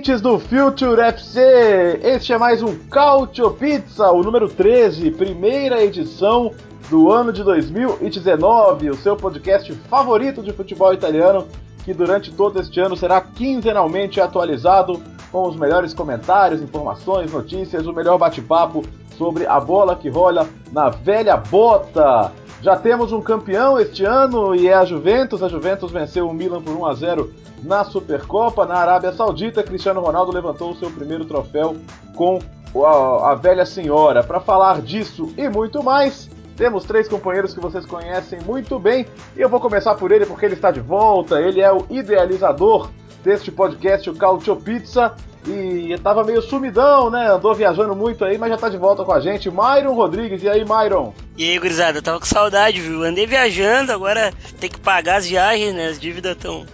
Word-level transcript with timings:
Ouvintes 0.00 0.22
do 0.22 0.38
Future 0.38 0.98
FC, 0.98 2.00
este 2.02 2.32
é 2.32 2.38
mais 2.38 2.62
um 2.62 2.74
Cautio 2.88 3.50
Pizza, 3.50 4.10
o 4.10 4.22
número 4.22 4.48
13, 4.48 5.10
primeira 5.10 5.84
edição 5.84 6.54
do 6.88 7.12
ano 7.12 7.30
de 7.30 7.44
2019, 7.44 8.88
o 8.88 8.94
seu 8.94 9.14
podcast 9.14 9.70
favorito 9.90 10.42
de 10.42 10.54
futebol 10.54 10.94
italiano, 10.94 11.46
que 11.84 11.92
durante 11.92 12.32
todo 12.32 12.58
este 12.58 12.80
ano 12.80 12.96
será 12.96 13.20
quinzenalmente 13.20 14.22
atualizado 14.22 15.02
com 15.30 15.46
os 15.46 15.54
melhores 15.54 15.92
comentários, 15.92 16.62
informações, 16.62 17.30
notícias, 17.30 17.86
o 17.86 17.92
melhor 17.92 18.16
bate-papo 18.16 18.82
sobre 19.18 19.46
a 19.46 19.60
bola 19.60 19.94
que 19.94 20.08
rola 20.08 20.48
na 20.72 20.88
velha 20.88 21.36
bota. 21.36 22.32
Já 22.62 22.76
temos 22.76 23.10
um 23.10 23.22
campeão 23.22 23.80
este 23.80 24.04
ano 24.04 24.54
e 24.54 24.68
é 24.68 24.74
a 24.74 24.84
Juventus. 24.84 25.42
A 25.42 25.48
Juventus 25.48 25.90
venceu 25.90 26.28
o 26.28 26.34
Milan 26.34 26.60
por 26.60 26.76
1 26.76 26.86
a 26.86 26.94
0 26.94 27.32
na 27.62 27.84
Supercopa. 27.84 28.66
Na 28.66 28.74
Arábia 28.74 29.12
Saudita, 29.12 29.62
Cristiano 29.62 30.00
Ronaldo 30.00 30.30
levantou 30.30 30.70
o 30.70 30.76
seu 30.76 30.90
primeiro 30.90 31.24
troféu 31.24 31.76
com 32.14 32.38
a, 32.84 33.30
a 33.30 33.34
velha 33.34 33.64
senhora. 33.64 34.22
Para 34.22 34.40
falar 34.40 34.82
disso 34.82 35.32
e 35.38 35.48
muito 35.48 35.82
mais, 35.82 36.28
temos 36.60 36.84
três 36.84 37.08
companheiros 37.08 37.54
que 37.54 37.60
vocês 37.60 37.86
conhecem 37.86 38.38
muito 38.40 38.78
bem 38.78 39.06
e 39.34 39.40
eu 39.40 39.48
vou 39.48 39.58
começar 39.58 39.94
por 39.94 40.12
ele 40.12 40.26
porque 40.26 40.44
ele 40.44 40.56
está 40.56 40.70
de 40.70 40.78
volta. 40.78 41.40
Ele 41.40 41.62
é 41.62 41.72
o 41.72 41.86
idealizador 41.88 42.90
deste 43.24 43.50
podcast, 43.50 44.10
o 44.10 44.14
Cautio 44.14 44.54
Pizza. 44.56 45.14
E 45.46 45.96
tava 46.02 46.22
meio 46.22 46.42
sumidão, 46.42 47.08
né? 47.08 47.30
Andou 47.30 47.54
viajando 47.54 47.96
muito 47.96 48.26
aí, 48.26 48.36
mas 48.36 48.50
já 48.50 48.58
tá 48.58 48.68
de 48.68 48.76
volta 48.76 49.06
com 49.06 49.12
a 49.12 49.20
gente. 49.20 49.50
Myron 49.50 49.94
Rodrigues, 49.94 50.42
e 50.42 50.50
aí, 50.50 50.62
Myron? 50.62 51.14
E 51.34 51.48
aí, 51.48 51.58
gurizada, 51.58 51.96
eu 51.96 52.02
tava 52.02 52.20
com 52.20 52.26
saudade, 52.26 52.78
viu? 52.78 53.04
Andei 53.04 53.26
viajando, 53.26 53.90
agora 53.90 54.30
tem 54.60 54.68
que 54.68 54.78
pagar 54.78 55.16
as 55.16 55.26
viagens, 55.26 55.74
né? 55.74 55.86
As 55.86 55.98
dívidas 55.98 56.32
estão 56.36 56.66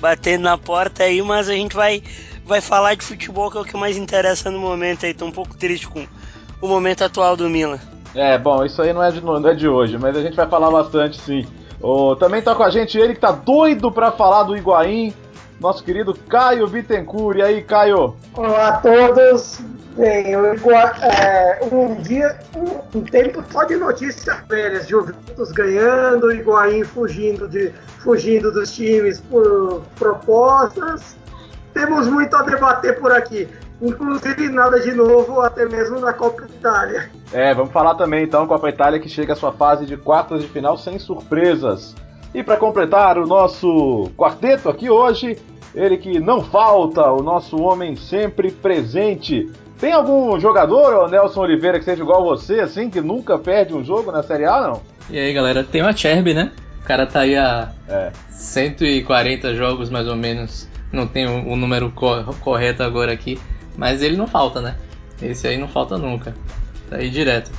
batendo 0.00 0.42
na 0.42 0.58
porta 0.58 1.04
aí, 1.04 1.22
mas 1.22 1.48
a 1.48 1.52
gente 1.52 1.76
vai, 1.76 2.02
vai 2.44 2.60
falar 2.60 2.96
de 2.96 3.04
futebol, 3.04 3.52
que 3.52 3.56
é 3.56 3.60
o 3.60 3.64
que 3.64 3.76
mais 3.76 3.96
interessa 3.96 4.50
no 4.50 4.58
momento 4.58 5.06
aí. 5.06 5.14
Tô 5.14 5.26
um 5.26 5.30
pouco 5.30 5.56
triste 5.56 5.86
com 5.86 6.04
o 6.60 6.66
momento 6.66 7.04
atual 7.04 7.36
do 7.36 7.48
Milan. 7.48 7.78
É, 8.18 8.36
bom, 8.36 8.64
isso 8.64 8.82
aí 8.82 8.92
não 8.92 9.00
é 9.00 9.12
de, 9.12 9.24
não 9.24 9.48
é 9.48 9.54
de 9.54 9.68
hoje, 9.68 9.96
mas 9.96 10.16
a 10.16 10.20
gente 10.20 10.34
vai 10.34 10.48
falar 10.48 10.72
bastante 10.72 11.20
sim. 11.20 11.46
Oh, 11.80 12.16
também 12.16 12.42
tá 12.42 12.52
com 12.52 12.64
a 12.64 12.70
gente 12.70 12.98
ele 12.98 13.14
que 13.14 13.20
tá 13.20 13.30
doido 13.30 13.92
pra 13.92 14.10
falar 14.10 14.42
do 14.42 14.56
Higuaín, 14.56 15.14
nosso 15.60 15.84
querido 15.84 16.12
Caio 16.28 16.66
Bittencourt. 16.66 17.38
E 17.38 17.42
aí, 17.42 17.62
Caio? 17.62 18.16
Olá 18.34 18.68
a 18.70 18.72
todos. 18.78 19.60
Bem, 19.96 20.30
eu, 20.30 20.46
é, 20.46 21.60
um 21.70 21.94
dia, 22.02 22.36
um, 22.56 22.98
um, 22.98 23.02
tempo 23.04 23.44
só 23.52 23.62
de 23.62 23.76
notícias 23.76 24.36
velhas, 24.48 24.88
Juventus 24.88 25.52
ganhando, 25.52 26.32
Higuaín 26.32 26.82
fugindo, 26.82 27.46
de, 27.46 27.72
fugindo 28.00 28.50
dos 28.50 28.72
times 28.74 29.20
por 29.20 29.82
propostas. 29.96 31.16
Temos 31.72 32.08
muito 32.08 32.34
a 32.34 32.42
debater 32.42 32.98
por 32.98 33.12
aqui. 33.12 33.48
Inclusive 33.80 34.48
nada 34.48 34.80
de 34.80 34.92
novo, 34.92 35.40
até 35.40 35.64
mesmo 35.66 36.00
na 36.00 36.12
Copa 36.12 36.44
Itália. 36.44 37.10
É, 37.32 37.54
vamos 37.54 37.72
falar 37.72 37.94
também 37.94 38.24
então 38.24 38.46
Copa 38.46 38.68
Itália 38.68 38.98
que 38.98 39.08
chega 39.08 39.34
à 39.34 39.36
sua 39.36 39.52
fase 39.52 39.86
de 39.86 39.96
quartas 39.96 40.42
de 40.42 40.48
final 40.48 40.76
sem 40.76 40.98
surpresas. 40.98 41.94
E 42.34 42.42
para 42.42 42.56
completar 42.56 43.18
o 43.18 43.26
nosso 43.26 44.10
quarteto 44.16 44.68
aqui 44.68 44.90
hoje, 44.90 45.38
ele 45.74 45.96
que 45.96 46.18
não 46.18 46.42
falta, 46.42 47.02
o 47.12 47.22
nosso 47.22 47.56
homem 47.60 47.96
sempre 47.96 48.50
presente. 48.50 49.50
Tem 49.78 49.92
algum 49.92 50.38
jogador, 50.40 51.08
Nelson 51.08 51.40
Oliveira, 51.40 51.78
que 51.78 51.84
seja 51.84 52.02
igual 52.02 52.20
a 52.22 52.36
você, 52.36 52.60
assim, 52.60 52.90
que 52.90 53.00
nunca 53.00 53.38
perde 53.38 53.74
um 53.74 53.84
jogo 53.84 54.10
na 54.10 54.22
Série 54.22 54.44
A, 54.44 54.60
não? 54.60 54.82
E 55.08 55.18
aí, 55.18 55.32
galera, 55.32 55.62
tem 55.62 55.82
o 55.82 55.86
Acerbi, 55.86 56.34
né? 56.34 56.50
O 56.82 56.84
cara 56.84 57.06
tá 57.06 57.20
aí 57.20 57.36
há 57.36 57.70
é. 57.88 58.10
140 58.30 59.54
jogos, 59.54 59.88
mais 59.88 60.08
ou 60.08 60.16
menos. 60.16 60.68
Não 60.92 61.06
tem 61.06 61.26
o, 61.26 61.54
número 61.54 61.90
co 61.92 62.24
correto 62.40 62.82
agora 62.82 63.12
aqui. 63.12 63.38
Mas 63.78 64.02
ele 64.02 64.16
não 64.16 64.26
falta, 64.26 64.60
né? 64.60 64.74
Esse 65.22 65.46
aí 65.46 65.56
não 65.56 65.68
falta 65.68 65.96
nunca. 65.96 66.34
Tá 66.90 66.96
aí 66.96 67.08
direto. 67.08 67.50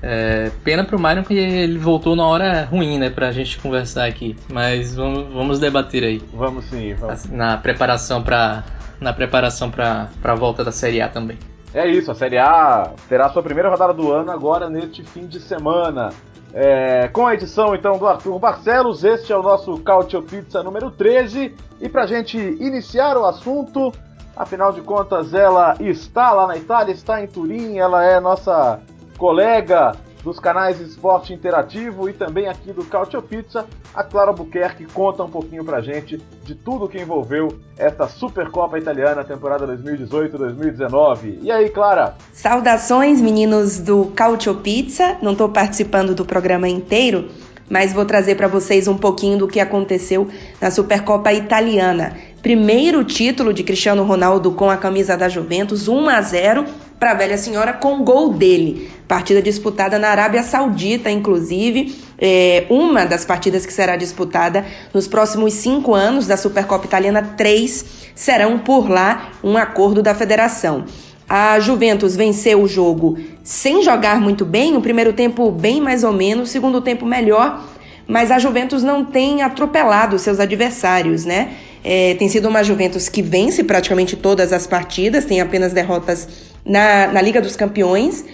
É, 0.00 0.52
pena 0.62 0.84
pro 0.84 0.98
Myron 0.98 1.24
que 1.24 1.34
ele 1.34 1.78
voltou 1.78 2.14
na 2.14 2.24
hora 2.24 2.64
ruim, 2.64 2.98
né, 2.98 3.10
pra 3.10 3.32
gente 3.32 3.58
conversar 3.58 4.06
aqui. 4.06 4.36
Mas 4.48 4.94
vamos, 4.94 5.32
vamos 5.34 5.58
debater 5.58 6.04
aí. 6.04 6.22
Vamos 6.32 6.66
sim, 6.66 6.94
vamos. 6.94 7.24
Na 7.26 7.56
preparação 7.56 8.22
pra, 8.22 8.62
na 9.00 9.12
preparação 9.12 9.68
pra, 9.68 10.08
pra 10.22 10.36
volta 10.36 10.62
da 10.62 10.70
Série 10.70 11.00
A 11.00 11.08
também. 11.08 11.36
É 11.74 11.86
isso, 11.88 12.12
a 12.12 12.14
Série 12.14 12.38
A 12.38 12.92
terá 13.08 13.28
sua 13.30 13.42
primeira 13.42 13.68
rodada 13.68 13.92
do 13.92 14.12
ano 14.12 14.30
agora 14.30 14.70
neste 14.70 15.02
fim 15.02 15.26
de 15.26 15.40
semana. 15.40 16.10
É, 16.54 17.08
com 17.08 17.26
a 17.26 17.34
edição 17.34 17.74
então 17.74 17.98
do 17.98 18.06
Arthur 18.06 18.38
Barcelos, 18.38 19.02
este 19.02 19.32
é 19.32 19.36
o 19.36 19.42
nosso 19.42 19.76
Cautio 19.80 20.22
Pizza 20.22 20.62
número 20.62 20.92
13. 20.92 21.52
E 21.80 21.88
pra 21.88 22.06
gente 22.06 22.38
iniciar 22.38 23.16
o 23.16 23.26
assunto, 23.26 23.92
afinal 24.36 24.72
de 24.72 24.82
contas 24.82 25.32
ela 25.32 25.74
está 25.80 26.30
lá 26.32 26.46
na 26.46 26.56
Itália, 26.56 26.92
está 26.92 27.22
em 27.22 27.26
Turim, 27.26 27.78
ela 27.78 28.04
é 28.04 28.20
nossa 28.20 28.80
colega 29.16 29.92
dos 30.26 30.40
canais 30.40 30.80
Esporte 30.80 31.32
Interativo 31.32 32.08
e 32.08 32.12
também 32.12 32.48
aqui 32.48 32.72
do 32.72 32.84
Cautio 32.84 33.22
Pizza, 33.22 33.64
a 33.94 34.02
Clara 34.02 34.32
Buquerque 34.32 34.84
conta 34.86 35.22
um 35.22 35.30
pouquinho 35.30 35.64
pra 35.64 35.80
gente 35.80 36.20
de 36.42 36.52
tudo 36.52 36.88
que 36.88 37.00
envolveu 37.00 37.56
esta 37.78 38.08
Supercopa 38.08 38.76
Italiana 38.76 39.22
temporada 39.22 39.64
2018-2019. 39.68 41.38
E 41.42 41.50
aí, 41.52 41.70
Clara? 41.70 42.16
Saudações, 42.32 43.20
meninos 43.20 43.78
do 43.78 44.06
Cautio 44.16 44.56
Pizza. 44.56 45.16
Não 45.22 45.30
estou 45.30 45.48
participando 45.48 46.12
do 46.12 46.24
programa 46.24 46.68
inteiro, 46.68 47.28
mas 47.70 47.92
vou 47.92 48.04
trazer 48.04 48.34
para 48.34 48.48
vocês 48.48 48.88
um 48.88 48.98
pouquinho 48.98 49.38
do 49.38 49.46
que 49.46 49.60
aconteceu 49.60 50.26
na 50.60 50.72
Supercopa 50.72 51.32
Italiana. 51.32 52.16
Primeiro 52.46 53.02
título 53.02 53.52
de 53.52 53.64
Cristiano 53.64 54.04
Ronaldo 54.04 54.52
com 54.52 54.70
a 54.70 54.76
camisa 54.76 55.16
da 55.16 55.28
Juventus, 55.28 55.88
1 55.88 56.08
a 56.08 56.22
0 56.22 56.64
para 56.96 57.10
a 57.10 57.14
velha 57.14 57.36
senhora 57.36 57.72
com 57.72 58.04
gol 58.04 58.34
dele. 58.34 58.88
Partida 59.08 59.42
disputada 59.42 59.98
na 59.98 60.10
Arábia 60.10 60.44
Saudita, 60.44 61.10
inclusive, 61.10 61.98
é 62.16 62.64
uma 62.70 63.04
das 63.04 63.24
partidas 63.24 63.66
que 63.66 63.72
será 63.72 63.96
disputada 63.96 64.64
nos 64.94 65.08
próximos 65.08 65.54
cinco 65.54 65.92
anos 65.92 66.28
da 66.28 66.36
Supercopa 66.36 66.86
Italiana, 66.86 67.34
três 67.36 67.84
serão 68.14 68.60
por 68.60 68.88
lá, 68.88 69.32
um 69.42 69.56
acordo 69.56 70.00
da 70.00 70.14
federação. 70.14 70.84
A 71.28 71.58
Juventus 71.58 72.14
venceu 72.14 72.62
o 72.62 72.68
jogo 72.68 73.18
sem 73.42 73.82
jogar 73.82 74.20
muito 74.20 74.44
bem, 74.44 74.76
o 74.76 74.80
primeiro 74.80 75.12
tempo 75.12 75.50
bem 75.50 75.80
mais 75.80 76.04
ou 76.04 76.12
menos, 76.12 76.48
o 76.48 76.52
segundo 76.52 76.80
tempo 76.80 77.04
melhor, 77.04 77.64
mas 78.06 78.30
a 78.30 78.38
Juventus 78.38 78.84
não 78.84 79.04
tem 79.04 79.42
atropelado 79.42 80.16
seus 80.16 80.38
adversários, 80.38 81.24
né? 81.24 81.56
É, 81.84 82.14
tem 82.14 82.28
sido 82.28 82.48
uma 82.48 82.62
Juventus 82.62 83.08
que 83.08 83.22
vence 83.22 83.62
praticamente 83.62 84.16
todas 84.16 84.52
as 84.52 84.66
partidas, 84.66 85.24
tem 85.24 85.40
apenas 85.40 85.72
derrotas 85.72 86.28
na, 86.64 87.08
na 87.08 87.22
Liga 87.22 87.40
dos 87.40 87.56
Campeões, 87.56 88.24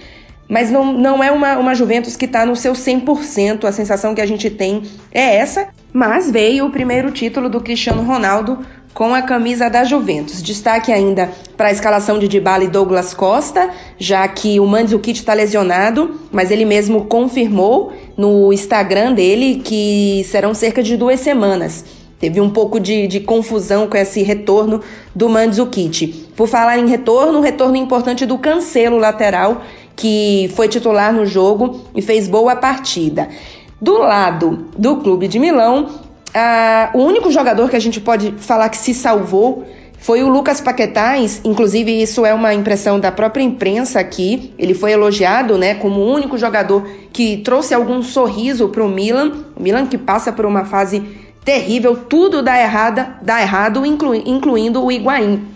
mas 0.49 0.71
não, 0.71 0.93
não 0.93 1.25
é 1.25 1.31
uma, 1.31 1.57
uma 1.57 1.75
Juventus 1.75 2.17
que 2.17 2.27
está 2.27 2.45
no 2.45 2.55
seu 2.55 2.75
100%. 2.75 3.65
A 3.65 3.73
sensação 3.73 4.15
que 4.15 4.21
a 4.21 4.27
gente 4.27 4.51
tem 4.51 4.83
é 5.11 5.37
essa. 5.37 5.69
Mas 5.93 6.31
veio 6.31 6.67
o 6.67 6.71
primeiro 6.71 7.11
título 7.11 7.49
do 7.49 7.61
Cristiano 7.61 8.03
Ronaldo 8.03 8.59
com 8.93 9.15
a 9.15 9.23
camisa 9.23 9.71
da 9.71 9.85
Juventus. 9.85 10.43
Destaque 10.43 10.93
ainda 10.93 11.31
para 11.57 11.69
a 11.69 11.73
escalação 11.73 12.19
de 12.19 12.29
Dybala 12.29 12.65
e 12.65 12.69
Douglas 12.69 13.15
Costa, 13.15 13.71
já 13.99 14.27
que 14.29 14.61
o 14.61 14.67
Mandzukic 14.67 15.19
está 15.19 15.33
lesionado, 15.33 16.21
mas 16.31 16.51
ele 16.51 16.65
mesmo 16.65 17.07
confirmou 17.07 17.93
no 18.17 18.53
Instagram 18.53 19.15
dele 19.15 19.63
que 19.65 20.27
serão 20.31 20.53
cerca 20.53 20.83
de 20.83 20.97
duas 20.97 21.21
semanas. 21.21 21.85
Teve 22.23 22.41
um 22.41 22.51
pouco 22.51 22.79
de, 22.79 23.09
de 23.09 23.19
confusão 23.19 23.89
com 23.89 23.97
esse 23.97 24.23
retorno 24.23 24.81
do 25.13 25.29
Mandzukic. 25.29 26.29
Por 26.37 26.47
falar 26.47 26.79
em 26.79 26.87
retorno, 26.87 27.41
um 27.41 27.43
retorno 27.43 27.75
importante 27.75 28.25
do 28.25 28.39
Cancelo 28.39 28.97
lateral, 28.97 29.63
que 29.97 30.49
foi 30.55 30.69
titular 30.69 31.13
no 31.13 31.27
jogo 31.27 31.81
e 31.97 32.01
fez 32.01 32.29
boa 32.29 32.55
partida. 32.55 33.29
Do 33.81 33.99
lado 33.99 34.69
do 34.79 34.99
Clube 34.99 35.27
de 35.27 35.41
Milão, 35.41 35.89
o 36.95 36.99
único 36.99 37.29
jogador 37.33 37.69
que 37.69 37.75
a 37.75 37.81
gente 37.81 38.01
pode 38.01 38.33
falar 38.39 38.69
que 38.69 38.77
se 38.77 38.95
salvou 38.95 39.65
foi 39.99 40.23
o 40.23 40.29
Lucas 40.29 40.61
Paquetá, 40.61 41.15
inclusive 41.45 42.03
isso 42.03 42.25
é 42.25 42.33
uma 42.33 42.55
impressão 42.55 43.01
da 43.01 43.11
própria 43.11 43.43
imprensa 43.43 43.99
aqui. 43.99 44.53
Ele 44.57 44.75
foi 44.75 44.93
elogiado, 44.93 45.59
né, 45.59 45.75
como 45.75 46.01
o 46.01 46.13
único 46.13 46.39
jogador 46.39 46.87
que 47.13 47.39
trouxe 47.39 47.75
algum 47.75 48.01
sorriso 48.01 48.69
para 48.69 48.85
o 48.85 48.89
Milan. 48.89 49.45
O 49.57 49.63
Milan 49.63 49.87
que 49.87 49.99
passa 49.99 50.33
por 50.33 50.47
uma 50.47 50.65
fase 50.65 51.03
terrível, 51.45 51.97
tudo 51.97 52.43
dá, 52.43 52.61
errada, 52.61 53.17
dá 53.23 53.41
errado, 53.41 53.85
inclu, 53.85 54.15
incluindo 54.15 54.85
o 54.85 54.91
Higuaín. 54.91 55.49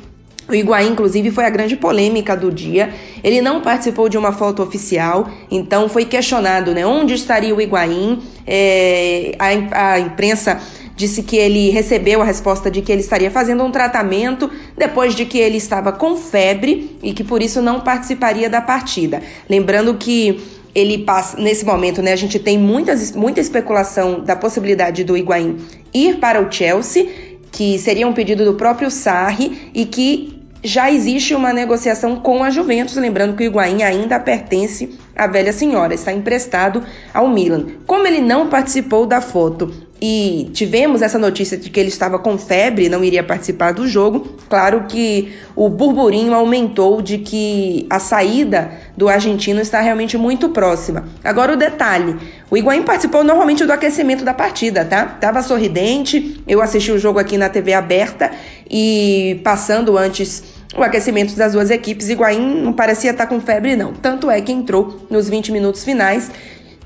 O 0.49 0.55
Higuaín, 0.55 0.93
inclusive, 0.93 1.33
foi 1.33 1.44
a 1.44 1.50
grande 1.50 1.77
polêmica 1.77 2.37
do 2.37 2.53
dia. 2.53 2.94
Ele 3.23 3.41
não 3.41 3.61
participou 3.61 4.09
de 4.09 4.17
uma 4.17 4.31
foto 4.31 4.62
oficial, 4.62 5.29
então 5.50 5.88
foi 5.88 6.05
questionado 6.05 6.73
né, 6.73 6.87
onde 6.87 7.15
estaria 7.15 7.55
o 7.55 7.61
Higuaín. 7.61 8.23
É, 8.47 9.35
a, 9.38 9.93
a 9.93 9.99
imprensa 9.99 10.61
disse 10.94 11.23
que 11.23 11.37
ele 11.37 11.71
recebeu 11.71 12.23
a 12.23 12.25
resposta 12.25 12.71
de 12.71 12.81
que 12.81 12.91
ele 12.91 13.03
estaria 13.03 13.31
fazendo 13.31 13.62
um 13.62 13.71
tratamento 13.71 14.50
depois 14.77 15.15
de 15.15 15.27
que 15.27 15.38
ele 15.38 15.59
estava 15.59 15.93
com 15.93 16.17
febre 16.17 16.97
e 17.03 17.12
que 17.12 17.23
por 17.23 17.43
isso 17.43 17.61
não 17.61 17.81
participaria 17.81 18.49
da 18.49 18.62
partida. 18.62 19.23
Lembrando 19.49 19.94
que 19.94 20.41
ele 20.76 20.99
passa 20.99 21.40
nesse 21.40 21.64
momento, 21.64 22.02
né? 22.02 22.12
A 22.12 22.17
gente 22.17 22.38
tem 22.38 22.58
muitas, 22.58 23.12
muita 23.12 23.40
especulação 23.40 24.20
da 24.20 24.37
possibilidade 24.37 25.05
do 25.05 25.17
Higuaín 25.17 25.56
ir 25.93 26.19
para 26.19 26.38
o 26.38 26.52
Chelsea, 26.52 27.08
que 27.50 27.78
seria 27.78 28.06
um 28.06 28.12
pedido 28.12 28.44
do 28.44 28.55
próprio 28.55 28.90
Sarri 28.90 29.70
e 29.73 29.87
que 29.87 30.37
já 30.62 30.90
existe 30.90 31.34
uma 31.34 31.50
negociação 31.50 32.17
com 32.17 32.43
a 32.44 32.50
Juventus, 32.50 32.96
lembrando 32.96 33.37
que 33.37 33.44
o 33.44 33.46
Higuaín 33.46 33.84
ainda 33.84 34.20
pertence 34.20 34.99
à 35.14 35.26
velha 35.26 35.52
senhora, 35.52 35.94
está 35.94 36.12
emprestado 36.12 36.82
ao 37.14 37.26
Milan. 37.28 37.67
Como 37.87 38.06
ele 38.06 38.20
não 38.20 38.49
participou 38.49 39.06
da 39.06 39.23
foto 39.23 39.73
e 40.00 40.50
tivemos 40.52 41.00
essa 41.00 41.19
notícia 41.19 41.56
de 41.56 41.70
que 41.70 41.81
ele 41.81 41.88
estava 41.88 42.19
com 42.19 42.37
febre, 42.37 42.88
não 42.88 43.02
iria 43.02 43.23
participar 43.23 43.73
do 43.73 43.88
jogo, 43.88 44.37
claro 44.49 44.84
que 44.87 45.32
o 45.55 45.70
burburinho 45.70 46.34
aumentou 46.34 47.00
de 47.00 47.19
que 47.19 47.87
a 47.88 47.99
saída 47.99 48.73
do 48.96 49.08
argentino 49.08 49.60
está 49.60 49.81
realmente 49.81 50.16
muito 50.16 50.48
próxima. 50.48 51.04
Agora 51.22 51.52
o 51.52 51.56
detalhe, 51.56 52.16
o 52.50 52.56
Higuaín 52.56 52.82
participou 52.82 53.22
normalmente 53.22 53.64
do 53.64 53.72
aquecimento 53.72 54.25
da 54.25 54.32
partida, 54.32 54.84
tá? 54.84 55.04
Tava 55.04 55.43
sorridente, 55.43 56.43
eu 56.48 56.62
assisti 56.62 56.90
o 56.90 56.98
jogo 56.98 57.19
aqui 57.19 57.37
na 57.37 57.48
TV 57.48 57.75
aberta 57.75 58.31
e 58.70 59.40
passando 59.44 59.98
antes 59.98 60.43
o 60.76 60.82
aquecimento 60.82 61.34
das 61.37 61.52
duas 61.52 61.70
equipes, 61.70 62.08
Higuaín 62.08 62.62
não 62.62 62.72
parecia 62.72 63.10
estar 63.10 63.26
com 63.26 63.40
febre 63.40 63.76
não, 63.76 63.93
tanto 63.93 64.31
é 64.31 64.40
que 64.40 64.52
entrou 64.52 65.06
nos 65.10 65.28
20 65.28 65.52
minutos 65.52 65.84
finais 65.84 66.31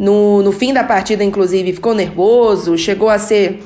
no, 0.01 0.43
no 0.43 0.51
fim 0.51 0.73
da 0.73 0.83
partida, 0.83 1.23
inclusive, 1.23 1.75
ficou 1.75 1.95
nervoso, 1.95 2.79
chegou 2.79 3.11
a 3.11 3.19
ser 3.19 3.63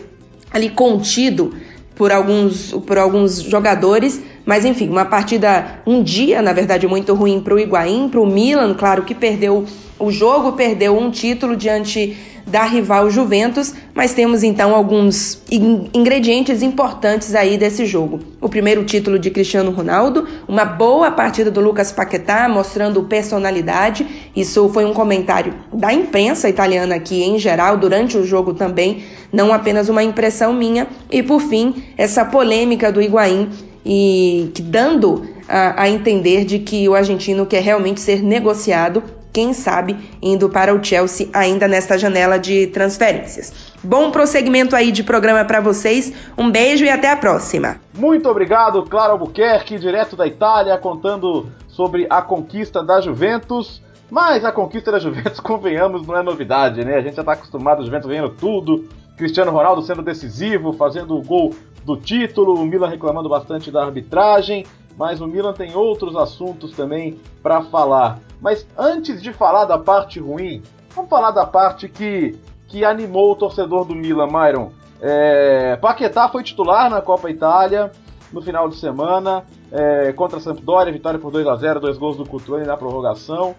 ali 0.50 0.68
contido 0.68 1.54
por 1.94 2.10
alguns, 2.10 2.72
por 2.72 2.98
alguns 2.98 3.40
jogadores. 3.40 4.20
Mas 4.44 4.64
enfim, 4.64 4.88
uma 4.88 5.04
partida, 5.04 5.80
um 5.86 6.02
dia, 6.02 6.42
na 6.42 6.52
verdade, 6.52 6.86
muito 6.86 7.14
ruim 7.14 7.40
para 7.40 7.54
o 7.54 7.58
Higuaín, 7.58 8.08
para 8.08 8.20
o 8.20 8.26
Milan, 8.26 8.74
claro 8.74 9.02
que 9.02 9.14
perdeu 9.14 9.64
o 9.98 10.10
jogo, 10.10 10.52
perdeu 10.52 10.98
um 10.98 11.10
título 11.10 11.56
diante 11.56 12.16
da 12.46 12.64
rival 12.64 13.10
Juventus, 13.10 13.74
mas 13.94 14.12
temos 14.12 14.42
então 14.42 14.74
alguns 14.74 15.42
ingredientes 15.50 16.62
importantes 16.62 17.34
aí 17.34 17.56
desse 17.56 17.86
jogo. 17.86 18.20
O 18.40 18.48
primeiro 18.48 18.84
título 18.84 19.18
de 19.18 19.30
Cristiano 19.30 19.70
Ronaldo, 19.70 20.28
uma 20.46 20.64
boa 20.64 21.10
partida 21.10 21.50
do 21.50 21.60
Lucas 21.60 21.90
Paquetá, 21.90 22.46
mostrando 22.48 23.02
personalidade. 23.04 24.06
Isso 24.36 24.68
foi 24.68 24.84
um 24.84 24.92
comentário 24.92 25.54
da 25.72 25.92
imprensa 25.92 26.48
italiana 26.48 26.96
aqui 26.96 27.22
em 27.22 27.38
geral 27.38 27.78
durante 27.78 28.18
o 28.18 28.26
jogo 28.26 28.52
também, 28.52 29.04
não 29.32 29.52
apenas 29.52 29.88
uma 29.88 30.02
impressão 30.02 30.52
minha. 30.52 30.86
E 31.10 31.22
por 31.22 31.40
fim, 31.40 31.82
essa 31.96 32.24
polêmica 32.26 32.92
do 32.92 33.00
Higuaín 33.00 33.48
e 33.84 34.52
dando 34.62 35.26
a, 35.48 35.82
a 35.82 35.88
entender 35.88 36.44
de 36.44 36.58
que 36.58 36.88
o 36.88 36.94
argentino 36.94 37.44
quer 37.44 37.62
realmente 37.62 38.00
ser 38.00 38.22
negociado 38.22 39.02
quem 39.34 39.52
sabe 39.52 39.98
indo 40.22 40.48
para 40.48 40.72
o 40.72 40.82
Chelsea 40.82 41.28
ainda 41.32 41.66
nesta 41.66 41.98
janela 41.98 42.38
de 42.38 42.68
transferências. 42.68 43.74
Bom 43.82 44.12
prosseguimento 44.12 44.76
aí 44.76 44.92
de 44.92 45.02
programa 45.02 45.44
para 45.44 45.60
vocês. 45.60 46.12
Um 46.38 46.50
beijo 46.50 46.84
e 46.84 46.88
até 46.88 47.10
a 47.10 47.16
próxima. 47.16 47.80
Muito 47.92 48.28
obrigado, 48.28 48.84
Clara 48.84 49.12
Albuquerque, 49.12 49.76
direto 49.76 50.14
da 50.14 50.24
Itália, 50.24 50.78
contando 50.78 51.48
sobre 51.66 52.06
a 52.08 52.22
conquista 52.22 52.80
da 52.80 53.00
Juventus. 53.00 53.82
Mas 54.08 54.44
a 54.44 54.52
conquista 54.52 54.92
da 54.92 55.00
Juventus, 55.00 55.40
convenhamos, 55.40 56.06
não 56.06 56.16
é 56.16 56.22
novidade, 56.22 56.84
né? 56.84 56.94
A 56.94 57.00
gente 57.00 57.16
já 57.16 57.22
está 57.22 57.32
acostumado, 57.32 57.82
a 57.82 57.84
Juventus 57.84 58.08
ganhando 58.08 58.30
tudo. 58.30 58.88
Cristiano 59.16 59.50
Ronaldo 59.50 59.82
sendo 59.82 60.02
decisivo, 60.02 60.72
fazendo 60.72 61.16
o 61.16 61.22
gol 61.22 61.52
do 61.84 61.96
título, 61.96 62.54
o 62.54 62.64
Milan 62.64 62.88
reclamando 62.88 63.28
bastante 63.28 63.70
da 63.70 63.84
arbitragem 63.84 64.66
mas 64.96 65.20
o 65.20 65.26
Milan 65.26 65.52
tem 65.52 65.74
outros 65.74 66.16
assuntos 66.16 66.72
também 66.72 67.18
para 67.42 67.62
falar. 67.62 68.20
Mas 68.40 68.66
antes 68.78 69.22
de 69.22 69.32
falar 69.32 69.64
da 69.64 69.78
parte 69.78 70.20
ruim, 70.20 70.62
vamos 70.94 71.10
falar 71.10 71.30
da 71.30 71.44
parte 71.44 71.88
que, 71.88 72.38
que 72.68 72.84
animou 72.84 73.32
o 73.32 73.36
torcedor 73.36 73.84
do 73.84 73.94
Milan, 73.94 74.26
Myron. 74.26 74.70
É, 75.00 75.76
Paquetá 75.76 76.28
foi 76.28 76.42
titular 76.42 76.88
na 76.88 77.00
Copa 77.00 77.30
Itália 77.30 77.90
no 78.32 78.40
final 78.40 78.68
de 78.68 78.76
semana 78.76 79.44
é, 79.70 80.12
contra 80.12 80.38
a 80.38 80.40
Sampdoria, 80.40 80.92
vitória 80.92 81.18
por 81.18 81.30
2 81.30 81.46
a 81.46 81.56
0 81.56 81.80
dois 81.80 81.98
gols 81.98 82.16
do 82.16 82.24
Cutrone 82.24 82.64
na 82.64 82.76
prorrogação. 82.76 83.54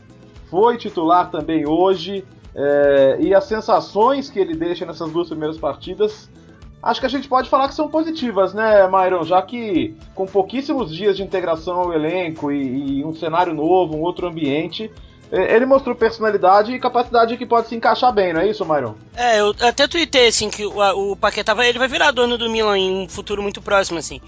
Foi 0.50 0.78
titular 0.78 1.30
também 1.30 1.68
hoje 1.68 2.26
é, 2.56 3.18
e 3.20 3.34
as 3.34 3.44
sensações 3.44 4.30
que 4.30 4.40
ele 4.40 4.56
deixa 4.56 4.86
nessas 4.86 5.12
duas 5.12 5.28
primeiras 5.28 5.58
partidas 5.58 6.30
acho 6.86 7.00
que 7.00 7.06
a 7.08 7.10
gente 7.10 7.28
pode 7.28 7.50
falar 7.50 7.68
que 7.68 7.74
são 7.74 7.90
positivas, 7.90 8.54
né, 8.54 8.88
Myron? 8.88 9.24
Já 9.24 9.42
que 9.42 9.96
com 10.14 10.28
pouquíssimos 10.28 10.96
dias 10.96 11.18
de 11.18 11.24
integração 11.24 11.80
ao 11.80 11.94
elenco 11.94 12.52
e, 12.52 13.00
e 13.00 13.06
um 13.06 13.14
cenário 13.16 13.54
novo, 13.54 13.98
um 13.98 14.02
outro 14.02 14.28
ambiente, 14.28 14.92
é, 15.32 15.56
ele 15.56 15.66
mostrou 15.66 15.96
personalidade 15.96 16.72
e 16.72 16.80
capacidade 16.80 17.36
que 17.36 17.46
pode 17.46 17.68
se 17.68 17.76
encaixar 17.76 18.14
bem, 18.14 18.32
não 18.32 18.42
é 18.42 18.48
isso, 18.48 18.64
Myron? 18.64 18.94
É, 19.16 19.40
eu 19.40 19.56
até 19.62 19.88
tuitei, 19.88 20.28
assim, 20.28 20.50
que 20.50 20.64
o, 20.64 21.12
o 21.12 21.16
Paquetá 21.16 21.56
vai, 21.56 21.70
ele 21.70 21.80
vai 21.80 21.88
virar 21.88 22.12
dono 22.12 22.38
do 22.38 22.50
Milan 22.50 22.78
em 22.78 23.04
um 23.04 23.10
futuro 23.10 23.42
muito 23.42 23.62
próximo, 23.62 23.98
assim. 23.98 24.22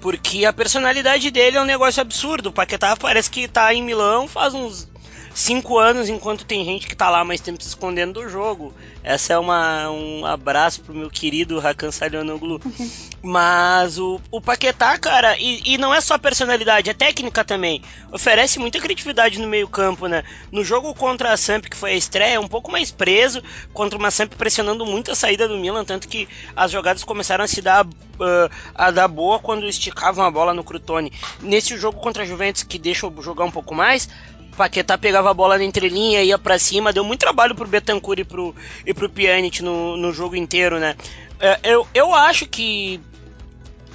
Porque 0.00 0.44
a 0.44 0.52
personalidade 0.52 1.30
dele 1.32 1.56
é 1.56 1.60
um 1.60 1.64
negócio 1.64 2.00
absurdo. 2.00 2.50
O 2.50 2.52
Paquetá 2.52 2.96
parece 2.96 3.28
que 3.28 3.48
tá 3.48 3.74
em 3.74 3.82
Milão 3.82 4.28
faz 4.28 4.54
uns 4.54 4.88
cinco 5.34 5.78
anos, 5.78 6.08
enquanto 6.08 6.46
tem 6.46 6.64
gente 6.64 6.86
que 6.86 6.96
tá 6.96 7.10
lá 7.10 7.22
mais 7.24 7.40
tempo 7.40 7.62
se 7.62 7.68
escondendo 7.68 8.14
do 8.14 8.28
jogo. 8.28 8.72
Essa 9.06 9.34
é 9.34 9.38
uma, 9.38 9.88
um 9.88 10.26
abraço 10.26 10.80
pro 10.80 10.92
meu 10.92 11.08
querido 11.08 11.64
Hakan 11.64 11.92
Salionoglu. 11.92 12.60
Mas 13.22 13.98
o, 13.98 14.20
o 14.32 14.40
Paquetá, 14.40 14.98
cara, 14.98 15.38
e, 15.38 15.62
e, 15.64 15.78
não 15.78 15.94
é 15.94 16.00
só 16.00 16.18
personalidade, 16.18 16.90
é 16.90 16.94
técnica 16.94 17.44
também. 17.44 17.80
Oferece 18.10 18.58
muita 18.58 18.80
criatividade 18.80 19.38
no 19.38 19.46
meio 19.46 19.68
campo, 19.68 20.08
né? 20.08 20.24
No 20.50 20.64
jogo 20.64 20.92
contra 20.92 21.32
a 21.32 21.36
Samp, 21.36 21.66
que 21.66 21.76
foi 21.76 21.92
a 21.92 21.94
estreia, 21.94 22.34
é 22.34 22.40
um 22.40 22.48
pouco 22.48 22.70
mais 22.70 22.90
preso, 22.90 23.40
contra 23.72 23.96
uma 23.96 24.10
Samp 24.10 24.32
pressionando 24.34 24.84
muito 24.84 25.12
a 25.12 25.14
saída 25.14 25.46
do 25.46 25.56
Milan, 25.56 25.84
tanto 25.84 26.08
que 26.08 26.28
as 26.56 26.72
jogadas 26.72 27.04
começaram 27.04 27.44
a 27.44 27.48
se 27.48 27.62
dar, 27.62 27.86
uh, 27.86 28.50
a 28.74 28.90
dar 28.90 29.06
boa 29.06 29.38
quando 29.38 29.68
esticavam 29.68 30.24
a 30.24 30.30
bola 30.32 30.52
no 30.52 30.64
Crutone. 30.64 31.12
Nesse 31.40 31.76
jogo 31.76 32.00
contra 32.00 32.24
a 32.24 32.26
Juventus, 32.26 32.64
que 32.64 32.76
deixa 32.76 33.06
eu 33.06 33.22
jogar 33.22 33.44
um 33.44 33.52
pouco 33.52 33.72
mais, 33.72 34.08
Paquetá 34.56 34.96
pegava 34.96 35.30
a 35.30 35.34
bola 35.34 35.58
na 35.58 35.64
entrelinha, 35.64 36.22
ia 36.22 36.38
para 36.38 36.58
cima, 36.58 36.92
deu 36.92 37.04
muito 37.04 37.20
trabalho 37.20 37.54
pro 37.54 37.66
Betancourt 37.66 38.20
e 38.20 38.24
pro, 38.24 38.54
e 38.84 38.94
pro 38.94 39.08
Pjanic 39.08 39.62
no, 39.62 39.96
no 39.96 40.12
jogo 40.12 40.34
inteiro, 40.34 40.78
né? 40.78 40.96
É, 41.38 41.58
eu, 41.62 41.86
eu 41.94 42.14
acho 42.14 42.46
que 42.48 43.00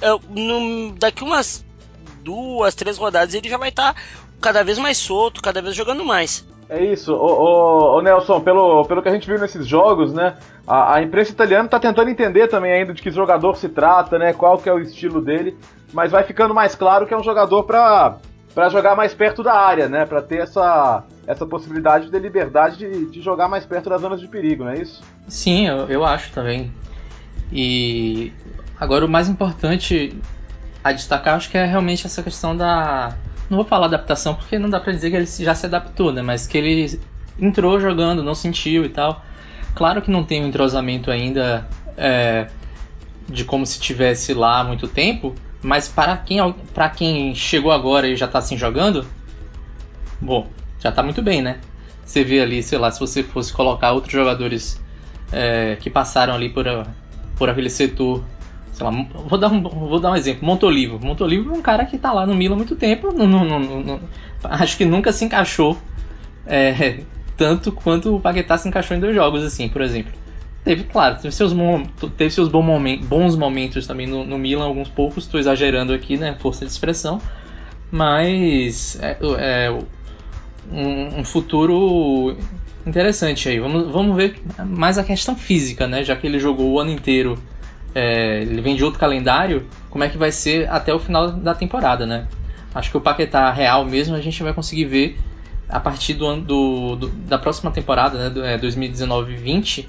eu, 0.00 0.20
no, 0.30 0.92
daqui 0.92 1.24
umas 1.24 1.64
duas, 2.22 2.74
três 2.74 2.96
rodadas 2.96 3.34
ele 3.34 3.48
já 3.48 3.58
vai 3.58 3.70
estar 3.70 3.94
tá 3.94 4.00
cada 4.40 4.62
vez 4.62 4.78
mais 4.78 4.96
solto, 4.96 5.42
cada 5.42 5.60
vez 5.60 5.74
jogando 5.74 6.04
mais. 6.04 6.46
É 6.68 6.82
isso, 6.82 7.14
ô, 7.14 7.96
ô, 7.96 8.00
Nelson, 8.00 8.40
pelo, 8.40 8.84
pelo 8.86 9.02
que 9.02 9.08
a 9.08 9.12
gente 9.12 9.26
viu 9.26 9.38
nesses 9.38 9.66
jogos, 9.66 10.12
né? 10.14 10.36
A, 10.66 10.96
a 10.96 11.02
imprensa 11.02 11.30
italiana 11.30 11.66
está 11.66 11.78
tentando 11.78 12.08
entender 12.08 12.48
também 12.48 12.72
ainda 12.72 12.94
de 12.94 13.02
que 13.02 13.10
jogador 13.10 13.56
se 13.56 13.68
trata, 13.68 14.18
né? 14.18 14.32
Qual 14.32 14.56
que 14.56 14.68
é 14.68 14.72
o 14.72 14.78
estilo 14.78 15.20
dele, 15.20 15.56
mas 15.92 16.10
vai 16.10 16.24
ficando 16.24 16.54
mais 16.54 16.74
claro 16.74 17.06
que 17.06 17.12
é 17.12 17.16
um 17.16 17.22
jogador 17.22 17.64
para 17.64 18.16
para 18.54 18.68
jogar 18.68 18.94
mais 18.94 19.14
perto 19.14 19.42
da 19.42 19.54
área, 19.54 19.88
né? 19.88 20.04
Para 20.04 20.20
ter 20.20 20.40
essa, 20.40 21.04
essa 21.26 21.46
possibilidade 21.46 22.10
de 22.10 22.18
liberdade 22.18 22.76
de, 22.76 23.06
de, 23.06 23.22
jogar 23.22 23.48
mais 23.48 23.64
perto 23.64 23.88
das 23.88 24.00
zonas 24.00 24.20
de 24.20 24.28
perigo, 24.28 24.64
não 24.64 24.72
é 24.72 24.78
isso? 24.78 25.02
Sim, 25.28 25.68
eu, 25.68 25.88
eu 25.88 26.04
acho 26.04 26.32
também. 26.32 26.72
E 27.50 28.32
agora 28.78 29.04
o 29.04 29.08
mais 29.08 29.28
importante 29.28 30.14
a 30.82 30.92
destacar, 30.92 31.36
acho 31.36 31.50
que 31.50 31.56
é 31.56 31.64
realmente 31.64 32.06
essa 32.06 32.22
questão 32.22 32.56
da. 32.56 33.16
Não 33.48 33.56
vou 33.56 33.66
falar 33.66 33.86
adaptação, 33.86 34.34
porque 34.34 34.58
não 34.58 34.68
dá 34.68 34.80
para 34.80 34.92
dizer 34.92 35.10
que 35.10 35.16
ele 35.16 35.26
já 35.26 35.54
se 35.54 35.66
adaptou, 35.66 36.12
né? 36.12 36.22
Mas 36.22 36.46
que 36.46 36.56
ele 36.56 37.00
entrou 37.38 37.80
jogando, 37.80 38.22
não 38.22 38.34
sentiu 38.34 38.84
e 38.84 38.88
tal. 38.88 39.22
Claro 39.74 40.02
que 40.02 40.10
não 40.10 40.24
tem 40.24 40.42
um 40.42 40.48
entrosamento 40.48 41.10
ainda 41.10 41.66
é, 41.96 42.48
de 43.28 43.44
como 43.44 43.64
se 43.66 43.80
tivesse 43.80 44.34
lá 44.34 44.60
há 44.60 44.64
muito 44.64 44.86
tempo, 44.88 45.34
mas 45.62 45.88
para 45.88 46.16
quem, 46.16 46.38
para 46.74 46.88
quem 46.90 47.34
chegou 47.34 47.70
agora 47.70 48.08
e 48.08 48.16
já 48.16 48.26
está 48.26 48.40
assim 48.40 48.56
jogando, 48.56 49.06
bom, 50.20 50.48
já 50.80 50.90
está 50.90 51.02
muito 51.02 51.22
bem, 51.22 51.40
né? 51.40 51.58
Você 52.04 52.24
vê 52.24 52.40
ali, 52.40 52.62
sei 52.62 52.78
lá, 52.78 52.90
se 52.90 52.98
você 52.98 53.22
fosse 53.22 53.52
colocar 53.52 53.92
outros 53.92 54.12
jogadores 54.12 54.80
é, 55.32 55.76
que 55.80 55.88
passaram 55.88 56.34
ali 56.34 56.48
por, 56.48 56.66
por 57.36 57.48
aquele 57.48 57.70
setor, 57.70 58.24
sei 58.72 58.84
lá, 58.84 58.90
vou 58.90 59.38
dar 59.38 59.50
um, 59.50 59.62
vou 59.62 60.00
dar 60.00 60.10
um 60.10 60.16
exemplo, 60.16 60.44
Montolivo. 60.44 60.98
Montolivo 60.98 61.54
é 61.54 61.56
um 61.56 61.62
cara 61.62 61.86
que 61.86 61.96
está 61.96 62.12
lá 62.12 62.26
no 62.26 62.34
Milan 62.34 62.54
há 62.54 62.58
muito 62.58 62.74
tempo, 62.74 63.12
não, 63.12 63.26
não, 63.26 63.58
não, 63.58 64.00
acho 64.44 64.76
que 64.76 64.84
nunca 64.84 65.12
se 65.12 65.24
encaixou 65.24 65.78
é, 66.46 67.00
tanto 67.36 67.70
quanto 67.70 68.16
o 68.16 68.20
Paquetá 68.20 68.58
se 68.58 68.68
encaixou 68.68 68.96
em 68.96 69.00
dois 69.00 69.14
jogos, 69.14 69.44
assim, 69.44 69.68
por 69.68 69.80
exemplo. 69.80 70.12
Teve, 70.64 70.84
claro, 70.84 71.16
teve 71.16 71.34
seus, 71.34 71.52
teve 72.16 72.30
seus 72.30 72.48
bons 72.48 73.36
momentos 73.36 73.86
também 73.86 74.06
no, 74.06 74.24
no 74.24 74.38
Milan, 74.38 74.64
alguns 74.64 74.88
poucos, 74.88 75.24
estou 75.24 75.40
exagerando 75.40 75.92
aqui, 75.92 76.16
né? 76.16 76.36
Força 76.38 76.64
de 76.64 76.70
expressão. 76.70 77.20
Mas 77.90 78.96
é, 79.02 79.18
é 79.38 79.70
um, 80.70 81.20
um, 81.20 81.24
futuro 81.24 82.36
interessante 82.86 83.48
aí. 83.48 83.58
Vamos, 83.58 83.90
vamos 83.90 84.16
ver 84.16 84.40
mais 84.64 84.98
a 84.98 85.04
questão 85.04 85.34
física, 85.34 85.88
né? 85.88 86.04
Já 86.04 86.14
que 86.14 86.28
ele 86.28 86.38
jogou 86.38 86.70
o 86.70 86.78
ano 86.78 86.92
inteiro, 86.92 87.36
é, 87.92 88.42
ele 88.42 88.60
vem 88.60 88.76
de 88.76 88.84
outro 88.84 89.00
calendário, 89.00 89.66
como 89.90 90.04
é 90.04 90.08
que 90.08 90.16
vai 90.16 90.30
ser 90.30 90.70
até 90.70 90.94
o 90.94 90.98
final 91.00 91.32
da 91.32 91.56
temporada, 91.56 92.06
né? 92.06 92.28
Acho 92.72 92.88
que 92.88 92.96
o 92.96 93.00
Paquetá 93.00 93.50
real 93.50 93.84
mesmo 93.84 94.14
a 94.14 94.20
gente 94.20 94.40
vai 94.44 94.54
conseguir 94.54 94.84
ver 94.84 95.18
a 95.68 95.80
partir 95.80 96.14
do, 96.14 96.36
do, 96.36 96.96
do 96.96 97.08
da 97.08 97.36
próxima 97.36 97.72
temporada, 97.72 98.30
né? 98.30 98.58
2019-20 98.58 99.86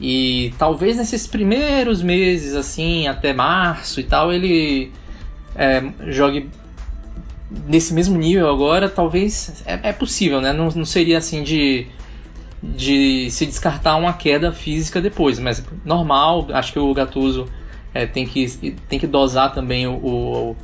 e 0.00 0.52
talvez 0.58 0.96
nesses 0.96 1.26
primeiros 1.26 2.02
meses, 2.02 2.54
assim, 2.54 3.06
até 3.06 3.32
março 3.32 4.00
e 4.00 4.04
tal, 4.04 4.32
ele 4.32 4.92
é, 5.54 5.82
jogue 6.08 6.50
nesse 7.66 7.94
mesmo 7.94 8.18
nível 8.18 8.50
agora, 8.50 8.88
talvez 8.88 9.62
é, 9.64 9.90
é 9.90 9.92
possível, 9.92 10.40
né? 10.40 10.52
Não, 10.52 10.68
não, 10.68 10.84
seria 10.84 11.18
assim 11.18 11.42
de, 11.42 11.86
de 12.62 13.30
se 13.30 13.46
descartar 13.46 13.96
uma 13.96 14.12
queda 14.12 14.50
física 14.50 15.00
depois, 15.00 15.38
mas 15.38 15.64
normal. 15.84 16.48
Acho 16.52 16.72
que 16.72 16.78
o 16.78 16.92
Gattuso 16.92 17.46
é, 17.92 18.06
tem, 18.06 18.26
que, 18.26 18.76
tem 18.88 18.98
que 18.98 19.06
dosar 19.06 19.54
também 19.54 19.86
o, 19.86 19.94
o 19.94 20.56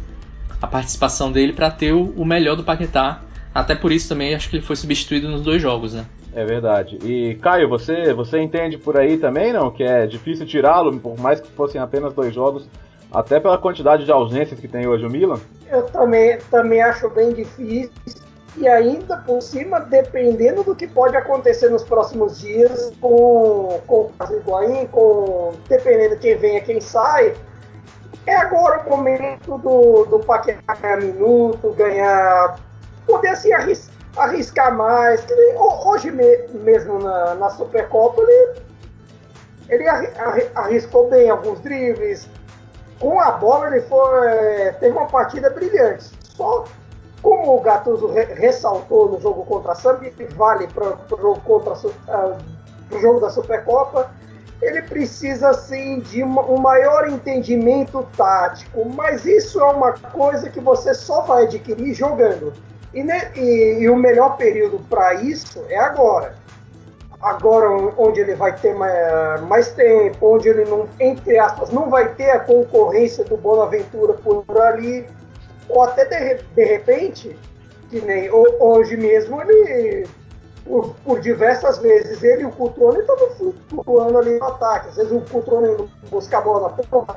a 0.60 0.66
participação 0.66 1.32
dele 1.32 1.52
para 1.52 1.70
ter 1.70 1.92
o, 1.92 2.10
o 2.16 2.24
melhor 2.24 2.56
do 2.56 2.64
Paquetá. 2.64 3.22
Até 3.54 3.74
por 3.74 3.92
isso 3.92 4.08
também 4.08 4.34
acho 4.34 4.48
que 4.50 4.56
ele 4.56 4.64
foi 4.64 4.76
substituído 4.76 5.28
nos 5.28 5.42
dois 5.42 5.62
jogos, 5.62 5.94
né? 5.94 6.04
É 6.34 6.44
verdade. 6.44 6.98
E 7.02 7.34
Caio, 7.36 7.68
você, 7.68 8.14
você 8.14 8.38
entende 8.38 8.78
por 8.78 8.96
aí 8.96 9.18
também, 9.18 9.52
não? 9.52 9.70
Que 9.70 9.82
é 9.82 10.06
difícil 10.06 10.46
tirá-lo, 10.46 10.98
por 10.98 11.18
mais 11.18 11.40
que 11.40 11.50
fossem 11.50 11.80
apenas 11.80 12.14
dois 12.14 12.32
jogos, 12.32 12.68
até 13.10 13.40
pela 13.40 13.58
quantidade 13.58 14.04
de 14.04 14.12
ausências 14.12 14.60
que 14.60 14.68
tem 14.68 14.86
hoje 14.86 15.04
o 15.04 15.10
Milan? 15.10 15.40
Eu 15.68 15.82
também, 15.86 16.38
também 16.50 16.80
acho 16.82 17.08
bem 17.10 17.32
difícil. 17.32 17.90
E 18.56 18.68
ainda 18.68 19.16
por 19.18 19.40
cima, 19.40 19.80
dependendo 19.80 20.62
do 20.62 20.74
que 20.74 20.86
pode 20.86 21.16
acontecer 21.16 21.68
nos 21.68 21.84
próximos 21.84 22.40
dias 22.40 22.92
com, 23.00 23.80
com 23.86 24.10
o 24.18 24.36
Higuaín, 24.36 24.86
com 24.86 25.52
dependendo 25.68 26.16
quem 26.16 26.36
venha, 26.36 26.60
quem 26.60 26.80
sai, 26.80 27.34
é 28.26 28.36
agora 28.36 28.82
o 28.86 28.90
momento 28.90 29.56
do, 29.58 30.04
do 30.04 30.18
Paquetá 30.20 30.74
ganhar 30.74 31.00
minuto, 31.00 31.72
ganhar. 31.72 32.58
poder 33.06 33.28
assim 33.28 33.52
arriscar 33.52 33.89
arriscar 34.16 34.76
mais. 34.76 35.24
Hoje 35.56 36.10
mesmo 36.10 36.98
na, 36.98 37.34
na 37.34 37.50
Supercopa 37.50 38.22
ele, 38.22 38.60
ele 39.68 39.88
arriscou 40.54 41.08
bem 41.08 41.30
alguns 41.30 41.60
dribles. 41.60 42.28
Com 42.98 43.18
a 43.18 43.32
bola 43.32 43.68
ele 43.68 43.80
foi, 43.82 44.26
é, 44.28 44.72
teve 44.72 44.96
uma 44.96 45.06
partida 45.06 45.48
brilhante. 45.50 46.10
Só 46.22 46.64
como 47.22 47.56
o 47.56 47.60
Gattuso 47.60 48.08
re, 48.08 48.24
ressaltou 48.24 49.10
no 49.10 49.20
jogo 49.20 49.44
contra 49.44 49.72
a 49.72 49.74
Sambi, 49.74 50.12
vale 50.34 50.66
para 50.68 50.86
o 50.86 51.20
jogo, 53.00 53.20
da 53.20 53.30
Supercopa, 53.30 54.10
ele 54.62 54.82
precisa 54.82 55.54
sim 55.54 56.00
de 56.00 56.22
um 56.22 56.58
maior 56.58 57.08
entendimento 57.08 58.06
tático, 58.16 58.84
mas 58.94 59.24
isso 59.24 59.60
é 59.60 59.64
uma 59.64 59.92
coisa 59.92 60.50
que 60.50 60.60
você 60.60 60.94
só 60.94 61.22
vai 61.22 61.44
adquirir 61.44 61.94
jogando. 61.94 62.52
E, 62.92 63.02
né, 63.02 63.30
e, 63.36 63.78
e 63.80 63.88
o 63.88 63.96
melhor 63.96 64.36
período 64.36 64.80
para 64.88 65.14
isso 65.14 65.64
é 65.68 65.78
agora. 65.78 66.34
Agora, 67.20 67.68
onde 67.98 68.20
ele 68.20 68.34
vai 68.34 68.56
ter 68.56 68.74
mais, 68.74 69.40
mais, 69.42 69.72
tempo, 69.72 70.34
onde 70.34 70.48
ele 70.48 70.64
não, 70.64 70.88
entre 70.98 71.38
aspas, 71.38 71.70
não 71.70 71.90
vai 71.90 72.14
ter 72.14 72.30
a 72.30 72.40
concorrência 72.40 73.22
do 73.24 73.36
Bonaventura 73.36 74.14
por 74.14 74.44
ali, 74.60 75.06
ou 75.68 75.82
até 75.82 76.04
de, 76.06 76.42
de 76.54 76.64
repente, 76.64 77.38
que 77.90 78.00
nem 78.00 78.30
hoje 78.32 78.96
mesmo 78.96 79.40
ele 79.42 80.06
por, 80.64 80.94
por, 81.04 81.20
diversas 81.20 81.78
vezes 81.78 82.22
ele 82.22 82.42
e 82.42 82.46
o 82.46 82.50
Cutrone 82.50 83.00
estavam 83.00 83.28
flutuando 83.68 84.18
ali 84.18 84.38
no 84.38 84.44
ataque. 84.44 84.88
Às 84.88 84.96
vezes 84.96 85.12
o 85.12 85.20
Cutrone 85.20 85.88
busca 86.10 86.38
a 86.38 86.40
bola 86.40 86.68
na 86.68 86.82
ponta, 86.84 87.16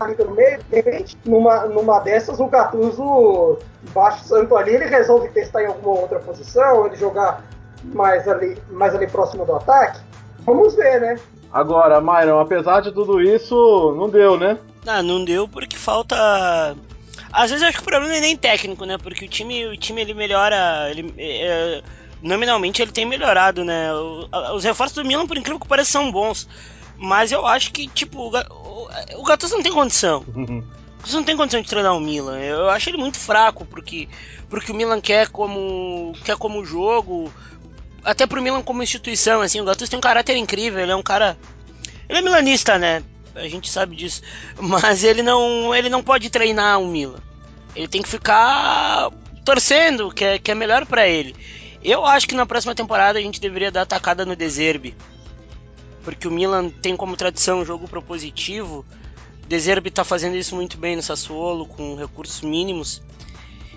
ali 0.00 0.14
pelo 0.14 0.34
meio, 0.34 0.58
de 0.62 0.76
repente, 0.76 1.16
numa, 1.24 1.66
numa 1.66 2.00
dessas, 2.00 2.40
o 2.40 2.46
Gattuso 2.46 3.58
baixo 3.92 4.24
santo 4.24 4.56
ali, 4.56 4.74
ele 4.74 4.86
resolve 4.86 5.28
testar 5.28 5.62
em 5.62 5.66
alguma 5.66 6.00
outra 6.00 6.18
posição, 6.20 6.86
ele 6.86 6.96
jogar 6.96 7.44
mais 7.84 8.26
ali, 8.28 8.56
mais 8.70 8.94
ali 8.94 9.06
próximo 9.06 9.44
do 9.44 9.54
ataque. 9.54 10.00
Vamos 10.40 10.74
ver, 10.74 11.00
né? 11.00 11.18
Agora, 11.52 12.00
Myron, 12.00 12.40
apesar 12.40 12.80
de 12.80 12.92
tudo 12.92 13.20
isso, 13.20 13.94
não 13.96 14.08
deu, 14.08 14.38
né? 14.38 14.58
Ah, 14.86 15.02
não 15.02 15.24
deu 15.24 15.48
porque 15.48 15.76
falta 15.76 16.76
às 17.34 17.50
vezes 17.50 17.62
eu 17.62 17.68
acho 17.68 17.78
que 17.78 17.82
o 17.82 17.86
problema 17.86 18.08
não 18.08 18.14
é 18.14 18.20
nem 18.20 18.36
técnico, 18.36 18.84
né? 18.84 18.96
Porque 18.96 19.24
o 19.24 19.28
time, 19.28 19.66
o 19.66 19.76
time 19.76 20.00
ele 20.00 20.14
melhora. 20.14 20.88
Ele, 20.88 21.12
é, 21.18 21.82
nominalmente 22.24 22.80
ele 22.80 22.90
tem 22.90 23.04
melhorado, 23.04 23.64
né? 23.64 23.88
Os 24.54 24.64
reforços 24.64 24.96
do 24.96 25.04
Milan, 25.04 25.26
por 25.26 25.36
incrível 25.36 25.60
que 25.60 25.68
pareça, 25.68 25.92
são 25.92 26.10
bons. 26.10 26.48
Mas 26.96 27.30
eu 27.30 27.46
acho 27.46 27.70
que, 27.70 27.86
tipo, 27.88 28.32
o 29.16 29.22
Gattuso 29.24 29.54
não 29.54 29.62
tem 29.62 29.72
condição. 29.72 30.24
Você 31.04 31.16
não 31.16 31.24
tem 31.24 31.36
condição 31.36 31.60
de 31.60 31.68
treinar 31.68 31.94
o 31.94 32.00
Milan. 32.00 32.38
Eu 32.38 32.70
acho 32.70 32.88
ele 32.88 32.96
muito 32.96 33.18
fraco 33.18 33.66
porque, 33.66 34.08
porque 34.48 34.72
o 34.72 34.74
Milan 34.74 35.02
quer 35.02 35.28
como 35.28 36.14
quer 36.24 36.34
como 36.36 36.64
jogo, 36.64 37.30
até 38.02 38.26
pro 38.26 38.40
Milan 38.40 38.62
como 38.62 38.82
instituição, 38.82 39.42
assim, 39.42 39.60
o 39.60 39.64
Gattuso 39.66 39.90
tem 39.90 39.98
um 39.98 40.02
caráter 40.02 40.34
incrível, 40.34 40.80
ele 40.80 40.92
é 40.92 40.96
um 40.96 41.02
cara 41.02 41.36
ele 42.08 42.20
é 42.20 42.22
milanista, 42.22 42.78
né? 42.78 43.02
A 43.34 43.46
gente 43.48 43.68
sabe 43.68 43.96
disso. 43.96 44.22
Mas 44.56 45.04
ele 45.04 45.22
não 45.22 45.74
ele 45.74 45.90
não 45.90 46.02
pode 46.02 46.30
treinar 46.30 46.80
o 46.80 46.86
Milan. 46.86 47.18
Ele 47.76 47.88
tem 47.88 48.00
que 48.00 48.08
ficar 48.08 49.10
torcendo, 49.44 50.10
que 50.10 50.24
é, 50.24 50.38
que 50.38 50.50
é 50.50 50.54
melhor 50.54 50.86
para 50.86 51.06
ele. 51.06 51.36
Eu 51.84 52.06
acho 52.06 52.26
que 52.26 52.34
na 52.34 52.46
próxima 52.46 52.74
temporada 52.74 53.18
a 53.18 53.22
gente 53.22 53.38
deveria 53.38 53.70
dar 53.70 53.82
atacada 53.82 54.24
no 54.24 54.34
Deserbe. 54.34 54.96
Porque 56.02 56.26
o 56.26 56.30
Milan 56.30 56.70
tem 56.70 56.96
como 56.96 57.16
tradição 57.16 57.60
um 57.60 57.64
jogo 57.64 57.86
propositivo. 57.86 58.86
Deserbe 59.46 59.90
tá 59.90 60.02
fazendo 60.02 60.34
isso 60.34 60.54
muito 60.54 60.78
bem 60.78 60.96
no 60.96 61.02
Sassuolo, 61.02 61.66
com 61.66 61.94
recursos 61.94 62.40
mínimos. 62.40 63.02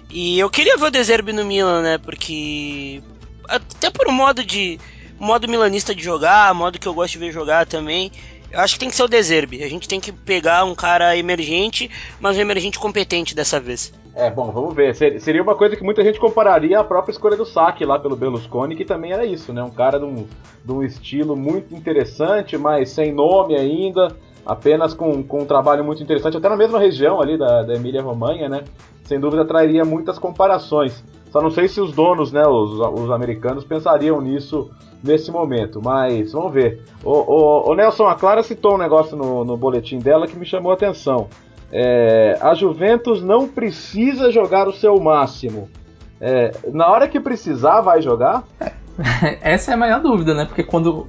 E 0.10 0.40
eu 0.40 0.50
queria 0.50 0.78
ver 0.78 0.86
o 0.86 0.92
Deserbe 0.92 1.34
no 1.34 1.44
Milan, 1.44 1.82
né? 1.82 1.98
Porque. 1.98 3.04
Até 3.46 3.90
por 3.90 4.08
um 4.08 4.14
modo 4.14 4.44
de. 4.44 4.80
modo 5.20 5.48
milanista 5.48 5.94
de 5.94 6.02
jogar, 6.02 6.54
modo 6.54 6.80
que 6.80 6.88
eu 6.88 6.94
gosto 6.94 7.14
de 7.14 7.20
ver 7.20 7.34
jogar 7.34 7.66
também. 7.66 8.12
Eu 8.52 8.60
acho 8.60 8.76
que 8.76 8.80
tem 8.80 8.90
que 8.90 8.96
ser 8.96 9.04
o 9.04 9.08
Deserbe. 9.08 9.64
A 9.64 9.70
gente 9.70 9.88
tem 9.88 10.00
que 10.00 10.12
pegar 10.12 10.64
um 10.64 10.74
cara 10.74 11.16
emergente, 11.18 11.90
mas 12.20 12.38
um 12.38 12.42
emergente 12.42 12.80
competente 12.80 13.36
dessa 13.36 13.60
vez. 13.60 13.94
É, 14.16 14.32
bom, 14.32 14.52
vamos 14.52 14.74
ver. 14.74 14.96
Seria 14.96 15.44
uma 15.44 15.56
coisa 15.56 15.76
que 15.76 15.84
muita 15.84 16.04
gente 16.04 16.20
compararia 16.20 16.80
à 16.80 16.84
própria 16.84 17.12
escolha 17.12 17.38
do 17.38 17.46
saque 17.46 17.86
lá 17.86 18.00
pelo 18.00 18.16
Berlusconi, 18.16 18.76
que 18.76 18.86
também 18.86 19.12
era 19.12 19.26
isso, 19.26 19.54
né? 19.54 19.62
Um 19.62 19.70
cara 19.70 20.00
de 20.00 20.06
um, 20.06 20.26
de 20.66 20.72
um 20.72 20.82
estilo 20.82 21.36
muito 21.36 21.76
interessante, 21.76 22.58
mas 22.58 22.90
sem 22.90 23.14
nome 23.14 23.56
ainda, 23.56 24.16
apenas 24.46 24.94
com, 24.94 25.22
com 25.22 25.42
um 25.42 25.46
trabalho 25.46 25.84
muito 25.84 26.02
interessante, 26.02 26.38
até 26.38 26.50
na 26.50 26.58
mesma 26.58 26.80
região 26.80 27.22
ali 27.22 27.38
da, 27.38 27.64
da 27.64 27.76
Emília-Romanha, 27.76 28.50
né? 28.50 28.64
Sem 29.04 29.20
dúvida 29.20 29.46
trairia 29.46 29.86
muitas 29.86 30.18
comparações. 30.18 31.04
Só 31.32 31.42
não 31.42 31.52
sei 31.52 31.68
se 31.68 31.82
os 31.82 31.92
donos, 31.92 32.32
né, 32.32 32.44
os, 32.48 32.72
os 32.72 33.12
americanos, 33.12 33.64
pensariam 33.64 34.22
nisso 34.22 34.72
nesse 35.04 35.32
momento, 35.32 35.82
mas 35.84 36.32
vamos 36.32 36.54
ver. 36.54 36.84
O, 37.04 37.12
o, 37.12 37.72
o, 37.72 37.76
Nelson, 37.76 38.08
a 38.08 38.16
Clara 38.16 38.44
citou 38.44 38.76
um 38.76 38.78
negócio 38.78 39.16
no, 39.16 39.44
no 39.44 39.58
boletim 39.58 40.00
dela 40.00 40.28
que 40.28 40.38
me 40.38 40.46
chamou 40.46 40.72
a 40.72 40.76
atenção. 40.76 41.28
É, 41.72 42.38
a 42.42 42.54
Juventus 42.54 43.22
não 43.22 43.48
precisa 43.48 44.32
jogar 44.32 44.68
o 44.68 44.74
seu 44.74 45.00
máximo. 45.00 45.70
É, 46.20 46.52
na 46.72 46.88
hora 46.88 47.08
que 47.08 47.20
precisar, 47.20 47.82
vai 47.82 48.02
jogar? 48.02 48.44
Essa 49.42 49.72
é 49.72 49.74
a 49.74 49.78
maior 49.78 50.02
dúvida, 50.02 50.34
né? 50.34 50.46
Porque 50.46 50.64
quando 50.64 51.06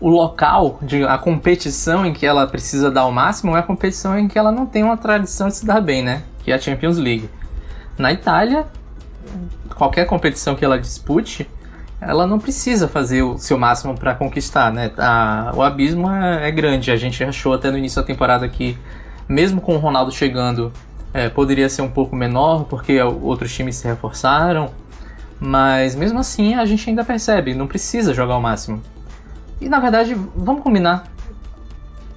o 0.00 0.08
local, 0.08 0.78
de, 0.82 1.04
a 1.04 1.18
competição 1.18 2.06
em 2.06 2.12
que 2.12 2.24
ela 2.24 2.46
precisa 2.46 2.90
dar 2.90 3.06
o 3.06 3.12
máximo 3.12 3.56
é 3.56 3.60
a 3.60 3.62
competição 3.62 4.18
em 4.18 4.28
que 4.28 4.38
ela 4.38 4.52
não 4.52 4.66
tem 4.66 4.82
uma 4.82 4.96
tradição 4.96 5.48
de 5.48 5.56
se 5.56 5.66
dar 5.66 5.80
bem, 5.80 6.02
né? 6.02 6.22
Que 6.44 6.52
é 6.52 6.54
a 6.54 6.58
Champions 6.58 6.96
League. 6.96 7.28
Na 7.98 8.12
Itália, 8.12 8.66
qualquer 9.74 10.06
competição 10.06 10.54
que 10.54 10.64
ela 10.64 10.78
dispute, 10.78 11.48
ela 12.00 12.26
não 12.26 12.38
precisa 12.38 12.88
fazer 12.88 13.22
o 13.22 13.36
seu 13.38 13.58
máximo 13.58 13.94
para 13.94 14.14
conquistar, 14.14 14.72
né? 14.72 14.90
A, 14.96 15.52
o 15.54 15.62
abismo 15.62 16.10
é, 16.10 16.48
é, 16.48 16.50
grande. 16.50 16.90
A 16.90 16.96
gente 16.96 17.22
achou 17.22 17.52
até 17.52 17.70
no 17.70 17.76
início 17.76 18.00
da 18.00 18.06
temporada 18.06 18.48
que, 18.48 18.76
mesmo 19.28 19.60
com 19.60 19.74
o 19.74 19.78
Ronaldo 19.78 20.10
chegando, 20.10 20.72
é, 21.12 21.28
poderia 21.28 21.68
ser 21.68 21.82
um 21.82 21.90
pouco 21.90 22.16
menor, 22.16 22.64
porque 22.64 23.00
outros 23.02 23.52
times 23.54 23.76
se 23.76 23.86
reforçaram. 23.86 24.70
Mas 25.38 25.94
mesmo 25.94 26.18
assim, 26.18 26.54
a 26.54 26.64
gente 26.64 26.88
ainda 26.88 27.04
percebe, 27.04 27.54
não 27.54 27.66
precisa 27.66 28.14
jogar 28.14 28.36
o 28.36 28.40
máximo. 28.40 28.82
E 29.60 29.68
na 29.68 29.78
verdade, 29.78 30.14
vamos 30.34 30.62
combinar. 30.62 31.04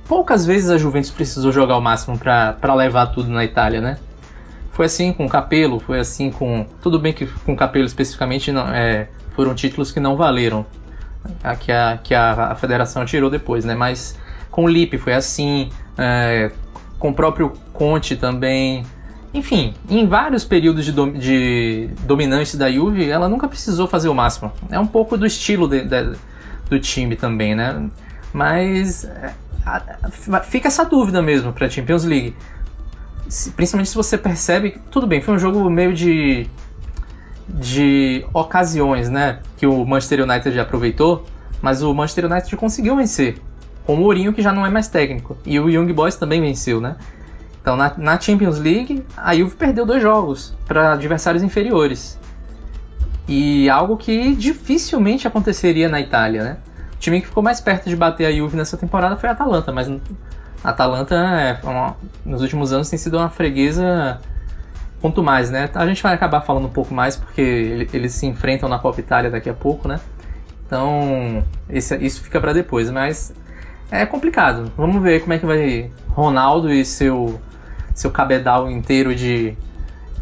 Poucas 0.08 0.46
vezes 0.46 0.70
a 0.70 0.78
Juventus 0.78 1.10
precisou 1.12 1.52
jogar 1.52 1.78
o 1.78 1.82
máximo 1.82 2.18
para 2.18 2.74
levar 2.74 3.08
tudo 3.08 3.30
na 3.30 3.44
Itália, 3.44 3.82
né? 3.82 3.98
Foi 4.74 4.88
assim 4.88 5.14
com 5.14 5.26
o 5.26 5.30
Capello, 5.30 5.80
foi 5.80 6.00
assim 6.00 6.32
com. 6.32 6.66
Tudo 6.82 7.00
bem 7.00 7.14
que 7.14 7.26
com 7.26 7.54
o 7.54 7.56
Capello 7.56 7.86
especificamente 7.86 8.52
não, 8.52 8.68
é, 8.68 9.08
foram 9.36 9.54
títulos 9.54 9.92
que 9.92 10.00
não 10.00 10.18
valeram. 10.18 10.66
a, 11.44 11.56
que, 11.56 11.72
a, 11.72 11.98
que 12.04 12.14
a, 12.14 12.52
a 12.52 12.56
federação 12.56 13.06
tirou 13.06 13.30
depois, 13.30 13.64
né? 13.64 13.76
Mas 13.76 14.18
com 14.50 14.66
o 14.66 14.68
Lipe 14.68 14.98
foi 14.98 15.14
assim, 15.14 15.70
é, 15.98 16.52
com 17.00 17.10
o 17.10 17.14
próprio 17.14 17.54
Conte 17.72 18.16
também. 18.16 18.84
Enfim, 19.34 19.74
em 19.90 20.08
vários 20.08 20.44
períodos 20.44 20.86
de, 20.86 20.92
de 20.92 21.90
dominância 22.06 22.58
da 22.58 22.72
Juve, 22.72 23.10
ela 23.10 23.28
nunca 23.28 23.48
precisou 23.48 23.88
fazer 23.88 24.10
o 24.10 24.14
máximo. 24.14 24.52
É 24.70 24.80
um 24.80 24.86
pouco 24.86 25.18
do 25.18 25.26
estilo 25.26 25.68
de, 25.68 25.82
de, 25.86 26.18
do 26.70 26.80
time 26.80 27.16
também, 27.16 27.56
né? 27.56 27.90
Mas 28.32 29.06
é, 29.06 29.34
fica 30.44 30.68
essa 30.68 30.84
dúvida 30.84 31.22
mesmo 31.22 31.52
para 31.52 31.68
a 31.68 31.70
Champions 31.70 32.04
League. 32.04 32.36
Principalmente 33.56 33.90
se 33.90 33.96
você 33.96 34.18
percebe, 34.18 34.80
tudo 34.92 35.08
bem, 35.08 35.22
foi 35.22 35.34
um 35.34 35.40
jogo 35.40 35.70
meio 35.70 35.94
de 35.94 36.48
de 37.48 38.26
ocasiões, 38.34 39.10
né, 39.10 39.40
que 39.58 39.68
o 39.68 39.86
Manchester 39.86 40.24
United 40.24 40.56
já 40.56 40.62
aproveitou, 40.62 41.26
mas 41.62 41.82
o 41.82 41.94
Manchester 41.94 42.32
United 42.32 42.56
conseguiu 42.56 42.96
vencer 42.96 43.38
com 43.86 43.96
o 43.96 43.98
Mourinho 43.98 44.34
que 44.34 44.42
já 44.42 44.52
não 44.52 44.66
é 44.66 44.70
mais 44.70 44.88
técnico 44.88 45.38
e 45.46 45.60
o 45.60 45.70
Young 45.70 45.92
Boys 45.92 46.16
também 46.16 46.40
venceu, 46.42 46.80
né? 46.80 46.96
Então 47.62 47.76
na, 47.76 47.94
na 47.98 48.20
Champions 48.20 48.60
League 48.60 49.06
a 49.16 49.36
Juve 49.36 49.56
perdeu 49.56 49.86
dois 49.86 50.02
jogos 50.02 50.54
para 50.66 50.94
adversários 50.94 51.44
inferiores 51.44 52.18
e 53.28 53.70
algo 53.70 53.98
que 53.98 54.36
dificilmente 54.36 55.28
aconteceria 55.28 55.90
na 55.90 56.00
Itália, 56.00 56.44
né? 56.44 56.58
O 56.96 56.98
time 56.98 57.20
que 57.20 57.28
ficou 57.28 57.44
mais 57.44 57.60
perto 57.60 57.90
de 57.90 57.96
bater 57.96 58.26
a 58.26 58.32
Juve 58.32 58.56
nessa 58.56 58.78
temporada 58.78 59.18
foi 59.18 59.30
a 59.30 59.34
Atalanta, 59.34 59.72
mas 59.72 59.90
a 60.64 60.70
Atalanta, 60.70 61.16
é 61.16 61.60
uma, 61.64 61.98
nos 62.26 62.42
últimos 62.42 62.72
anos, 62.72 62.90
tem 62.90 62.98
sido 62.98 63.18
uma 63.18 63.30
freguesa 63.30 64.20
quanto 65.02 65.22
mais, 65.22 65.52
né? 65.52 65.70
A 65.76 65.86
gente 65.86 66.02
vai 66.02 66.14
acabar 66.14 66.42
falando 66.42 66.66
um 66.66 66.72
pouco 66.72 66.94
mais 66.94 67.18
porque 67.18 67.88
eles 67.92 68.14
se 68.14 68.26
enfrentam 68.26 68.70
na 68.70 68.80
Copa 68.80 69.02
Itália 69.02 69.30
daqui 69.30 69.50
a 69.50 69.54
pouco, 69.54 69.88
né? 69.88 70.00
Então, 70.66 71.44
esse, 71.70 71.98
isso 71.98 72.24
fica 72.24 72.40
para 72.40 72.54
depois, 72.54 72.90
mas 72.90 73.34
é 73.92 74.06
complicado. 74.06 74.72
Vamos 74.78 75.04
ver 75.04 75.20
como 75.20 75.34
é 75.34 75.38
que 75.38 75.46
vai 75.46 75.92
Ronaldo 76.10 76.72
e 76.72 76.86
seu 76.86 77.40
seu 77.94 78.10
cabedal 78.10 78.72
inteiro 78.72 79.14
de, 79.14 79.56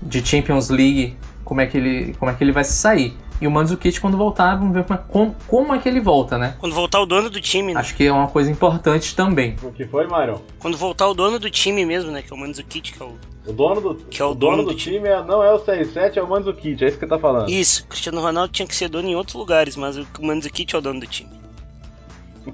de 0.02 0.26
Champions 0.26 0.70
League, 0.70 1.16
como 1.46 1.62
é 1.62 1.68
que 1.68 1.78
ele 1.78 2.16
como 2.20 2.32
é 2.32 2.34
que 2.34 2.44
ele 2.44 2.52
vai 2.52 2.64
se 2.64 2.74
sair. 2.74 3.16
E 3.42 3.48
o 3.48 3.52
Mandzukic, 3.52 4.00
quando 4.00 4.16
voltar, 4.16 4.56
vamos 4.56 4.72
ver 4.72 4.84
como 4.84 5.00
é, 5.00 5.04
como, 5.08 5.36
como 5.48 5.74
é 5.74 5.80
que 5.80 5.90
ele 5.90 6.00
volta, 6.00 6.38
né? 6.38 6.56
Quando 6.60 6.76
voltar 6.76 7.02
o 7.02 7.08
dono 7.08 7.28
do 7.28 7.42
time, 7.42 7.74
né? 7.74 7.80
Acho 7.80 7.96
que 7.96 8.06
é 8.06 8.14
uma 8.14 8.28
coisa 8.28 8.52
importante 8.52 9.16
também. 9.16 9.56
O 9.64 9.72
que 9.72 9.84
foi, 9.84 10.06
Myron? 10.06 10.40
Quando 10.60 10.78
voltar 10.78 11.08
o 11.08 11.16
dono 11.16 11.40
do 11.40 11.50
time 11.50 11.84
mesmo, 11.84 12.12
né? 12.12 12.22
Que 12.22 12.32
é 12.32 12.36
o 12.36 12.40
Mandzukic, 12.40 12.94
que 12.94 13.02
é 13.02 13.06
o... 13.06 13.18
O 13.48 13.52
dono 13.52 13.82
do, 13.82 13.96
que 13.96 14.22
é 14.22 14.26
o, 14.26 14.30
o 14.30 14.36
dono, 14.36 14.58
dono, 14.58 14.68
do, 14.68 14.74
do 14.74 14.78
time, 14.78 14.98
time 14.98 15.10
é, 15.10 15.24
não 15.24 15.44
é 15.44 15.52
o 15.52 15.60
CR7, 15.60 16.18
é 16.18 16.22
o 16.22 16.30
Mandzukic, 16.30 16.84
é 16.84 16.88
isso 16.88 17.00
que 17.00 17.08
tá 17.08 17.18
falando. 17.18 17.50
Isso, 17.50 17.88
Cristiano 17.88 18.22
Ronaldo 18.22 18.54
tinha 18.54 18.68
que 18.68 18.76
ser 18.76 18.88
dono 18.88 19.10
em 19.10 19.16
outros 19.16 19.34
lugares, 19.34 19.76
mas 19.76 19.98
o 19.98 20.06
Mandzukic 20.20 20.76
é 20.76 20.78
o 20.78 20.82
dono 20.82 21.00
do 21.00 21.08
time. 21.08 21.32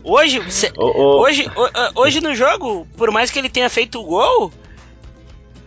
Hoje, 0.05 0.41
cê, 0.49 0.71
oh, 0.79 0.85
oh. 0.95 1.21
hoje, 1.21 1.45
hoje 1.93 2.21
no 2.21 2.33
jogo, 2.33 2.87
por 2.95 3.11
mais 3.11 3.29
que 3.29 3.37
ele 3.37 3.49
tenha 3.49 3.69
feito 3.69 3.99
o 3.99 4.05
gol, 4.05 4.53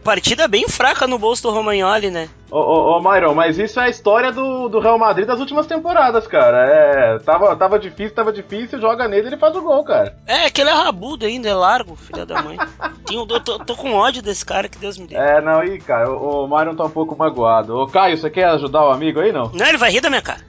partida 0.03 0.49
bem 0.49 0.69
fraca 0.69 1.07
no 1.07 1.19
bolso 1.19 1.43
do 1.43 1.51
Romagnoli, 1.51 2.11
né? 2.11 2.29
Ô, 2.51 2.59
ô, 2.59 2.99
ô 2.99 3.01
Myron, 3.01 3.35
mas 3.35 3.59
isso 3.59 3.79
é 3.79 3.85
a 3.85 3.89
história 3.89 4.33
do, 4.33 4.69
do 4.69 4.81
Real 4.81 4.99
Madrid 4.99 5.27
das 5.27 5.39
últimas 5.39 5.67
temporadas, 5.67 6.27
cara. 6.27 6.67
É, 6.67 7.19
tava, 7.21 7.55
tava 7.55 7.79
difícil, 7.79 8.15
tava 8.15 8.33
difícil, 8.33 8.81
joga 8.81 9.07
nele 9.07 9.27
e 9.27 9.29
ele 9.29 9.37
faz 9.37 9.55
o 9.55 9.63
gol, 9.63 9.85
cara. 9.85 10.17
É, 10.27 10.51
que 10.51 10.61
ele 10.61 10.71
é 10.71 10.73
rabudo 10.73 11.25
ainda, 11.27 11.49
é 11.49 11.55
largo, 11.55 11.95
filha 11.95 12.27
da 12.27 12.43
mãe. 12.43 12.57
Tinha, 13.07 13.25
tô, 13.27 13.41
tô, 13.41 13.59
tô, 13.61 13.77
com 13.77 13.95
ódio 13.95 14.21
desse 14.21 14.45
cara, 14.45 14.69
que 14.69 14.79
Deus 14.79 14.99
me 14.99 15.07
dê. 15.07 15.15
É, 15.15 15.41
não, 15.41 15.63
e 15.63 15.79
cara, 15.79 16.11
o, 16.11 16.45
o 16.45 16.49
Myron 16.49 16.75
tá 16.75 16.85
um 16.85 16.91
pouco 16.91 17.17
magoado. 17.17 17.77
Ô, 17.79 17.87
Caio, 17.87 18.19
você 18.19 18.29
quer 18.29 18.47
ajudar 18.47 18.85
o 18.87 18.91
amigo 18.91 19.21
aí, 19.21 19.33
não? 19.33 19.51
Não, 19.53 19.67
ele 19.67 19.79
vai 19.79 19.91
rir 19.91 20.01
da 20.01 20.11
minha 20.11 20.23
cara. 20.23 20.41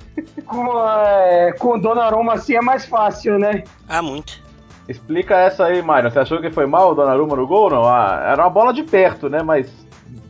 Com, 0.46 0.88
é, 0.90 1.54
com 1.60 1.76
o 1.76 1.82
Donnarumma 1.82 2.34
assim 2.34 2.56
é 2.56 2.62
mais 2.62 2.86
fácil, 2.86 3.38
né? 3.38 3.64
Ah, 3.88 4.02
muito. 4.02 4.41
Explica 4.92 5.36
essa 5.38 5.66
aí, 5.66 5.82
Myron. 5.82 6.10
Você 6.10 6.20
achou 6.20 6.42
que 6.42 6.52
foi 6.52 6.66
mal 6.66 6.92
o 6.92 6.96
Donnarumma 6.96 7.36
no 7.36 7.48
gol 7.48 7.64
ou 7.64 7.70
não? 7.70 7.86
Ah, 7.86 8.22
era 8.32 8.44
uma 8.44 8.50
bola 8.50 8.74
de 8.74 8.84
perto, 8.84 9.30
né? 9.30 9.42
Mas 9.42 9.70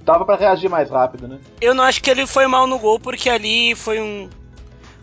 dava 0.06 0.26
para 0.26 0.40
reagir 0.40 0.70
mais 0.70 0.90
rápido, 0.90 1.28
né? 1.28 1.40
Eu 1.60 1.74
não 1.74 1.84
acho 1.84 2.02
que 2.02 2.10
ele 2.10 2.26
foi 2.28 2.48
mal 2.48 2.68
no 2.68 2.80
gol, 2.80 3.00
porque 3.00 3.30
ali 3.30 3.76
foi 3.76 4.00
um. 4.00 4.30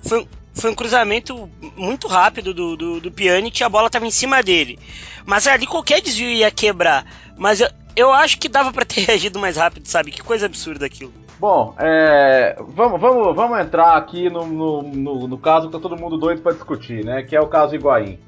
Foi 0.03 0.21
um, 0.21 0.27
foi 0.55 0.71
um 0.71 0.75
cruzamento 0.75 1.49
muito 1.77 2.09
rápido 2.09 2.55
do, 2.55 2.77
do, 2.77 3.01
do 3.01 3.11
Pjanic 3.11 3.61
e 3.61 3.65
a 3.65 3.69
bola 3.69 3.91
tava 3.91 4.07
em 4.07 4.11
cima 4.11 4.43
dele. 4.43 4.79
Mas 5.27 5.47
ali 5.47 5.67
qualquer 5.67 6.01
desvio 6.01 6.31
ia 6.31 6.51
quebrar. 6.51 7.05
Mas 7.37 7.61
eu, 7.61 7.69
eu 7.95 8.13
acho 8.13 8.39
que 8.39 8.49
dava 8.49 8.73
para 8.73 8.85
ter 8.85 9.03
reagido 9.07 9.39
mais 9.39 9.57
rápido, 9.57 9.87
sabe? 9.87 10.11
Que 10.11 10.23
coisa 10.23 10.47
absurda 10.47 10.87
aquilo. 10.87 11.13
Bom, 11.39 11.75
é, 11.79 12.57
vamos, 12.69 13.01
vamos, 13.01 13.37
vamos 13.37 13.61
entrar 13.61 13.97
aqui 13.97 14.29
no, 14.29 14.45
no, 14.45 14.83
no, 14.83 15.29
no 15.29 15.39
caso 15.39 15.67
que 15.69 15.73
tá 15.73 15.79
todo 15.79 15.97
mundo 15.97 16.19
doido 16.19 16.43
para 16.43 16.53
discutir, 16.53 17.05
né? 17.05 17.23
Que 17.23 17.37
é 17.37 17.41
o 17.41 17.47
caso 17.47 17.77
Higuaín. 17.77 18.19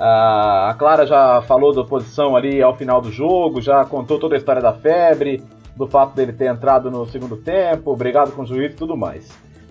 A 0.00 0.74
Clara 0.78 1.06
já 1.06 1.42
falou 1.42 1.74
da 1.74 1.84
posição 1.84 2.34
ali 2.34 2.62
ao 2.62 2.74
final 2.74 3.02
do 3.02 3.12
jogo, 3.12 3.60
já 3.60 3.84
contou 3.84 4.18
toda 4.18 4.34
a 4.34 4.38
história 4.38 4.62
da 4.62 4.72
febre, 4.72 5.42
do 5.76 5.86
fato 5.86 6.14
dele 6.14 6.32
ter 6.32 6.46
entrado 6.46 6.90
no 6.90 7.06
segundo 7.06 7.36
tempo, 7.36 7.94
brigado 7.94 8.32
com 8.32 8.42
o 8.42 8.46
juiz 8.46 8.72
e 8.72 8.76
tudo 8.76 8.96
mais. 8.96 9.28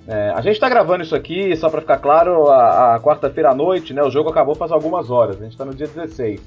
É, 0.08 0.32
a 0.32 0.42
gente 0.42 0.54
está 0.54 0.70
gravando 0.70 1.04
isso 1.04 1.16
aqui, 1.16 1.56
só 1.56 1.70
para 1.70 1.82
ficar 1.82 1.98
claro, 1.98 2.48
a, 2.48 2.96
a 2.96 3.00
quarta-feira 3.00 3.52
à 3.52 3.56
noite, 3.56 3.94
né? 3.94 4.04
O 4.04 4.10
jogo 4.10 4.30
acabou 4.30 4.56
faz 4.56 4.72
algumas 4.72 5.10
horas, 5.10 5.38
a 5.38 5.44
gente 5.44 5.52
está 5.52 5.66
no 5.66 5.74
dia 5.74 5.88
16. 5.88 6.42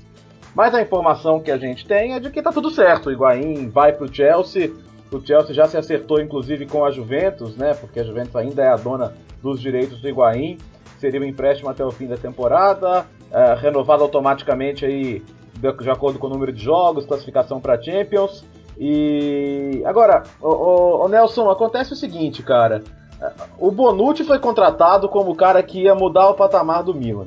Mas 0.55 0.75
a 0.75 0.83
informação 0.83 1.41
que 1.41 1.51
a 1.51 1.57
gente 1.57 1.87
tem 1.87 2.15
é 2.15 2.21
de 2.21 2.31
que 2.31 2.39
está 2.41 2.53
tudo 2.53 2.71
certo. 2.71 3.07
O 3.07 3.13
Higuaín 3.13 3.69
vai 3.69 3.93
para 3.93 4.05
o 4.05 4.13
Chelsea. 4.13 4.71
O 5.11 5.21
Chelsea 5.21 5.55
já 5.55 5.67
se 5.67 5.77
acertou, 5.77 6.21
inclusive, 6.21 6.67
com 6.67 6.85
a 6.85 6.91
Juventus, 6.91 7.57
né? 7.57 7.75
Porque 7.75 8.01
a 8.01 8.05
Juventus 8.05 8.37
ainda 8.37 8.63
é 8.63 8.69
a 8.69 8.77
dona 8.77 9.15
dos 9.43 9.61
direitos 9.61 10.01
do 10.01 10.09
Higuaín. 10.09 10.59
Seria 10.99 11.21
um 11.21 11.25
empréstimo 11.25 11.71
até 11.71 11.85
o 11.85 11.91
fim 11.91 12.07
da 12.07 12.17
temporada, 12.17 13.07
é, 13.33 13.55
renovado 13.55 14.03
automaticamente 14.03 14.85
aí, 14.85 15.23
de, 15.55 15.73
de 15.73 15.91
acordo 15.91 16.19
com 16.19 16.27
o 16.27 16.31
número 16.31 16.53
de 16.53 16.63
jogos, 16.63 17.07
classificação 17.07 17.61
para 17.61 17.81
Champions. 17.83 18.45
E 18.79 19.83
agora, 19.87 20.23
o, 20.41 20.49
o, 20.49 21.05
o, 21.05 21.09
Nelson, 21.09 21.51
acontece 21.51 21.93
o 21.93 21.97
seguinte, 21.97 22.43
cara. 22.43 22.83
O 23.59 23.71
Bonucci 23.71 24.25
foi 24.25 24.39
contratado 24.39 25.09
como 25.09 25.31
o 25.31 25.35
cara 25.37 25.63
que 25.63 25.83
ia 25.83 25.95
mudar 25.95 26.29
o 26.29 26.35
patamar 26.35 26.83
do 26.83 26.95
Milan. 26.95 27.27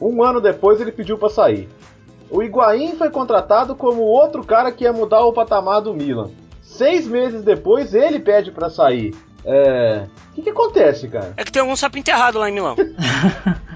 Um 0.00 0.22
ano 0.22 0.40
depois 0.40 0.80
ele 0.80 0.92
pediu 0.92 1.18
para 1.18 1.30
sair. 1.30 1.68
O 2.30 2.42
Higuaín 2.42 2.96
foi 2.96 3.10
contratado 3.10 3.74
como 3.74 4.02
outro 4.02 4.44
cara 4.44 4.70
que 4.70 4.84
ia 4.84 4.92
mudar 4.92 5.24
o 5.24 5.32
patamar 5.32 5.80
do 5.80 5.94
Milan. 5.94 6.30
Seis 6.62 7.06
meses 7.06 7.42
depois 7.42 7.94
ele 7.94 8.20
pede 8.20 8.52
para 8.52 8.70
sair. 8.70 9.14
É... 9.44 10.06
O 10.30 10.34
que, 10.34 10.42
que 10.42 10.50
acontece, 10.50 11.08
cara? 11.08 11.32
É 11.36 11.44
que 11.44 11.50
tem 11.50 11.60
algum 11.60 11.74
sapo 11.74 11.98
enterrado 11.98 12.38
lá 12.38 12.48
em 12.48 12.52
Milão. 12.52 12.76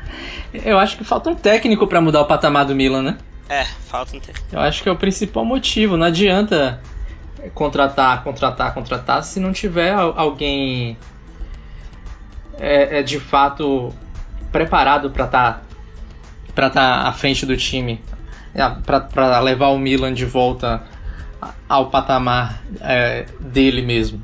Eu 0.62 0.78
acho 0.78 0.96
que 0.96 1.04
falta 1.04 1.30
um 1.30 1.34
técnico 1.34 1.86
para 1.86 2.00
mudar 2.00 2.20
o 2.20 2.26
patamar 2.26 2.64
do 2.64 2.74
Milan, 2.74 3.02
né? 3.02 3.18
É, 3.48 3.64
falta 3.64 4.16
um 4.16 4.20
técnico. 4.20 4.46
Eu 4.52 4.60
acho 4.60 4.82
que 4.82 4.88
é 4.88 4.92
o 4.92 4.96
principal 4.96 5.44
motivo. 5.44 5.96
Não 5.96 6.06
adianta 6.06 6.80
contratar, 7.54 8.22
contratar, 8.22 8.72
contratar, 8.72 9.22
se 9.22 9.40
não 9.40 9.52
tiver 9.52 9.92
alguém 9.92 10.96
é, 12.58 13.00
é 13.00 13.02
de 13.02 13.18
fato 13.20 13.92
preparado 14.50 15.10
para 15.10 15.24
estar 15.24 15.52
tá, 15.52 15.62
para 16.54 16.68
estar 16.68 17.02
tá 17.02 17.08
à 17.08 17.12
frente 17.12 17.44
do 17.44 17.56
time, 17.56 18.00
para 19.10 19.40
levar 19.40 19.68
o 19.68 19.78
Milan 19.78 20.14
de 20.14 20.24
volta 20.24 20.82
ao 21.68 21.90
patamar 21.90 22.62
é, 22.80 23.26
dele 23.40 23.82
mesmo. 23.82 24.22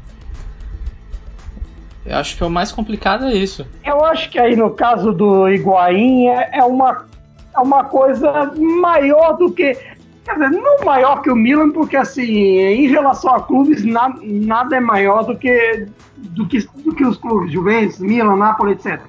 Eu 2.05 2.17
acho 2.17 2.37
que 2.37 2.45
o 2.45 2.51
mais 2.51 2.73
complicado 2.73 3.27
é 3.27 3.35
isso. 3.35 3.67
Eu 3.85 4.05
acho 4.05 4.31
que 4.31 4.39
aí 4.39 4.57
no 4.57 4.71
caso 4.71 5.13
do 5.13 5.49
Higuaín 5.49 6.29
é, 6.29 6.51
é 6.55 6.65
uma, 6.65 7.07
é 7.55 7.61
uma 7.61 7.85
coisa 7.85 8.53
maior 8.57 9.37
do 9.37 9.53
que 9.53 9.77
Quer 10.25 10.35
dizer, 10.35 10.51
não 10.51 10.85
maior 10.85 11.23
que 11.23 11.31
o 11.31 11.37
Milan, 11.37 11.71
porque 11.71 11.97
assim, 11.97 12.23
em 12.23 12.87
relação 12.89 13.35
a 13.35 13.43
clubes, 13.43 13.85
na, 13.85 14.15
nada 14.23 14.77
é 14.77 14.81
maior 14.81 15.25
do 15.25 15.37
que, 15.37 15.87
do 16.17 16.47
que, 16.47 16.59
do 16.85 16.95
que 16.95 17.05
os 17.05 17.17
clubes, 17.17 17.53
Juventus, 17.53 17.99
Milan, 17.99 18.37
Napoli, 18.37 18.73
etc. 18.73 19.01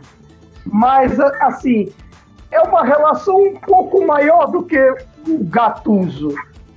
Mas, 0.65 1.19
assim, 1.19 1.91
é 2.49 2.61
uma 2.61 2.83
relação 2.83 3.35
um 3.43 3.55
pouco 3.55 4.05
maior 4.05 4.47
do 4.47 4.63
que 4.63 4.79
o 5.27 5.43
Gattuso. 5.43 6.33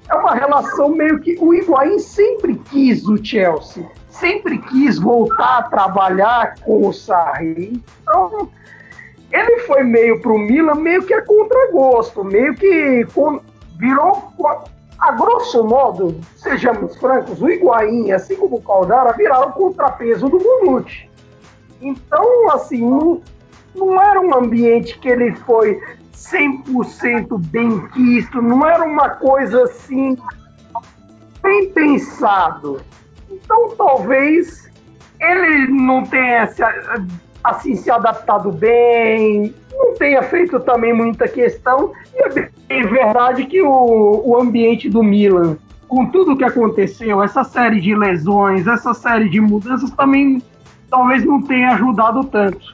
É 0.08 0.14
uma 0.14 0.34
relação 0.34 0.88
meio 0.88 1.20
que 1.20 1.36
o 1.40 1.54
Higuaín 1.54 1.98
sempre 1.98 2.56
quis 2.70 3.06
o 3.06 3.22
Chelsea, 3.24 3.88
sempre 4.14 4.58
quis 4.58 4.98
voltar 4.98 5.58
a 5.58 5.62
trabalhar 5.64 6.54
com 6.60 6.88
o 6.88 6.92
Sarri. 6.92 7.82
Então, 8.02 8.48
ele 9.30 9.60
foi 9.60 9.82
meio 9.82 10.20
pro 10.20 10.38
Milan, 10.38 10.76
meio 10.76 11.02
que 11.02 11.14
a 11.14 11.22
contragosto, 11.22 12.22
meio 12.22 12.54
que 12.54 13.06
com, 13.14 13.40
virou, 13.78 14.32
a 14.98 15.12
grosso 15.12 15.64
modo, 15.64 16.20
sejamos 16.36 16.96
francos, 16.96 17.42
o 17.42 17.50
Higuaín, 17.50 18.12
assim 18.12 18.36
como 18.36 18.56
o 18.56 18.62
Caldara, 18.62 19.12
viraram 19.12 19.48
o 19.48 19.52
contrapeso 19.52 20.28
do 20.28 20.38
Bonucci. 20.38 21.10
Então, 21.80 22.50
assim, 22.52 22.88
não, 22.88 23.20
não 23.74 24.00
era 24.00 24.20
um 24.20 24.34
ambiente 24.34 24.98
que 25.00 25.08
ele 25.08 25.34
foi 25.38 25.80
100% 26.14 27.38
bem 27.50 27.86
quisto, 27.88 28.40
não 28.40 28.64
era 28.66 28.84
uma 28.84 29.10
coisa 29.10 29.64
assim 29.64 30.16
bem 31.42 31.70
pensado. 31.70 32.80
Então, 33.44 33.68
talvez 33.76 34.70
ele 35.20 35.68
não 35.68 36.04
tenha 36.04 36.46
se, 36.46 36.62
assim 37.42 37.76
se 37.76 37.90
adaptado 37.90 38.50
bem. 38.50 39.54
não 39.72 39.94
tenha 39.94 40.22
feito 40.22 40.58
também 40.60 40.92
muita 40.92 41.28
questão. 41.28 41.92
E 42.14 42.48
é 42.68 42.82
verdade 42.82 43.44
que 43.44 43.60
o, 43.60 44.22
o 44.24 44.40
ambiente 44.40 44.88
do 44.88 45.02
Milan, 45.02 45.56
com 45.86 46.06
tudo 46.06 46.36
que 46.36 46.44
aconteceu, 46.44 47.22
essa 47.22 47.44
série 47.44 47.80
de 47.80 47.94
lesões, 47.94 48.66
essa 48.66 48.94
série 48.94 49.28
de 49.28 49.40
mudanças, 49.40 49.90
também 49.90 50.42
talvez 50.90 51.24
não 51.24 51.42
tenha 51.42 51.72
ajudado 51.72 52.24
tanto. 52.24 52.72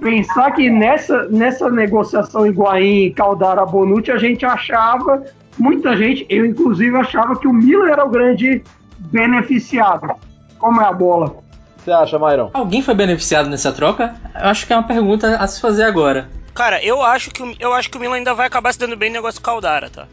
Pensar 0.00 0.50
que 0.52 0.68
nessa, 0.68 1.28
nessa 1.28 1.70
negociação 1.70 2.44
Higuaín, 2.46 3.12
Caldara, 3.12 3.64
Bonucci, 3.64 4.10
a 4.10 4.18
gente 4.18 4.44
achava, 4.44 5.24
muita 5.56 5.96
gente, 5.96 6.26
eu 6.28 6.44
inclusive 6.44 6.96
achava 6.96 7.36
que 7.36 7.46
o 7.46 7.52
Milan 7.52 7.88
era 7.88 8.04
o 8.04 8.10
grande 8.10 8.62
beneficiado. 8.98 10.14
Como 10.58 10.80
é 10.80 10.84
a 10.86 10.92
bola? 10.92 11.44
você 11.86 11.92
acha, 11.92 12.18
Myron? 12.18 12.50
Alguém 12.52 12.82
foi 12.82 12.94
beneficiado 12.94 13.48
nessa 13.48 13.72
troca? 13.72 14.16
Eu 14.34 14.48
acho 14.48 14.66
que 14.66 14.72
é 14.72 14.76
uma 14.76 14.86
pergunta 14.86 15.36
a 15.36 15.46
se 15.46 15.60
fazer 15.60 15.84
agora. 15.84 16.28
Cara, 16.52 16.82
eu 16.82 17.00
acho 17.00 17.30
que, 17.30 17.56
eu 17.60 17.72
acho 17.72 17.90
que 17.90 17.96
o 17.96 18.00
Milan 18.00 18.16
ainda 18.16 18.34
vai 18.34 18.46
acabar 18.46 18.72
se 18.72 18.78
dando 18.78 18.96
bem 18.96 19.08
no 19.08 19.14
negócio 19.14 19.40
do 19.40 19.44
Caldara, 19.44 19.88
tá? 19.88 20.08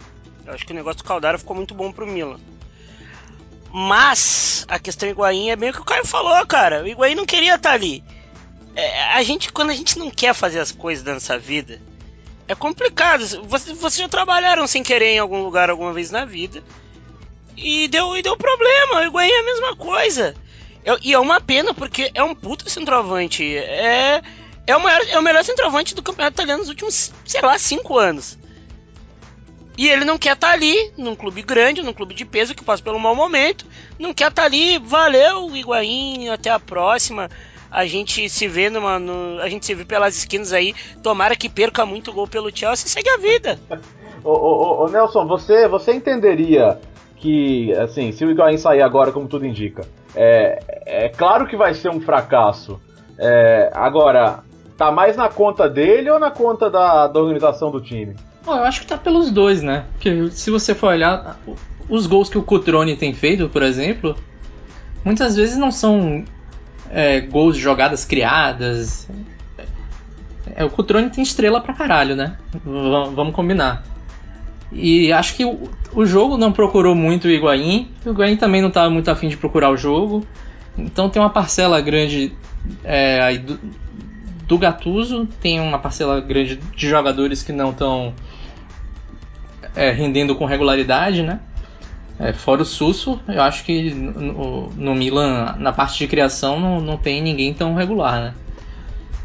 Eu 0.46 0.54
acho 0.54 0.66
que 0.66 0.72
o 0.72 0.76
negócio 0.76 1.00
do 1.00 1.04
Caldara 1.04 1.38
ficou 1.38 1.56
muito 1.56 1.74
bom 1.74 1.92
pro 1.92 2.06
Milan. 2.06 2.38
Mas 3.74 4.66
a 4.68 4.78
questão 4.78 5.10
do 5.10 5.14
Higuaín 5.14 5.50
é 5.50 5.56
bem 5.56 5.72
o 5.72 5.74
que 5.74 5.82
o 5.82 5.86
Caio 5.86 6.06
falou, 6.06 6.46
cara. 6.46 6.84
O 6.84 6.88
Higuaín 6.88 7.16
não 7.16 7.26
queria 7.26 7.56
estar 7.56 7.70
tá 7.70 7.76
ali. 7.76 8.04
É, 8.76 9.16
a 9.16 9.24
gente, 9.24 9.52
quando 9.52 9.72
a 9.72 9.76
gente 9.76 9.98
não 9.98 10.12
quer 10.12 10.36
fazer 10.36 10.60
as 10.60 10.72
coisas 10.72 11.04
da 11.04 11.16
nossa 11.16 11.40
vida, 11.40 11.82
é 12.48 12.54
complicado. 12.54 13.26
Vocês, 13.48 13.76
vocês 13.78 13.98
já 13.98 14.08
trabalharam 14.08 14.68
sem 14.68 14.84
querer 14.84 15.16
em 15.16 15.20
algum 15.20 15.42
lugar 15.42 15.72
alguma 15.72 15.92
vez 15.92 16.12
na 16.12 16.24
vida. 16.24 16.62
E 17.56 17.88
deu, 17.88 18.16
e 18.18 18.22
deu 18.22 18.36
problema. 18.36 19.02
O 19.02 19.04
Higuaín 19.04 19.32
é 19.32 19.40
a 19.40 19.44
mesma 19.44 19.76
coisa. 19.76 20.36
É, 20.86 20.98
e 21.02 21.14
é 21.14 21.20
uma 21.20 21.40
pena, 21.40 21.74
porque 21.74 22.12
é 22.14 22.24
um 22.24 22.36
puto 22.36 22.70
centroavante. 22.70 23.44
É, 23.56 24.22
é, 24.68 24.76
o, 24.76 24.80
maior, 24.80 25.02
é 25.10 25.20
o 25.20 25.22
melhor 25.22 25.44
centroavante 25.44 25.96
do 25.96 26.04
campeonato 26.04 26.36
italiano 26.36 26.60
nos 26.60 26.70
últimos, 26.70 27.14
sei 27.26 27.42
lá, 27.42 27.58
cinco 27.58 27.98
anos. 27.98 28.38
E 29.78 29.90
ele 29.90 30.06
não 30.06 30.18
quer 30.18 30.34
estar 30.34 30.50
tá 30.50 30.54
ali, 30.54 30.92
num 30.98 31.16
clube 31.16 31.42
grande, 31.42 31.82
num 31.82 31.94
clube 31.94 32.14
de 32.14 32.26
peso 32.26 32.54
que 32.54 32.64
passa 32.64 32.84
pelo 32.84 33.00
mau 33.00 33.16
momento. 33.16 33.66
Não 33.98 34.14
quer 34.14 34.30
estar 34.30 34.44
tá 34.44 34.46
ali, 34.46 34.78
valeu, 34.78 35.56
Higuaín, 35.56 36.30
até 36.30 36.50
a 36.50 36.60
próxima. 36.60 37.30
A 37.72 37.88
gente 37.88 38.30
se 38.30 38.48
vê 38.48 38.70
numa. 38.70 39.00
No, 39.00 39.42
a 39.42 39.50
gente 39.50 39.66
se 39.66 39.74
vê 39.74 39.84
pelas 39.84 40.16
esquinas 40.16 40.54
aí. 40.54 40.76
Tomara 41.02 41.36
que 41.36 41.50
perca 41.50 41.88
muito 41.88 42.14
gol 42.14 42.28
pelo 42.28 42.56
Chelsea 42.56 42.86
e 42.86 42.90
segue 42.90 43.10
a 43.10 43.18
vida. 43.18 43.60
ô, 44.24 44.30
ô, 44.30 44.86
ô, 44.86 44.90
Nelson, 44.90 45.26
você, 45.26 45.68
você 45.68 45.92
entenderia 45.92 46.80
que, 47.24 47.72
assim, 47.78 48.12
se 48.12 48.26
o 48.26 48.30
Higuaín 48.30 48.58
sair 48.58 48.82
agora, 48.82 49.14
como 49.14 49.30
tudo 49.30 49.46
indica, 49.46 49.88
é, 50.14 50.60
é 50.86 51.08
claro 51.08 51.48
que 51.48 51.56
vai 51.56 51.74
ser 51.74 51.88
um 51.90 52.02
fracasso. 52.02 52.82
É, 53.18 53.72
agora, 53.74 54.44
tá 54.78 54.92
mais 54.92 55.16
na 55.16 55.30
conta 55.30 55.70
dele 55.70 56.10
ou 56.10 56.20
na 56.20 56.30
conta 56.30 56.70
da, 56.70 57.08
da 57.08 57.22
organização 57.22 57.72
do 57.72 57.80
time? 57.80 58.14
Bom, 58.44 58.58
eu 58.58 58.66
acho 58.66 58.82
que 58.82 58.88
tá 58.88 58.98
pelos 58.98 59.32
dois, 59.32 59.62
né? 59.62 59.86
Porque 59.94 60.32
se 60.32 60.52
você 60.52 60.76
for 60.76 60.88
olhar, 60.88 61.40
os 61.88 62.08
gols 62.08 62.28
que 62.28 62.38
o 62.38 62.44
Cutrone 62.44 62.98
tem 62.98 63.14
feito, 63.14 63.48
por 63.48 63.64
exemplo, 63.64 64.18
muitas 65.06 65.38
vezes 65.38 65.56
não 65.56 65.72
são 65.72 66.26
é, 66.92 67.22
gols 67.22 67.56
de 67.56 67.62
jogadas 67.62 68.04
criadas. 68.04 69.08
É, 70.58 70.66
o 70.66 70.70
Cutrone 70.70 71.10
tem 71.10 71.24
estrela 71.24 71.62
pra 71.62 71.74
caralho, 71.74 72.18
né? 72.18 72.36
V 72.66 73.16
vamos 73.16 73.34
combinar. 73.34 73.93
E 74.74 75.14
acho 75.14 75.36
que 75.36 75.46
o, 75.46 75.70
o 75.94 76.06
jogo 76.06 76.38
não 76.38 76.52
procurou 76.52 76.96
muito 76.96 77.26
o 77.26 77.32
Higuaín. 77.32 77.90
O 78.06 78.10
Higuaín 78.10 78.36
também 78.36 78.62
não 78.62 78.70
estava 78.70 78.90
muito 78.90 79.10
afim 79.10 79.28
de 79.28 79.38
procurar 79.38 79.70
o 79.70 79.78
jogo. 79.78 80.26
Então 80.78 81.10
tem 81.10 81.22
uma 81.22 81.30
parcela 81.30 81.80
grande 81.80 82.34
é, 82.84 83.38
do, 83.38 83.60
do 84.48 84.58
Gattuso, 84.58 85.28
tem 85.40 85.60
uma 85.60 85.80
parcela 85.80 86.20
grande 86.20 86.56
de 86.56 86.90
jogadores 86.90 87.44
que 87.44 87.52
não 87.52 87.70
estão 87.72 88.14
é, 89.76 89.92
rendendo 89.92 90.36
com 90.36 90.46
regularidade, 90.46 91.22
né? 91.22 91.40
É, 92.20 92.32
fora 92.32 92.62
o 92.62 92.66
Susso, 92.66 93.20
eu 93.28 93.42
acho 93.42 93.64
que 93.64 93.92
no, 93.92 94.70
no, 94.70 94.96
Milan, 94.96 95.56
na 95.58 95.74
parte 95.74 95.98
de 95.98 96.08
criação, 96.08 96.60
não, 96.60 96.80
não 96.80 96.98
tem 96.98 97.22
ninguém 97.22 97.54
tão 97.54 97.74
regular, 97.74 98.22
né? 98.22 98.34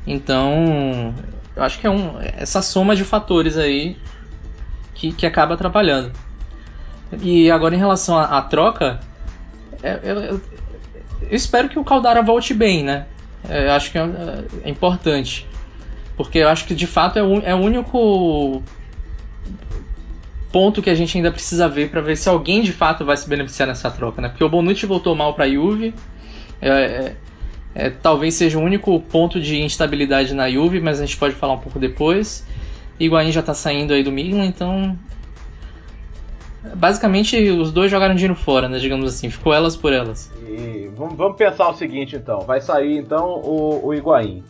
Então, 0.06 1.14
eu 1.54 1.62
acho 1.62 1.78
que 1.78 1.86
é 1.86 1.90
um, 1.90 2.18
essa 2.20 2.62
soma 2.62 2.96
de 2.96 3.04
fatores 3.04 3.58
aí 3.58 3.98
que, 4.98 5.12
que 5.12 5.24
acaba 5.24 5.54
atrapalhando. 5.54 6.12
E 7.22 7.50
agora 7.50 7.74
em 7.74 7.78
relação 7.78 8.18
à, 8.18 8.24
à 8.38 8.42
troca, 8.42 9.00
é, 9.82 10.00
eu, 10.02 10.20
eu, 10.20 10.40
espero 11.30 11.68
que 11.68 11.78
o 11.78 11.84
Caldara 11.84 12.20
volte 12.20 12.52
bem, 12.52 12.82
né? 12.82 13.06
É, 13.48 13.68
eu 13.68 13.72
acho 13.72 13.90
que 13.90 13.96
é, 13.96 14.02
é, 14.64 14.68
importante. 14.68 15.46
Porque 16.16 16.38
eu 16.38 16.48
acho 16.48 16.66
que 16.66 16.74
de 16.74 16.86
fato 16.86 17.18
é 17.18 17.22
o, 17.22 17.38
é 17.38 17.54
o 17.54 17.58
único 17.58 18.62
ponto 20.50 20.82
que 20.82 20.90
a 20.90 20.94
gente 20.94 21.16
ainda 21.16 21.30
precisa 21.30 21.68
ver 21.68 21.90
para 21.90 22.00
ver 22.00 22.16
se 22.16 22.28
alguém 22.28 22.60
de 22.60 22.72
fato 22.72 23.04
vai 23.04 23.16
se 23.16 23.28
beneficiar 23.28 23.68
nessa 23.68 23.90
troca, 23.90 24.20
né? 24.20 24.28
Porque 24.28 24.42
o 24.42 24.48
Bonucci 24.48 24.84
voltou 24.84 25.14
mal 25.14 25.32
para 25.34 25.44
a 25.44 25.48
Juve, 25.48 25.94
é, 26.60 26.68
é, 26.68 27.16
é, 27.74 27.90
talvez 27.90 28.34
seja 28.34 28.58
o 28.58 28.62
único 28.62 28.98
ponto 29.00 29.40
de 29.40 29.62
instabilidade 29.62 30.34
na 30.34 30.50
Juve, 30.50 30.80
mas 30.80 31.00
a 31.00 31.06
gente 31.06 31.16
pode 31.16 31.36
falar 31.36 31.54
um 31.54 31.58
pouco 31.58 31.78
depois. 31.78 32.44
Higuaín 32.98 33.32
já 33.32 33.42
tá 33.42 33.54
saindo 33.54 33.92
aí 33.92 34.02
do 34.02 34.12
Milan, 34.12 34.44
então. 34.44 34.98
Basicamente, 36.74 37.38
os 37.50 37.72
dois 37.72 37.90
jogaram 37.90 38.14
dinheiro 38.14 38.34
fora, 38.34 38.68
né? 38.68 38.78
Digamos 38.78 39.06
assim, 39.14 39.30
ficou 39.30 39.54
elas 39.54 39.76
por 39.76 39.92
elas. 39.92 40.30
E 40.46 40.90
vamos, 40.96 41.16
vamos 41.16 41.36
pensar 41.36 41.68
o 41.68 41.74
seguinte, 41.74 42.16
então. 42.16 42.40
Vai 42.40 42.60
sair, 42.60 42.98
então, 42.98 43.26
o, 43.28 43.86
o 43.86 43.94
Higuaín. 43.94 44.42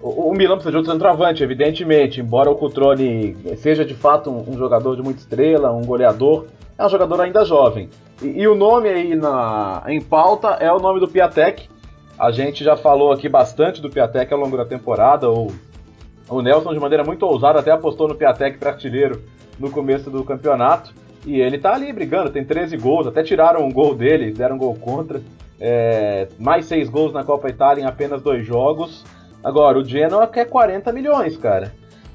O, 0.00 0.30
o 0.30 0.32
Milan 0.32 0.54
precisa 0.54 0.70
de 0.70 0.76
outro 0.76 0.92
centroavante, 0.92 1.42
evidentemente. 1.42 2.20
Embora 2.20 2.50
o 2.50 2.54
Cutrone 2.54 3.36
seja 3.56 3.84
de 3.84 3.94
fato 3.94 4.30
um, 4.30 4.52
um, 4.52 4.56
jogador 4.56 4.94
de 4.94 5.02
muita 5.02 5.20
estrela, 5.20 5.72
um 5.72 5.82
goleador, 5.84 6.46
é 6.78 6.86
um 6.86 6.88
jogador 6.88 7.20
ainda 7.20 7.44
jovem. 7.44 7.88
E, 8.22 8.42
e 8.42 8.48
o 8.48 8.54
nome 8.54 8.88
aí 8.88 9.14
na, 9.16 9.82
em 9.88 10.00
pauta 10.00 10.48
é 10.60 10.72
o 10.72 10.78
nome 10.78 11.00
do 11.00 11.08
Piatek. 11.08 11.68
A 12.18 12.30
gente 12.30 12.64
já 12.64 12.76
falou 12.76 13.12
aqui 13.12 13.28
bastante 13.28 13.82
do 13.82 13.90
Piatek 13.90 14.32
ao 14.32 14.40
longo 14.40 14.56
da 14.56 14.64
temporada, 14.64 15.28
ou 15.28 15.52
o 16.28 16.42
Nelson, 16.42 16.72
de 16.72 16.80
maneira 16.80 17.04
muito 17.04 17.24
ousada, 17.24 17.60
até 17.60 17.70
apostou 17.70 18.08
no 18.08 18.14
Piatek 18.14 18.58
para 18.58 18.70
artilheiro 18.70 19.22
no 19.58 19.70
começo 19.70 20.10
do 20.10 20.24
campeonato. 20.24 20.92
E 21.24 21.40
ele 21.40 21.58
tá 21.58 21.74
ali 21.74 21.92
brigando, 21.92 22.30
tem 22.30 22.44
13 22.44 22.76
gols, 22.76 23.06
até 23.06 23.22
tiraram 23.22 23.64
um 23.64 23.72
gol 23.72 23.94
dele, 23.94 24.32
deram 24.32 24.56
um 24.56 24.58
gol 24.58 24.74
contra. 24.74 25.20
É, 25.58 26.28
mais 26.38 26.66
6 26.66 26.88
gols 26.88 27.12
na 27.12 27.24
Copa 27.24 27.48
Itália 27.48 27.82
em 27.82 27.86
apenas 27.86 28.22
dois 28.22 28.46
jogos. 28.46 29.04
Agora, 29.42 29.78
o 29.78 29.84
Genoa 29.84 30.26
quer 30.26 30.46
40 30.46 30.92
milhões, 30.92 31.36
cara. 31.36 31.72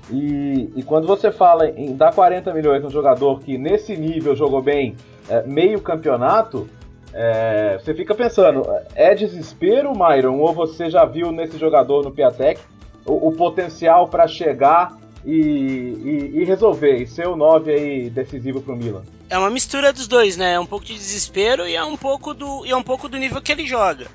E, 0.10 0.70
e, 0.76 0.84
quando 0.84 1.08
você 1.08 1.32
fala 1.32 1.70
em 1.70 1.96
dar 1.96 2.14
40 2.14 2.54
milhões 2.54 2.84
a 2.84 2.88
um 2.88 2.90
jogador 2.90 3.40
que 3.40 3.58
nesse 3.58 3.96
nível 3.96 4.36
jogou 4.36 4.62
bem 4.62 4.96
é, 5.30 5.42
meio 5.44 5.80
campeonato, 5.80 6.68
é, 7.14 7.78
você 7.78 7.94
fica 7.94 8.14
pensando, 8.14 8.64
é 8.96 9.16
desespero, 9.16 9.94
Myron, 9.94 10.40
ou 10.40 10.54
você 10.54 10.90
já 10.90 11.06
viu 11.06 11.32
nesse 11.32 11.58
jogador 11.58 12.04
no 12.04 12.12
Piatek 12.12 12.60
o, 13.06 13.30
o 13.30 13.32
potencial 13.34 14.08
para 14.08 14.28
chegar 14.28 14.98
e, 15.26 15.32
e, 15.32 16.32
e, 16.40 16.44
resolver, 16.44 16.98
e 16.98 17.08
ser 17.08 17.28
o 17.28 17.36
9 17.36 17.72
aí 17.72 18.10
decisivo 18.10 18.62
pro 18.62 18.76
Milan. 18.76 19.04
É 19.30 19.38
uma 19.38 19.50
mistura 19.50 19.94
dos 19.94 20.08
dois, 20.08 20.36
né? 20.36 20.54
É 20.54 20.60
um 20.60 20.66
pouco 20.66 20.86
de 20.86 20.94
desespero 20.94 21.68
e 21.68 21.76
é 21.76 21.84
um 21.84 21.96
pouco 21.96 22.34
do, 22.34 22.66
e 22.66 22.72
é 22.72 22.76
um 22.76 22.84
pouco 22.84 23.08
do 23.08 23.18
nível 23.18 23.42
que 23.42 23.52
ele 23.52 23.66
joga. 23.66 24.08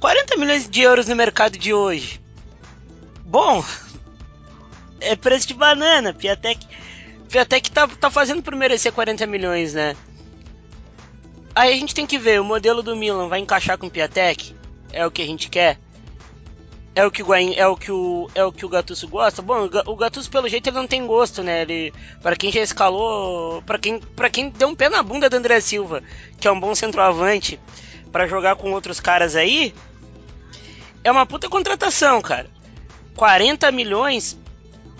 40 0.00 0.36
milhões 0.36 0.68
de 0.68 0.82
euros 0.82 1.08
no 1.08 1.16
mercado 1.16 1.58
de 1.58 1.72
hoje. 1.72 2.20
Bom, 3.24 3.64
é 5.00 5.16
preço 5.16 5.48
de 5.48 5.54
banana. 5.54 6.12
Piatek, 6.12 6.66
Piatek 7.28 7.70
tá, 7.70 7.88
tá 7.88 8.10
fazendo 8.10 8.42
por 8.42 8.54
merecer 8.54 8.92
40 8.92 9.26
milhões, 9.26 9.74
né? 9.74 9.96
Aí 11.54 11.72
a 11.72 11.76
gente 11.76 11.94
tem 11.94 12.06
que 12.06 12.18
ver, 12.18 12.40
o 12.40 12.44
modelo 12.44 12.82
do 12.82 12.96
Milan 12.96 13.28
vai 13.28 13.38
encaixar 13.38 13.78
com 13.78 13.86
o 13.86 13.90
Piatek? 13.90 14.54
É 14.92 15.06
o 15.06 15.10
que 15.10 15.22
a 15.22 15.26
gente 15.26 15.48
quer? 15.48 15.78
É 16.94 17.04
o 17.04 17.10
que 17.10 17.22
o 17.22 17.26
Guain, 17.26 17.54
é 17.56 17.66
o 17.66 17.76
que 17.76 17.90
o 17.90 18.28
é 18.34 18.44
o 18.44 18.52
que 18.52 18.64
o 18.64 18.68
Gattuso 18.68 19.08
gosta. 19.08 19.42
Bom, 19.42 19.68
o 19.86 19.96
Gattuso 19.96 20.30
pelo 20.30 20.48
jeito 20.48 20.68
ele 20.68 20.76
não 20.76 20.86
tem 20.86 21.06
gosto, 21.06 21.42
né? 21.42 21.62
Ele 21.62 21.92
para 22.22 22.36
quem 22.36 22.52
já 22.52 22.60
escalou, 22.60 23.62
para 23.62 23.78
quem 23.78 23.98
para 23.98 24.30
quem 24.30 24.50
deu 24.50 24.68
um 24.68 24.74
pé 24.74 24.88
na 24.88 25.02
bunda 25.02 25.28
do 25.28 25.36
André 25.36 25.60
Silva, 25.60 26.02
que 26.38 26.46
é 26.46 26.52
um 26.52 26.60
bom 26.60 26.74
centroavante 26.74 27.58
para 28.12 28.28
jogar 28.28 28.54
com 28.54 28.72
outros 28.72 29.00
caras 29.00 29.34
aí, 29.34 29.74
é 31.02 31.10
uma 31.10 31.26
puta 31.26 31.48
contratação, 31.48 32.22
cara. 32.22 32.46
40 33.16 33.72
milhões 33.72 34.38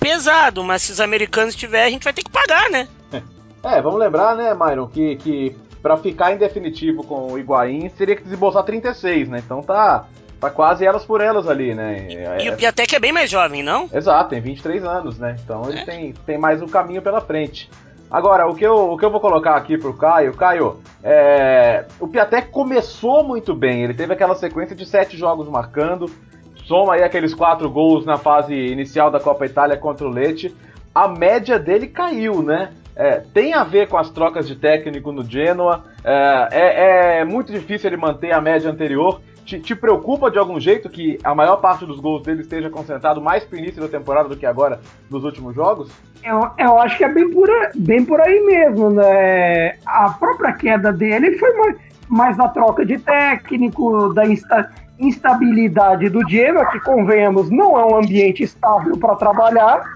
pesado, 0.01 0.65
mas 0.65 0.83
se 0.83 0.93
os 0.93 1.01
americanos 1.01 1.55
tiver, 1.55 1.85
a 1.85 1.91
gente 1.91 2.05
vai 2.05 2.13
ter 2.13 2.25
que 2.25 2.31
pagar, 2.31 2.71
né? 2.71 2.89
É, 3.63 3.81
vamos 3.81 3.99
lembrar, 3.99 4.37
né, 4.37 4.53
Myron, 4.53 4.89
que 4.89 5.17
que 5.17 5.57
para 5.81 5.97
ficar 5.97 6.33
em 6.33 6.39
definitivo 6.39 7.05
com 7.05 7.33
o 7.33 7.39
Higuaín, 7.39 7.89
teria 7.91 8.17
que 8.17 8.25
desembolsar 8.25 8.65
36, 8.65 9.29
né? 9.29 9.39
Então 9.39 9.63
tá 9.63 10.07
Tá 10.45 10.51
quase 10.51 10.85
elas 10.85 11.07
por 11.07 11.23
elas 11.23 11.49
ali, 11.49 11.75
né? 11.75 12.07
E, 12.07 12.49
é, 12.49 12.53
o 12.53 12.57
Piatek 12.57 12.95
é 12.95 12.99
bem 12.99 13.13
mais 13.13 13.31
jovem, 13.31 13.63
não? 13.63 13.89
Exato, 13.91 14.29
tem 14.29 14.43
23 14.43 14.85
anos, 14.85 15.19
né? 15.19 15.37
Então 15.43 15.71
ele 15.71 15.79
é. 15.79 15.85
tem, 15.87 16.13
tem 16.27 16.37
mais 16.37 16.61
um 16.61 16.67
caminho 16.67 17.01
pela 17.01 17.23
frente. 17.23 17.71
Agora, 18.11 18.47
o 18.47 18.55
que 18.55 18.65
eu, 18.65 18.93
o 18.93 18.99
que 18.99 19.05
eu 19.07 19.11
vou 19.11 19.21
colocar 19.21 19.57
aqui 19.57 19.79
pro 19.79 19.95
Caio, 19.95 20.35
Caio, 20.35 20.81
é, 21.03 21.87
o 21.99 22.07
Piatek 22.07 22.51
começou 22.51 23.25
muito 23.25 23.55
bem, 23.55 23.83
ele 23.83 23.95
teve 23.95 24.13
aquela 24.13 24.35
sequência 24.35 24.77
de 24.77 24.85
sete 24.85 25.17
jogos 25.17 25.49
marcando, 25.49 26.11
soma 26.67 26.95
aí 26.95 27.03
aqueles 27.03 27.35
quatro 27.35 27.71
gols 27.71 28.05
na 28.05 28.19
fase 28.19 28.55
inicial 28.55 29.11
da 29.11 29.19
Copa 29.19 29.47
Itália 29.47 29.79
contra 29.79 30.07
o 30.07 30.11
Leite, 30.11 30.55
a 30.95 31.09
média 31.09 31.59
dele 31.59 31.87
caiu, 31.87 32.43
né? 32.43 32.71
É, 32.95 33.23
tem 33.33 33.55
a 33.55 33.65
ver 33.65 33.89
com 33.89 33.97
as 33.97 34.11
trocas 34.11 34.47
de 34.47 34.55
técnico 34.55 35.11
no 35.11 35.25
Genoa. 35.25 35.85
É, 36.05 36.49
é, 36.53 37.19
é 37.21 37.25
muito 37.25 37.51
difícil 37.51 37.89
ele 37.89 37.97
manter 37.97 38.31
a 38.31 38.41
média 38.41 38.71
anterior. 38.71 39.21
Te, 39.45 39.61
te, 39.61 39.77
preocupa 39.77 40.31
de 40.31 40.39
algum 40.39 40.59
jeito 40.59 40.89
que 40.89 41.19
a 41.23 41.35
maior 41.35 41.57
parte 41.57 41.85
dos 41.85 42.01
gols 42.01 42.23
dele 42.23 42.41
esteja 42.41 42.71
concentrado 42.71 43.21
mais 43.21 43.45
pro 43.45 43.59
início 43.59 43.83
da 43.83 43.89
temporada 43.89 44.29
do 44.29 44.37
que 44.37 44.47
agora 44.47 44.81
nos 45.11 45.23
últimos 45.23 45.55
jogos? 45.55 45.91
Eu, 46.23 46.51
eu 46.59 46.79
acho 46.79 46.97
que 46.97 47.05
é 47.05 47.13
bem 47.13 47.31
por, 47.31 47.49
bem 47.77 48.05
por 48.05 48.21
aí 48.21 48.41
mesmo. 48.41 48.91
Né? 48.91 49.77
A 49.85 50.11
própria 50.19 50.53
queda 50.53 50.91
dele 50.93 51.39
foi 51.39 51.53
mais, 51.59 51.77
mais 52.09 52.37
da 52.37 52.49
troca 52.49 52.87
de 52.87 52.99
técnico, 52.99 54.15
da 54.15 54.27
insta, 54.27 54.71
instabilidade 54.99 56.09
do 56.09 56.27
Genoa, 56.29 56.67
que 56.67 56.81
convenhamos, 56.81 57.51
não 57.51 57.79
é 57.79 57.85
um 57.85 57.97
ambiente 57.97 58.43
estável 58.43 58.97
para 58.97 59.17
trabalhar. 59.17 59.95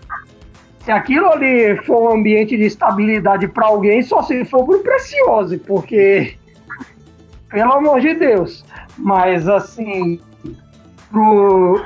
Se 0.81 0.91
aquilo 0.91 1.31
ali 1.31 1.77
for 1.85 2.11
um 2.11 2.19
ambiente 2.19 2.57
de 2.57 2.65
estabilidade 2.65 3.47
para 3.49 3.67
alguém, 3.67 4.03
só 4.03 4.23
se 4.23 4.45
for 4.45 4.65
pro 4.65 4.81
Precioso, 4.81 5.59
porque 5.61 6.37
pelo 7.51 7.73
amor 7.73 8.01
de 8.01 8.15
Deus. 8.15 8.65
Mas 8.99 9.49
assim, 9.49 10.21
pro, 11.11 11.81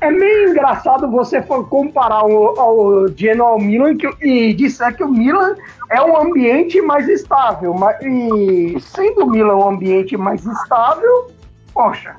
é 0.00 0.10
meio 0.10 0.50
engraçado 0.50 1.10
você 1.10 1.42
comparar 1.42 2.24
o, 2.24 2.54
o 2.54 3.08
Genoa 3.08 3.50
ao 3.50 3.58
Milan 3.58 3.96
que, 3.96 4.08
e 4.22 4.54
disser 4.54 4.96
que 4.96 5.04
o 5.04 5.08
Milan 5.08 5.54
é 5.90 6.00
um 6.00 6.16
ambiente 6.16 6.80
mais 6.80 7.08
estável. 7.08 7.74
Mas, 7.74 7.96
e 8.02 8.78
sendo 8.80 9.24
o 9.24 9.30
Milan 9.30 9.56
um 9.56 9.68
ambiente 9.68 10.16
mais 10.16 10.44
estável, 10.44 11.30
poxa, 11.74 12.14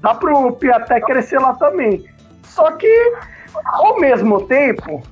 dá 0.00 0.14
pro 0.14 0.52
Piatek 0.52 1.04
crescer 1.06 1.38
lá 1.38 1.54
também. 1.54 2.04
Só 2.44 2.70
que, 2.72 3.12
ao 3.64 3.98
mesmo 3.98 4.42
tempo, 4.42 5.02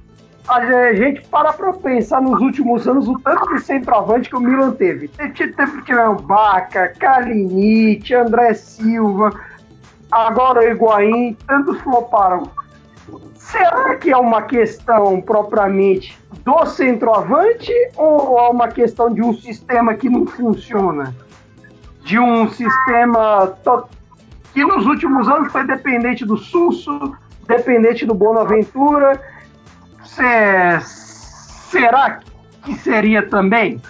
a 0.49 0.95
gente 0.95 1.27
para 1.29 1.53
pra 1.53 1.73
pensar 1.73 2.21
nos 2.21 2.41
últimos 2.41 2.87
anos 2.89 3.09
o 3.09 3.19
tanto 3.19 3.55
de 3.55 3.61
centroavante 3.63 4.29
que 4.29 4.37
o 4.37 4.41
Milan 4.41 4.73
teve. 4.73 5.11
O 6.11 6.15
Baca, 6.23 6.89
Kalinic, 6.99 8.13
André 8.13 8.55
Silva, 8.55 9.31
agora 10.11 10.61
o 10.61 10.65
Higuaín, 10.65 11.37
tantos 11.47 11.81
floparam. 11.81 12.51
Será 13.35 13.97
que 13.97 14.11
é 14.11 14.17
uma 14.17 14.43
questão 14.43 15.21
propriamente 15.21 16.19
do 16.45 16.67
centroavante 16.67 17.73
ou 17.97 18.39
é 18.39 18.49
uma 18.49 18.69
questão 18.69 19.13
de 19.13 19.23
um 19.23 19.35
sistema 19.35 19.95
que 19.95 20.09
não 20.09 20.27
funciona? 20.27 21.15
De 22.03 22.19
um 22.19 22.49
sistema 22.49 23.55
que 24.53 24.65
nos 24.65 24.87
últimos 24.87 25.29
anos 25.29 25.53
foi 25.53 25.65
dependente 25.67 26.25
do 26.25 26.37
Susso, 26.37 27.17
dependente 27.47 28.05
do 28.05 28.15
Bonaventura 28.15 29.21
Cê, 30.14 30.79
será 31.70 32.20
que 32.64 32.75
seria 32.75 33.22
também 33.29 33.81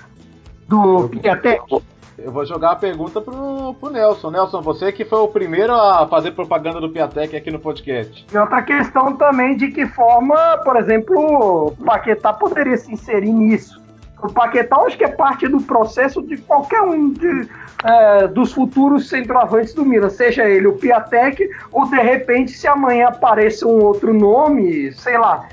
do 0.68 1.08
Piatek? 1.08 1.82
Eu 2.16 2.30
vou 2.30 2.46
jogar 2.46 2.72
a 2.72 2.76
pergunta 2.76 3.20
pro, 3.20 3.74
pro 3.74 3.90
Nelson. 3.90 4.30
Nelson, 4.30 4.62
você 4.62 4.92
que 4.92 5.04
foi 5.04 5.18
o 5.18 5.26
primeiro 5.26 5.74
a 5.74 6.06
fazer 6.06 6.30
propaganda 6.30 6.80
do 6.80 6.90
Piatek 6.90 7.36
aqui 7.36 7.50
no 7.50 7.58
podcast. 7.58 8.24
E 8.32 8.38
outra 8.38 8.62
questão 8.62 9.16
também 9.16 9.56
de 9.56 9.72
que 9.72 9.84
forma, 9.86 10.58
por 10.58 10.76
exemplo, 10.76 11.66
o 11.66 11.84
Paquetá 11.84 12.32
poderia 12.32 12.76
se 12.76 12.92
inserir 12.92 13.32
nisso. 13.32 13.82
O 14.22 14.32
Paquetá 14.32 14.76
acho 14.76 14.96
que 14.96 15.04
é 15.04 15.08
parte 15.08 15.48
do 15.48 15.60
processo 15.60 16.22
de 16.22 16.36
qualquer 16.36 16.82
um 16.82 17.10
de, 17.10 17.48
é, 17.82 18.28
dos 18.28 18.52
futuros 18.52 19.08
centroavantes 19.08 19.74
do 19.74 19.84
Milan, 19.84 20.10
seja 20.10 20.48
ele 20.48 20.68
o 20.68 20.74
Piatek 20.74 21.50
ou 21.72 21.90
de 21.90 21.96
repente 21.96 22.52
se 22.52 22.68
amanhã 22.68 23.08
apareça 23.08 23.66
um 23.66 23.82
outro 23.82 24.14
nome, 24.14 24.92
sei 24.92 25.18
lá, 25.18 25.48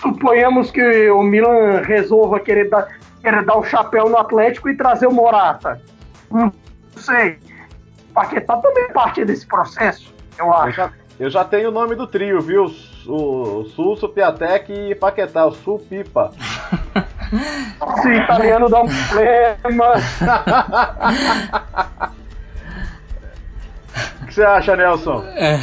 suponhamos 0.00 0.70
que 0.70 1.10
o 1.10 1.22
Milan 1.22 1.82
resolva 1.82 2.40
querer 2.40 2.68
dar, 2.68 2.88
querer 3.20 3.44
dar 3.44 3.56
o 3.56 3.64
chapéu 3.64 4.08
no 4.08 4.18
Atlético 4.18 4.68
e 4.68 4.76
trazer 4.76 5.06
o 5.06 5.12
Morata. 5.12 5.80
Não 6.30 6.52
sei. 6.96 7.38
Paquetá 8.14 8.56
também 8.56 8.84
é 8.84 8.92
parte 8.92 9.24
desse 9.24 9.46
processo, 9.46 10.12
eu 10.38 10.52
acho. 10.52 10.68
Eu 10.68 10.72
já, 10.72 10.92
eu 11.20 11.30
já 11.30 11.44
tenho 11.44 11.68
o 11.68 11.72
nome 11.72 11.94
do 11.94 12.06
trio, 12.06 12.40
viu? 12.40 12.64
O 13.06 13.64
Sulso, 13.74 14.08
Piatek 14.08 14.72
e 14.72 14.94
Paquetá, 14.94 15.46
o 15.46 15.52
Sul 15.52 15.78
Pipa. 15.78 16.32
Se 18.02 18.12
italiano 18.12 18.68
dá 18.68 18.82
um 18.82 18.88
problema. 18.88 19.92
o 24.22 24.26
que 24.26 24.34
você 24.34 24.42
acha, 24.42 24.76
Nelson? 24.76 25.24
É, 25.36 25.58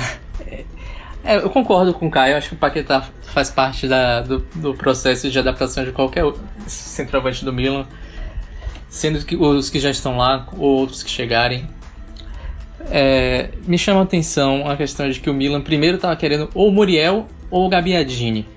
é, 1.26 1.38
eu 1.38 1.50
concordo 1.50 1.94
com 1.94 2.08
o 2.08 2.12
Caio, 2.12 2.38
acho 2.38 2.50
que 2.50 2.56
o 2.56 2.58
Paquetá 2.58 3.02
faz 3.24 3.50
parte 3.50 3.88
da, 3.88 4.22
do, 4.22 4.40
do, 4.56 4.76
processo 4.76 5.30
de 5.30 5.40
adaptação 5.40 5.84
de 5.84 5.92
qualquer 5.92 6.24
centroavante 6.68 7.44
do 7.44 7.52
Milan, 7.52 7.88
sendo 8.88 9.24
que 9.26 9.36
os 9.36 9.70
que 9.70 9.80
já 9.80 9.90
estão 9.90 10.18
lá 10.18 10.48
ou 10.58 10.80
outros 10.80 11.02
que 11.02 11.10
chegarem. 11.10 11.68
É, 12.92 13.50
me 13.66 13.78
chama 13.78 14.02
a 14.02 14.04
atenção 14.04 14.70
a 14.70 14.78
questão 14.78 15.10
de 15.10 15.20
que 15.20 15.28
o 15.28 15.34
Milan 15.34 15.62
primeiro 15.62 15.96
estava 15.96 16.16
querendo 16.16 16.50
ou 16.54 16.72
Muriel 16.72 17.28
ou 17.50 17.68
Gabiadini. 17.68 18.48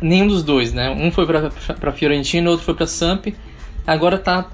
Nenhum 0.00 0.26
dos 0.26 0.42
dois, 0.42 0.72
né? 0.72 0.90
Um 0.90 1.12
foi 1.12 1.24
para 1.26 1.92
Fiorentina, 1.92 2.50
outro 2.50 2.64
foi 2.64 2.74
para 2.74 2.86
Samp. 2.88 3.28
Agora 3.86 4.18
tá 4.18 4.50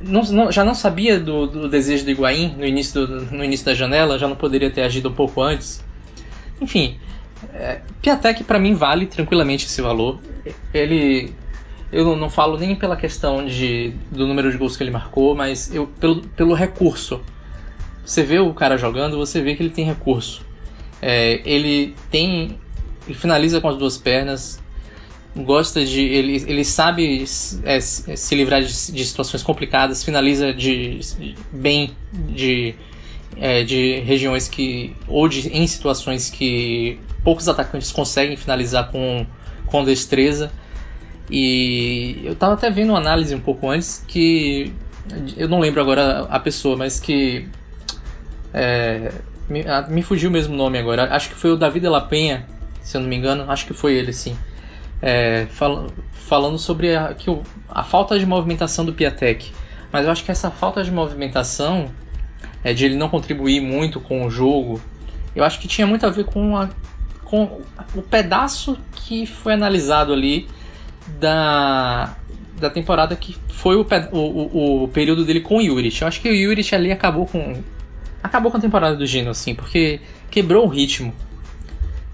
não, 0.00 0.22
não, 0.22 0.52
já 0.52 0.64
não 0.64 0.74
sabia 0.74 1.18
do, 1.18 1.46
do, 1.46 1.68
desejo 1.68 2.04
do 2.04 2.10
Higuaín 2.10 2.54
no 2.56 2.64
início, 2.64 3.06
do, 3.06 3.20
no 3.26 3.44
início 3.44 3.66
da 3.66 3.74
janela, 3.74 4.18
já 4.18 4.28
não 4.28 4.36
poderia 4.36 4.70
ter 4.70 4.82
agido 4.82 5.08
um 5.08 5.14
pouco 5.14 5.42
antes. 5.42 5.84
Enfim, 6.60 6.98
é, 7.54 7.80
Piatek 8.02 8.44
para 8.44 8.58
mim 8.58 8.74
vale 8.74 9.06
tranquilamente 9.06 9.66
esse 9.66 9.80
valor. 9.80 10.20
Ele, 10.72 11.32
eu 11.92 12.16
não 12.16 12.28
falo 12.30 12.58
nem 12.58 12.74
pela 12.74 12.96
questão 12.96 13.44
de, 13.44 13.92
do 14.10 14.26
número 14.26 14.50
de 14.50 14.56
gols 14.56 14.76
que 14.76 14.82
ele 14.82 14.90
marcou, 14.90 15.34
mas 15.34 15.74
eu, 15.74 15.86
pelo, 15.86 16.22
pelo 16.28 16.54
recurso. 16.54 17.20
Você 18.04 18.22
vê 18.22 18.38
o 18.38 18.54
cara 18.54 18.78
jogando, 18.78 19.16
você 19.16 19.42
vê 19.42 19.54
que 19.54 19.62
ele 19.62 19.70
tem 19.70 19.84
recurso. 19.84 20.44
É, 21.00 21.40
ele 21.44 21.94
tem, 22.10 22.58
ele 23.06 23.14
finaliza 23.14 23.60
com 23.60 23.68
as 23.68 23.76
duas 23.76 23.98
pernas, 23.98 24.60
gosta 25.44 25.84
de. 25.84 26.00
Ele, 26.00 26.44
ele 26.46 26.64
sabe 26.64 27.24
é, 27.64 27.80
se 27.80 28.34
livrar 28.34 28.62
de, 28.62 28.92
de, 28.92 29.04
situações 29.04 29.42
complicadas, 29.42 30.04
finaliza 30.04 30.52
de, 30.52 30.98
de 30.98 31.34
bem 31.52 31.92
de, 32.12 32.74
é, 33.36 33.62
de 33.62 34.00
regiões 34.00 34.48
que. 34.48 34.94
ou 35.06 35.28
de, 35.28 35.48
em 35.48 35.66
situações 35.66 36.30
que 36.30 36.98
poucos 37.22 37.48
atacantes 37.48 37.92
conseguem 37.92 38.36
finalizar 38.36 38.90
com, 38.90 39.26
com 39.66 39.84
destreza. 39.84 40.50
E 41.30 42.20
eu 42.24 42.32
estava 42.32 42.54
até 42.54 42.70
vendo 42.70 42.90
uma 42.90 42.98
análise 42.98 43.34
um 43.34 43.40
pouco 43.40 43.68
antes 43.68 44.04
que. 44.06 44.72
Eu 45.36 45.48
não 45.48 45.58
lembro 45.60 45.80
agora 45.80 46.26
a 46.30 46.40
pessoa, 46.40 46.76
mas 46.76 47.00
que. 47.00 47.46
É, 48.52 49.12
me, 49.48 49.64
me 49.88 50.02
fugiu 50.02 50.30
mesmo 50.30 50.54
o 50.54 50.56
nome 50.56 50.78
agora. 50.78 51.14
Acho 51.14 51.28
que 51.28 51.34
foi 51.34 51.50
o 51.50 51.56
David 51.56 51.80
de 51.80 51.88
la 51.88 52.00
Penha, 52.00 52.46
se 52.82 52.96
eu 52.96 53.00
não 53.00 53.08
me 53.08 53.16
engano. 53.16 53.50
Acho 53.50 53.66
que 53.66 53.74
foi 53.74 53.94
ele, 53.94 54.12
sim 54.12 54.36
é, 55.00 55.46
fal 55.46 55.86
falando 56.12 56.58
sobre 56.58 56.94
a, 56.94 57.14
que 57.14 57.30
o, 57.30 57.42
a 57.68 57.82
falta 57.82 58.18
de 58.18 58.26
movimentação 58.26 58.84
do 58.84 58.92
Piatek. 58.92 59.50
Mas 59.90 60.04
eu 60.04 60.12
acho 60.12 60.22
que 60.22 60.30
essa 60.30 60.50
falta 60.50 60.84
de 60.84 60.90
movimentação, 60.90 61.90
é, 62.62 62.74
de 62.74 62.84
ele 62.84 62.96
não 62.96 63.08
contribuir 63.08 63.60
muito 63.60 63.98
com 63.98 64.26
o 64.26 64.30
jogo, 64.30 64.80
eu 65.34 65.42
acho 65.42 65.58
que 65.58 65.66
tinha 65.66 65.86
muito 65.86 66.04
a 66.04 66.10
ver 66.10 66.24
com, 66.24 66.56
a, 66.56 66.68
com 67.24 67.62
o 67.94 68.02
pedaço 68.02 68.78
que 68.92 69.24
foi 69.24 69.54
analisado 69.54 70.12
ali 70.12 70.46
da, 71.18 72.14
da 72.60 72.68
temporada 72.68 73.16
que 73.16 73.34
foi 73.48 73.76
o, 73.76 73.86
o, 74.12 74.84
o 74.84 74.88
período 74.88 75.24
dele 75.24 75.40
com 75.40 75.56
o 75.56 75.62
Juric. 75.62 76.02
Eu 76.02 76.08
acho 76.08 76.20
que 76.20 76.28
o 76.28 76.36
Juric 76.36 76.74
ali 76.74 76.92
acabou 76.92 77.26
com 77.26 77.62
acabou 78.22 78.50
com 78.50 78.58
a 78.58 78.60
temporada 78.60 78.96
do 78.96 79.06
Gino, 79.06 79.30
assim, 79.30 79.54
porque 79.54 80.00
quebrou 80.30 80.66
o 80.66 80.68
ritmo. 80.68 81.14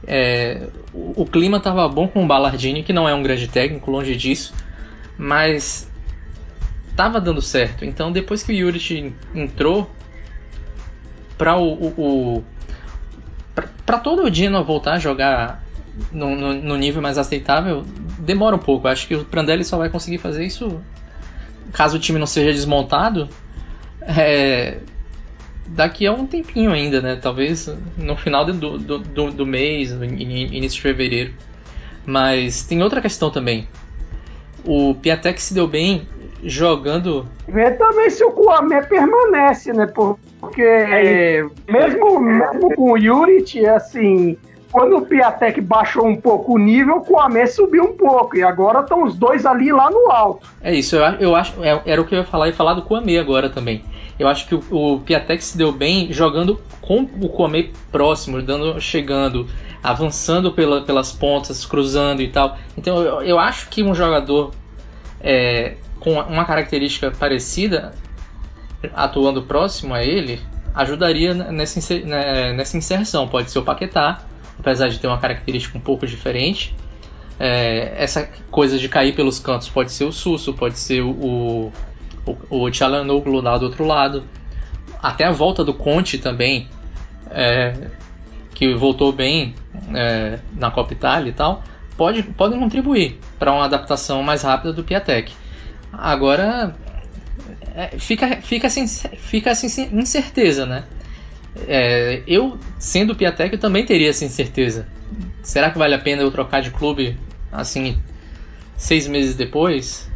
É, 0.06 0.68
o, 0.92 1.22
o, 1.22 1.26
clima 1.26 1.58
estava 1.58 1.88
bom 1.88 2.06
com 2.06 2.24
o 2.24 2.26
Ballardini, 2.26 2.82
que 2.82 2.92
não 2.92 3.08
é 3.08 3.14
um 3.14 3.22
grande 3.22 3.48
técnico, 3.48 3.90
longe 3.90 4.14
disso, 4.16 4.54
mas 5.16 5.90
estava 6.90 7.20
dando 7.20 7.40
certo. 7.40 7.84
Então, 7.84 8.12
depois 8.12 8.42
que 8.42 8.52
o 8.52 8.56
Juric 8.56 9.12
entrou, 9.34 9.90
para 11.36 11.56
o, 11.56 11.72
o, 11.72 12.36
o 12.36 12.44
para 13.84 13.98
todo 13.98 14.24
o 14.24 14.30
Dino 14.30 14.62
voltar 14.64 14.94
a 14.94 14.98
jogar 14.98 15.62
no, 16.10 16.34
no, 16.34 16.54
no, 16.54 16.76
nível 16.76 17.02
mais 17.02 17.18
aceitável, 17.18 17.84
demora 18.18 18.56
um 18.56 18.58
pouco. 18.58 18.88
Acho 18.88 19.06
que 19.06 19.14
o 19.14 19.24
Prandelli 19.24 19.64
só 19.64 19.76
vai 19.76 19.88
conseguir 19.88 20.18
fazer 20.18 20.44
isso 20.44 20.80
caso 21.72 21.96
o 21.96 22.00
time 22.00 22.18
não 22.18 22.26
seja 22.26 22.52
desmontado. 22.52 23.28
É, 24.00 24.78
daqui 25.66 26.06
a 26.06 26.12
um 26.12 26.26
tempinho 26.26 26.72
ainda, 26.72 27.00
né? 27.00 27.18
Talvez 27.20 27.74
no 27.96 28.16
final 28.16 28.44
do, 28.44 28.78
do, 28.78 28.98
do, 28.98 29.30
do 29.30 29.46
mês, 29.46 29.92
no 29.92 30.04
início 30.04 30.76
de 30.76 30.82
fevereiro. 30.82 31.32
Mas 32.06 32.64
tem 32.64 32.82
outra 32.82 33.00
questão 33.00 33.30
também. 33.30 33.66
O 34.64 34.94
Piatek 34.94 35.40
se 35.40 35.54
deu 35.54 35.66
bem 35.66 36.06
jogando. 36.42 37.26
Ver 37.48 37.76
também 37.78 38.10
se 38.10 38.22
o 38.24 38.30
Kwame 38.30 38.82
permanece, 38.86 39.72
né? 39.72 39.86
Porque 39.86 40.62
é, 40.62 41.44
mesmo, 41.68 42.20
mesmo 42.20 42.74
com 42.74 42.92
o 42.92 42.98
Yurit, 42.98 43.64
assim, 43.66 44.36
quando 44.70 44.98
o 44.98 45.06
Piatek 45.06 45.60
baixou 45.60 46.06
um 46.06 46.16
pouco 46.16 46.54
o 46.54 46.58
nível, 46.58 46.96
o 46.96 47.00
Kwame 47.00 47.46
subiu 47.46 47.84
um 47.84 47.96
pouco. 47.96 48.36
E 48.36 48.42
agora 48.42 48.80
estão 48.80 49.04
os 49.04 49.16
dois 49.16 49.46
ali 49.46 49.72
lá 49.72 49.90
no 49.90 50.10
alto. 50.10 50.46
É 50.60 50.74
isso, 50.74 50.96
eu, 50.96 51.02
eu 51.20 51.36
acho. 51.36 51.62
É, 51.62 51.80
era 51.86 52.00
o 52.00 52.04
que 52.04 52.14
eu 52.14 52.18
ia 52.18 52.24
falar 52.24 52.48
e 52.48 52.52
falar 52.52 52.74
do 52.74 52.82
Kwame 52.82 53.18
agora 53.18 53.48
também. 53.48 53.84
Eu 54.18 54.28
acho 54.28 54.46
que 54.46 54.54
o, 54.54 54.62
o 54.70 55.00
Piatek 55.00 55.42
se 55.42 55.58
deu 55.58 55.72
bem 55.72 56.12
jogando 56.12 56.60
com 56.80 57.02
o 57.20 57.28
Kwame 57.28 57.72
próximo, 57.90 58.40
dando, 58.40 58.80
chegando, 58.80 59.46
avançando 59.82 60.52
pela, 60.52 60.82
pelas 60.82 61.12
pontas, 61.12 61.64
cruzando 61.66 62.22
e 62.22 62.28
tal. 62.28 62.56
Então 62.76 63.02
eu, 63.02 63.22
eu 63.22 63.38
acho 63.38 63.68
que 63.68 63.82
um 63.82 63.94
jogador 63.94 64.52
é, 65.20 65.76
com 65.98 66.12
uma 66.12 66.44
característica 66.44 67.10
parecida, 67.10 67.94
atuando 68.94 69.42
próximo 69.42 69.94
a 69.94 70.02
ele, 70.02 70.40
ajudaria 70.74 71.32
nessa, 71.32 71.98
né, 72.00 72.52
nessa 72.52 72.76
inserção. 72.76 73.26
Pode 73.26 73.50
ser 73.50 73.58
o 73.58 73.62
Paquetá, 73.62 74.22
apesar 74.58 74.88
de 74.88 74.98
ter 74.98 75.06
uma 75.06 75.18
característica 75.18 75.78
um 75.78 75.80
pouco 75.80 76.06
diferente. 76.06 76.76
É, 77.40 77.94
essa 77.96 78.28
coisa 78.50 78.78
de 78.78 78.88
cair 78.88 79.14
pelos 79.14 79.40
cantos 79.40 79.68
pode 79.68 79.90
ser 79.90 80.04
o 80.04 80.12
Susso, 80.12 80.52
pode 80.52 80.78
ser 80.78 81.00
o, 81.00 81.10
o, 81.10 81.72
o 82.50 82.70
Tchalanoglu 82.70 83.40
lá 83.40 83.58
do 83.58 83.66
outro 83.66 83.84
lado. 83.84 84.24
Até 85.02 85.24
a 85.24 85.32
volta 85.32 85.62
do 85.64 85.74
Conte 85.74 86.18
também, 86.18 86.68
é, 87.30 87.74
que 88.54 88.74
voltou 88.74 89.12
bem 89.12 89.54
é, 89.94 90.38
na 90.56 90.70
Copa 90.70 90.92
Itália 90.92 91.30
e 91.30 91.32
tal, 91.32 91.62
pode, 91.96 92.22
podem 92.22 92.58
contribuir 92.58 93.18
para 93.38 93.52
uma 93.52 93.64
adaptação 93.64 94.22
mais 94.22 94.42
rápida 94.42 94.72
do 94.72 94.84
Piatek. 94.84 95.32
Agora, 95.92 96.74
é, 97.74 97.98
fica, 97.98 98.40
fica, 98.40 98.68
fica 98.70 99.52
incerteza, 99.92 100.64
né? 100.64 100.84
É, 101.68 102.22
eu, 102.26 102.58
sendo 102.78 103.12
o 103.12 103.16
Piatek, 103.16 103.54
eu 103.54 103.60
também 103.60 103.84
teria 103.84 104.10
essa 104.10 104.24
incerteza. 104.24 104.88
Será 105.42 105.70
que 105.70 105.78
vale 105.78 105.94
a 105.94 105.98
pena 105.98 106.22
eu 106.22 106.30
trocar 106.30 106.60
de 106.60 106.70
clube 106.70 107.16
assim, 107.52 108.00
seis 108.76 109.06
meses 109.06 109.36
depois? 109.36 110.10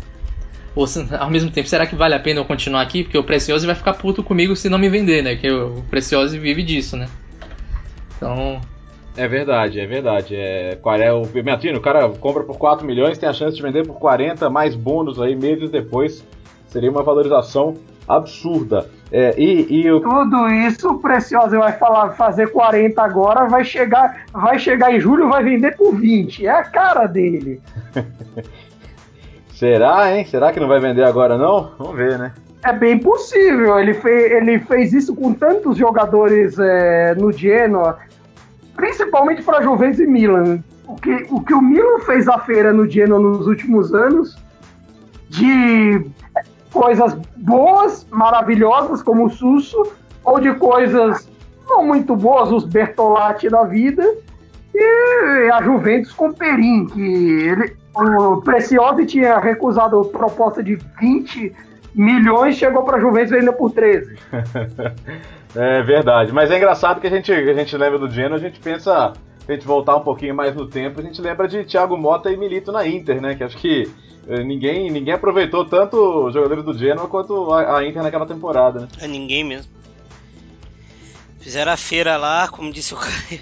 Ou 0.74 0.86
ao 1.18 1.30
mesmo 1.30 1.50
tempo, 1.50 1.68
será 1.68 1.86
que 1.86 1.96
vale 1.96 2.14
a 2.14 2.20
pena 2.20 2.40
eu 2.40 2.44
continuar 2.44 2.82
aqui? 2.82 3.02
Porque 3.02 3.18
o 3.18 3.24
Precioso 3.24 3.66
vai 3.66 3.74
ficar 3.74 3.94
puto 3.94 4.22
comigo 4.22 4.54
se 4.54 4.68
não 4.68 4.78
me 4.78 4.88
vender, 4.88 5.22
né? 5.22 5.36
Que 5.36 5.50
o 5.50 5.82
Precioso 5.90 6.38
vive 6.38 6.62
disso, 6.62 6.96
né? 6.96 7.08
Então, 8.16 8.60
é 9.16 9.26
verdade, 9.26 9.80
é 9.80 9.86
verdade. 9.86 10.36
É, 10.36 10.78
é 11.00 11.12
o 11.12 11.22
Beatrino, 11.22 11.78
o 11.78 11.82
cara 11.82 12.08
compra 12.08 12.44
por 12.44 12.56
4 12.56 12.86
milhões, 12.86 13.18
tem 13.18 13.28
a 13.28 13.32
chance 13.32 13.56
de 13.56 13.62
vender 13.62 13.86
por 13.86 13.98
40, 13.98 14.48
mais 14.48 14.74
bônus 14.74 15.20
aí 15.20 15.34
meses 15.34 15.70
depois. 15.70 16.24
Seria 16.68 16.90
uma 16.90 17.02
valorização 17.02 17.74
absurda. 18.06 18.88
É, 19.10 19.34
e, 19.38 19.66
e 19.70 19.90
o... 19.90 20.00
Tudo 20.00 20.48
isso 20.48 20.88
o 20.88 20.98
Preciosa 20.98 21.58
vai 21.58 21.72
falar, 21.72 22.10
fazer 22.10 22.48
40 22.52 23.02
agora, 23.02 23.48
vai 23.48 23.64
chegar, 23.64 24.26
vai 24.32 24.58
chegar 24.58 24.94
em 24.94 25.00
julho, 25.00 25.28
vai 25.28 25.42
vender 25.42 25.76
por 25.76 25.96
20. 25.96 26.46
É 26.46 26.50
a 26.50 26.62
cara 26.64 27.06
dele. 27.06 27.60
Será, 29.58 30.14
hein? 30.14 30.24
Será 30.24 30.52
que 30.52 30.60
não 30.60 30.68
vai 30.68 30.80
vender 30.80 31.04
agora 31.04 31.36
não? 31.36 31.72
Vamos 31.78 31.96
ver, 31.96 32.18
né? 32.18 32.32
É 32.64 32.72
bem 32.72 32.98
possível. 32.98 33.78
Ele, 33.78 33.94
fez, 33.94 34.32
ele 34.32 34.58
fez 34.60 34.92
isso 34.92 35.14
com 35.14 35.32
tantos 35.32 35.76
jogadores 35.76 36.58
é, 36.58 37.14
no 37.14 37.32
Genoa 37.32 37.98
principalmente 38.78 39.42
para 39.42 39.60
Juventus 39.60 39.98
e 39.98 40.06
Milan. 40.06 40.62
O 40.86 40.94
que, 40.94 41.26
o 41.28 41.40
que 41.42 41.52
o 41.52 41.60
Milan 41.60 41.98
fez 42.06 42.28
a 42.28 42.38
feira 42.38 42.72
no 42.72 42.88
Genoa 42.88 43.18
nos 43.18 43.46
últimos 43.46 43.92
anos, 43.92 44.38
de 45.28 46.06
coisas 46.72 47.12
boas, 47.36 48.06
maravilhosas, 48.08 49.02
como 49.02 49.26
o 49.26 49.30
Susso, 49.30 49.92
ou 50.24 50.38
de 50.38 50.54
coisas 50.54 51.28
não 51.68 51.84
muito 51.84 52.14
boas, 52.14 52.52
os 52.52 52.64
Bertolatti 52.64 53.50
da 53.50 53.64
vida, 53.64 54.02
e 54.72 55.50
a 55.52 55.60
Juventus 55.60 56.12
com 56.12 56.32
Perin, 56.32 56.86
que 56.86 57.02
ele, 57.02 57.76
o 57.98 58.40
Preciosi 58.40 59.06
tinha 59.06 59.38
recusado 59.38 60.00
a 60.00 60.04
proposta 60.04 60.62
de 60.62 60.76
20 61.00 61.54
milhões, 61.94 62.56
chegou 62.56 62.84
para 62.84 62.96
a 62.96 63.00
Juventus 63.00 63.32
ainda 63.32 63.52
por 63.52 63.72
13. 63.72 64.16
É 65.56 65.82
verdade, 65.82 66.30
mas 66.30 66.50
é 66.50 66.56
engraçado 66.58 67.00
que 67.00 67.06
a 67.06 67.10
gente, 67.10 67.32
a 67.32 67.54
gente 67.54 67.76
lembra 67.76 67.98
do 67.98 68.10
Genoa, 68.10 68.36
a 68.36 68.40
gente 68.40 68.60
pensa, 68.60 69.14
a 69.48 69.52
gente 69.52 69.66
voltar 69.66 69.96
um 69.96 70.02
pouquinho 70.02 70.34
mais 70.34 70.54
no 70.54 70.66
tempo, 70.66 71.00
a 71.00 71.02
gente 71.02 71.20
lembra 71.22 71.48
de 71.48 71.64
Thiago 71.64 71.96
Mota 71.96 72.30
e 72.30 72.36
Milito 72.36 72.70
na 72.70 72.86
Inter, 72.86 73.20
né? 73.20 73.34
Que 73.34 73.44
acho 73.44 73.56
que 73.56 73.90
eh, 74.28 74.44
ninguém, 74.44 74.90
ninguém 74.90 75.14
aproveitou 75.14 75.64
tanto 75.64 76.26
os 76.26 76.34
jogadores 76.34 76.62
do 76.62 76.76
Genoa 76.76 77.08
quanto 77.08 77.50
a, 77.50 77.78
a 77.78 77.86
Inter 77.86 78.02
naquela 78.02 78.26
temporada, 78.26 78.80
né? 78.80 78.88
É 79.00 79.08
ninguém 79.08 79.42
mesmo. 79.42 79.72
Fizeram 81.40 81.72
a 81.72 81.78
feira 81.78 82.18
lá, 82.18 82.46
como 82.48 82.70
disse 82.70 82.92
o 82.92 82.96
Caio. 83.00 83.40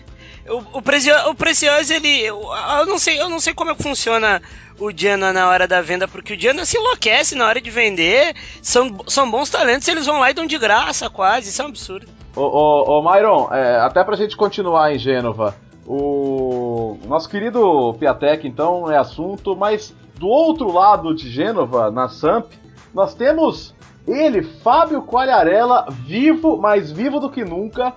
O, 0.48 0.78
o, 0.78 0.82
Precioso, 0.82 1.92
o 1.92 1.94
ele. 1.94 2.22
Eu, 2.22 2.40
eu, 2.78 2.86
não 2.86 2.98
sei, 2.98 3.20
eu 3.20 3.28
não 3.28 3.40
sei 3.40 3.52
como 3.54 3.70
é 3.70 3.74
funciona 3.74 4.40
o 4.78 4.92
Diana 4.92 5.32
na 5.32 5.48
hora 5.48 5.66
da 5.66 5.80
venda, 5.80 6.06
porque 6.06 6.34
o 6.34 6.36
Diana 6.36 6.64
se 6.64 6.76
enlouquece 6.76 7.34
na 7.34 7.46
hora 7.46 7.60
de 7.60 7.70
vender. 7.70 8.34
São, 8.62 8.98
são 9.06 9.30
bons 9.30 9.50
talentos, 9.50 9.88
eles 9.88 10.06
vão 10.06 10.20
lá 10.20 10.30
e 10.30 10.34
dão 10.34 10.46
de 10.46 10.58
graça 10.58 11.10
quase. 11.10 11.50
Isso 11.50 11.62
é 11.62 11.64
um 11.64 11.68
absurdo. 11.68 12.06
Ô, 12.34 12.42
ô, 12.42 12.98
ô 12.98 13.02
Myron, 13.02 13.48
é, 13.52 13.80
até 13.80 14.04
pra 14.04 14.16
gente 14.16 14.36
continuar 14.36 14.94
em 14.94 14.98
Gênova, 14.98 15.54
o 15.86 16.98
nosso 17.06 17.28
querido 17.28 17.94
Piatek, 17.98 18.46
então, 18.46 18.90
é 18.90 18.98
assunto, 18.98 19.56
mas 19.56 19.94
do 20.16 20.28
outro 20.28 20.72
lado 20.72 21.14
de 21.14 21.30
Gênova, 21.30 21.90
na 21.90 22.08
Samp, 22.08 22.52
nós 22.92 23.14
temos 23.14 23.74
ele, 24.06 24.42
Fábio 24.42 25.02
Qualharela, 25.02 25.86
vivo, 25.90 26.56
mais 26.56 26.92
vivo 26.92 27.18
do 27.18 27.30
que 27.30 27.44
nunca 27.44 27.94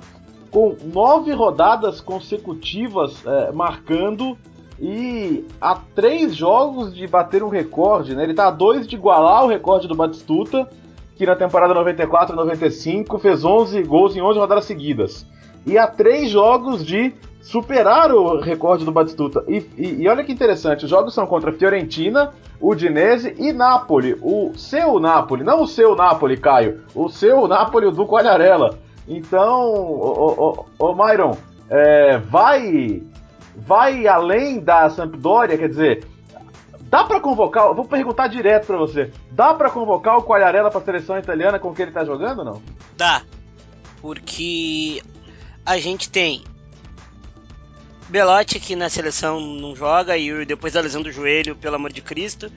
com 0.52 0.76
nove 0.94 1.32
rodadas 1.32 2.02
consecutivas 2.02 3.26
é, 3.26 3.52
marcando 3.52 4.38
e 4.80 5.46
a 5.60 5.76
três 5.76 6.36
jogos 6.36 6.96
de 6.96 7.06
bater 7.06 7.44
um 7.44 7.50
recorde, 7.50 8.16
né? 8.16 8.24
Ele 8.24 8.32
está 8.32 8.48
a 8.48 8.52
dois 8.52 8.88
de 8.88 8.96
igualar 8.96 9.44
o 9.44 9.48
recorde 9.48 9.88
do 9.88 9.96
Batistuta, 9.96 10.70
que 11.16 11.26
na 11.26 11.36
temporada 11.36 11.74
94 11.74 12.36
95 12.36 13.20
fez 13.20 13.44
11 13.44 13.84
gols 13.84 14.16
em 14.16 14.22
11 14.22 14.40
rodadas 14.40 14.66
seguidas. 14.66 15.26
E 15.66 15.78
a 15.78 15.86
três 15.86 16.30
jogos 16.30 16.86
de 16.86 17.14
superar 17.42 18.12
o 18.12 18.40
recorde 18.40 18.86
do 18.86 18.92
Batistuta. 18.92 19.44
E, 19.48 19.58
e, 19.78 20.04
e, 20.04 20.08
olha 20.08 20.24
que 20.24 20.32
interessante, 20.32 20.86
os 20.86 20.90
jogos 20.90 21.14
são 21.14 21.26
contra 21.26 21.52
Fiorentina, 21.52 22.34
Udinese 22.62 23.36
e 23.38 23.52
Napoli. 23.52 24.18
O 24.22 24.54
seu 24.56 25.00
Napoli, 25.00 25.44
não 25.44 25.64
o 25.64 25.68
seu 25.68 25.96
Napoli, 25.96 26.38
Caio, 26.38 26.82
o 26.96 27.10
seu 27.10 27.48
Napoli 27.48 27.92
do 27.92 28.06
Qualharela. 28.06 28.78
Então, 29.10 29.74
ô, 30.78 30.94
Myron, 30.94 31.36
é, 31.68 32.20
vai, 32.20 33.02
vai 33.56 34.08
além 34.08 34.60
da 34.60 34.88
Sampdoria, 34.92 35.58
quer 35.58 35.68
dizer, 35.68 36.06
dá 36.82 37.04
para 37.04 37.20
convocar, 37.20 37.74
vou 37.74 37.86
perguntar 37.86 38.28
direto 38.28 38.68
para 38.68 38.78
você, 38.78 39.12
dá 39.32 39.56
para 39.56 39.72
convocar 39.72 40.16
o 40.16 40.24
Quagliarella 40.24 40.70
para 40.70 40.80
a 40.80 40.84
seleção 40.84 41.18
italiana 41.18 41.58
com 41.58 41.74
que 41.74 41.82
ele 41.82 41.92
tá 41.92 42.06
jogando 42.06 42.40
ou 42.40 42.46
não? 42.46 42.62
Dá, 42.96 43.24
porque 44.00 45.02
a 45.66 45.80
gente 45.80 46.08
tem 46.12 46.44
Belotti 48.10 48.60
que 48.60 48.76
na 48.76 48.90
seleção 48.90 49.40
não 49.40 49.76
joga 49.76 50.16
e 50.18 50.46
depois 50.46 50.74
da 50.74 50.82
lesão 50.82 51.02
do 51.02 51.12
joelho, 51.12 51.56
pelo 51.56 51.78
amor 51.78 51.92
de 51.92 52.02
Cristo, 52.04 52.52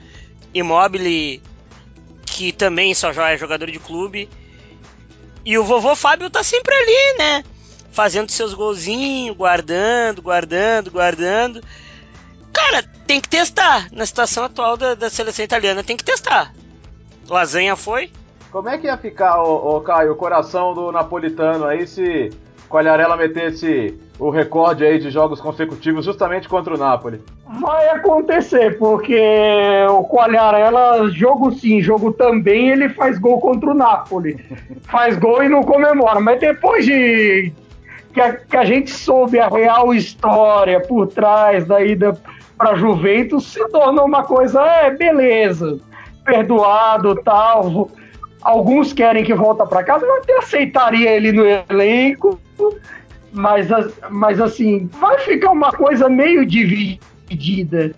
Immobile 0.53 1.43
que 2.27 2.53
também 2.53 2.95
só 2.95 3.11
é 3.11 3.39
jogador 3.39 3.71
de 3.71 3.79
clube 3.79 4.29
e 5.45 5.59
o 5.59 5.65
vovô 5.65 5.95
Fábio 5.97 6.31
tá 6.31 6.43
sempre 6.43 6.75
ali, 6.75 7.19
né? 7.19 7.45
Fazendo 7.91 8.31
seus 8.31 8.55
golzinhos, 8.55 9.37
guardando, 9.37 10.23
guardando, 10.23 10.91
guardando. 10.91 11.63
Cara, 12.53 12.83
tem 13.07 13.21
que 13.21 13.29
testar. 13.29 13.89
Na 13.93 14.07
situação 14.07 14.45
atual 14.45 14.77
da, 14.77 14.95
da 14.95 15.11
seleção 15.11 15.45
italiana, 15.45 15.83
tem 15.83 15.97
que 15.97 16.05
testar. 16.05 16.55
Lasanha 17.29 17.77
foi. 17.77 18.11
Como 18.51 18.69
é 18.69 18.79
que 18.79 18.87
ia 18.87 18.97
ficar, 18.97 19.43
o, 19.43 19.81
Caio, 19.81 20.13
o 20.13 20.17
coração 20.17 20.75
do 20.75 20.93
napolitano 20.93 21.65
aí 21.65 21.87
se 21.87 22.31
Quagliarella 22.73 23.19
metesse 23.19 24.01
o 24.19 24.31
recorde 24.31 24.83
aí 24.83 24.99
de 24.99 25.11
jogos 25.11 25.39
consecutivos 25.43 26.07
justamente 26.07 26.49
contra 26.49 26.75
o 26.75 26.79
Napoli? 26.79 27.21
Vai 27.61 27.91
acontecer, 27.91 28.79
porque 28.79 29.21
o 29.91 30.03
Quagliarella, 30.05 31.11
jogo 31.11 31.53
sim, 31.53 31.83
jogo 31.83 32.13
também, 32.13 32.71
ele 32.71 32.89
faz 32.89 33.19
gol 33.19 33.39
contra 33.41 33.71
o 33.71 33.75
Napoli. 33.75 34.43
faz 34.91 35.19
gol 35.19 35.45
e 35.45 35.51
não 35.51 35.63
comemora. 35.63 36.19
Mas 36.19 36.41
depois 36.41 36.87
de 36.87 37.53
que 38.15 38.21
a, 38.23 38.33
que 38.37 38.57
a 38.57 38.65
gente 38.65 38.91
soube 38.91 39.39
a 39.39 39.49
real 39.49 39.93
história 39.93 40.81
por 40.81 41.09
trás 41.09 41.67
da 41.67 41.83
ida 41.83 42.19
para 42.57 42.75
Juventus, 42.75 43.53
se 43.53 43.69
tornou 43.69 44.07
uma 44.07 44.23
coisa, 44.23 44.63
é, 44.63 44.91
beleza, 44.91 45.79
perdoado 46.25 47.17
tal. 47.17 47.91
Alguns 48.43 48.93
querem 48.93 49.25
que 49.25 49.35
volta 49.35 49.65
para 49.65 49.85
casa, 49.85 50.07
mas 50.07 50.23
até 50.23 50.39
aceitaria 50.39 51.11
ele 51.11 51.33
no 51.33 51.45
elenco 51.45 52.39
mas, 53.33 53.67
mas 54.11 54.41
assim, 54.41 54.89
vai 55.01 55.19
ficar 55.21 55.51
uma 55.51 55.73
coisa 55.73 56.09
meio 56.09 56.45
dividida. 56.45 57.95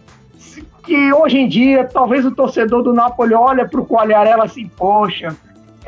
que 0.84 1.12
hoje 1.12 1.38
em 1.38 1.48
dia 1.48 1.84
talvez 1.84 2.24
o 2.24 2.30
torcedor 2.30 2.82
do 2.82 2.92
Napoli 2.92 3.34
olha 3.34 3.66
para 3.66 3.80
o 3.80 3.86
Quagliarella 3.86 4.44
assim, 4.44 4.68
poxa, 4.68 5.36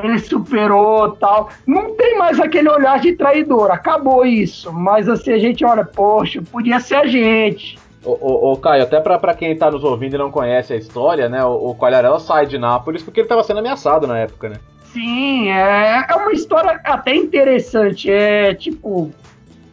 ele 0.03 0.19
superou 0.19 1.13
tal. 1.13 1.51
Não 1.67 1.95
tem 1.95 2.19
mais 2.19 2.41
aquele 2.41 2.69
olhar 2.69 2.99
de 2.99 3.13
traidor, 3.13 3.71
acabou 3.71 4.27
isso. 4.27 4.73
Mas 4.73 5.09
assim, 5.09 5.33
a 5.33 5.39
gente 5.39 5.65
olha, 5.65 5.85
poxa, 5.85 6.43
podia 6.51 6.81
ser 6.81 6.97
a 6.97 7.07
gente. 7.07 7.79
Ô, 8.07 8.17
ô, 8.21 8.53
ô 8.53 8.57
Caio, 8.57 8.85
até 8.85 9.01
pra 9.01 9.35
quem 9.35 9.57
tá 9.57 9.69
nos 9.69 9.83
ouvindo 9.83 10.15
e 10.15 10.19
não 10.19 10.31
conhece 10.31 10.73
a 10.73 10.77
história, 10.77 11.29
né? 11.29 11.45
O, 11.45 11.71
o 11.71 11.75
Quagliarella 11.75 12.21
sai 12.21 12.47
de 12.47 12.57
Nápoles 12.57 13.03
porque 13.03 13.21
ele 13.21 13.29
tava 13.29 13.43
sendo 13.43 13.59
ameaçado 13.59 14.07
na 14.07 14.17
época, 14.17 14.49
né? 14.49 14.57
Sim, 14.93 15.51
é, 15.51 16.07
é 16.09 16.15
uma 16.15 16.33
história 16.33 16.81
até 16.85 17.17
interessante. 17.17 18.09
É 18.09 18.55
tipo, 18.55 19.11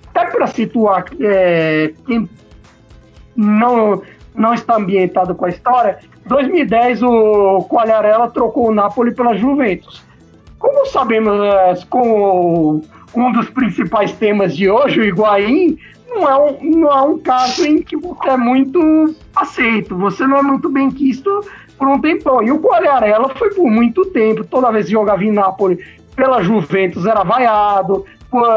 até 0.09 0.31
para 0.31 0.47
situar 0.47 1.05
é, 1.21 1.93
quem 2.07 2.27
não, 3.35 4.01
não 4.33 4.53
está 4.55 4.77
ambientado 4.77 5.35
com 5.35 5.45
a 5.45 5.49
história, 5.49 5.99
2010 6.25 7.03
o 7.03 7.67
Quagliarella 7.69 8.31
trocou 8.31 8.69
o 8.69 8.73
Napoli 8.73 9.13
pela 9.13 9.35
Juventus. 9.35 10.03
Como 10.57 10.87
sabemos, 10.87 11.39
é, 11.39 11.75
com 11.87 12.81
um 13.13 13.31
dos 13.31 13.47
principais 13.49 14.11
temas 14.13 14.55
de 14.55 14.69
hoje, 14.69 14.99
o 14.99 15.05
Higuaín, 15.05 15.77
não 16.13 16.29
é, 16.29 16.37
um, 16.37 16.79
não 16.79 16.91
é 16.91 17.01
um 17.01 17.19
caso 17.19 17.65
em 17.65 17.81
que 17.81 17.97
você 17.97 18.29
é 18.29 18.37
muito 18.37 19.15
aceito, 19.35 19.97
você 19.97 20.25
não 20.25 20.37
é 20.37 20.41
muito 20.41 20.69
bem 20.69 20.89
quisto 20.91 21.43
por 21.77 21.87
um 21.87 21.99
tempão. 21.99 22.41
E 22.43 22.51
o 22.51 22.59
Quagliarella 22.59 23.29
foi 23.35 23.53
por 23.53 23.69
muito 23.69 24.05
tempo, 24.05 24.43
toda 24.43 24.71
vez 24.71 24.85
que 24.85 24.91
jogava 24.91 25.23
em 25.23 25.31
Nápoles 25.31 25.79
pela 26.15 26.43
Juventus 26.43 27.05
era 27.05 27.23
vaiado, 27.23 28.05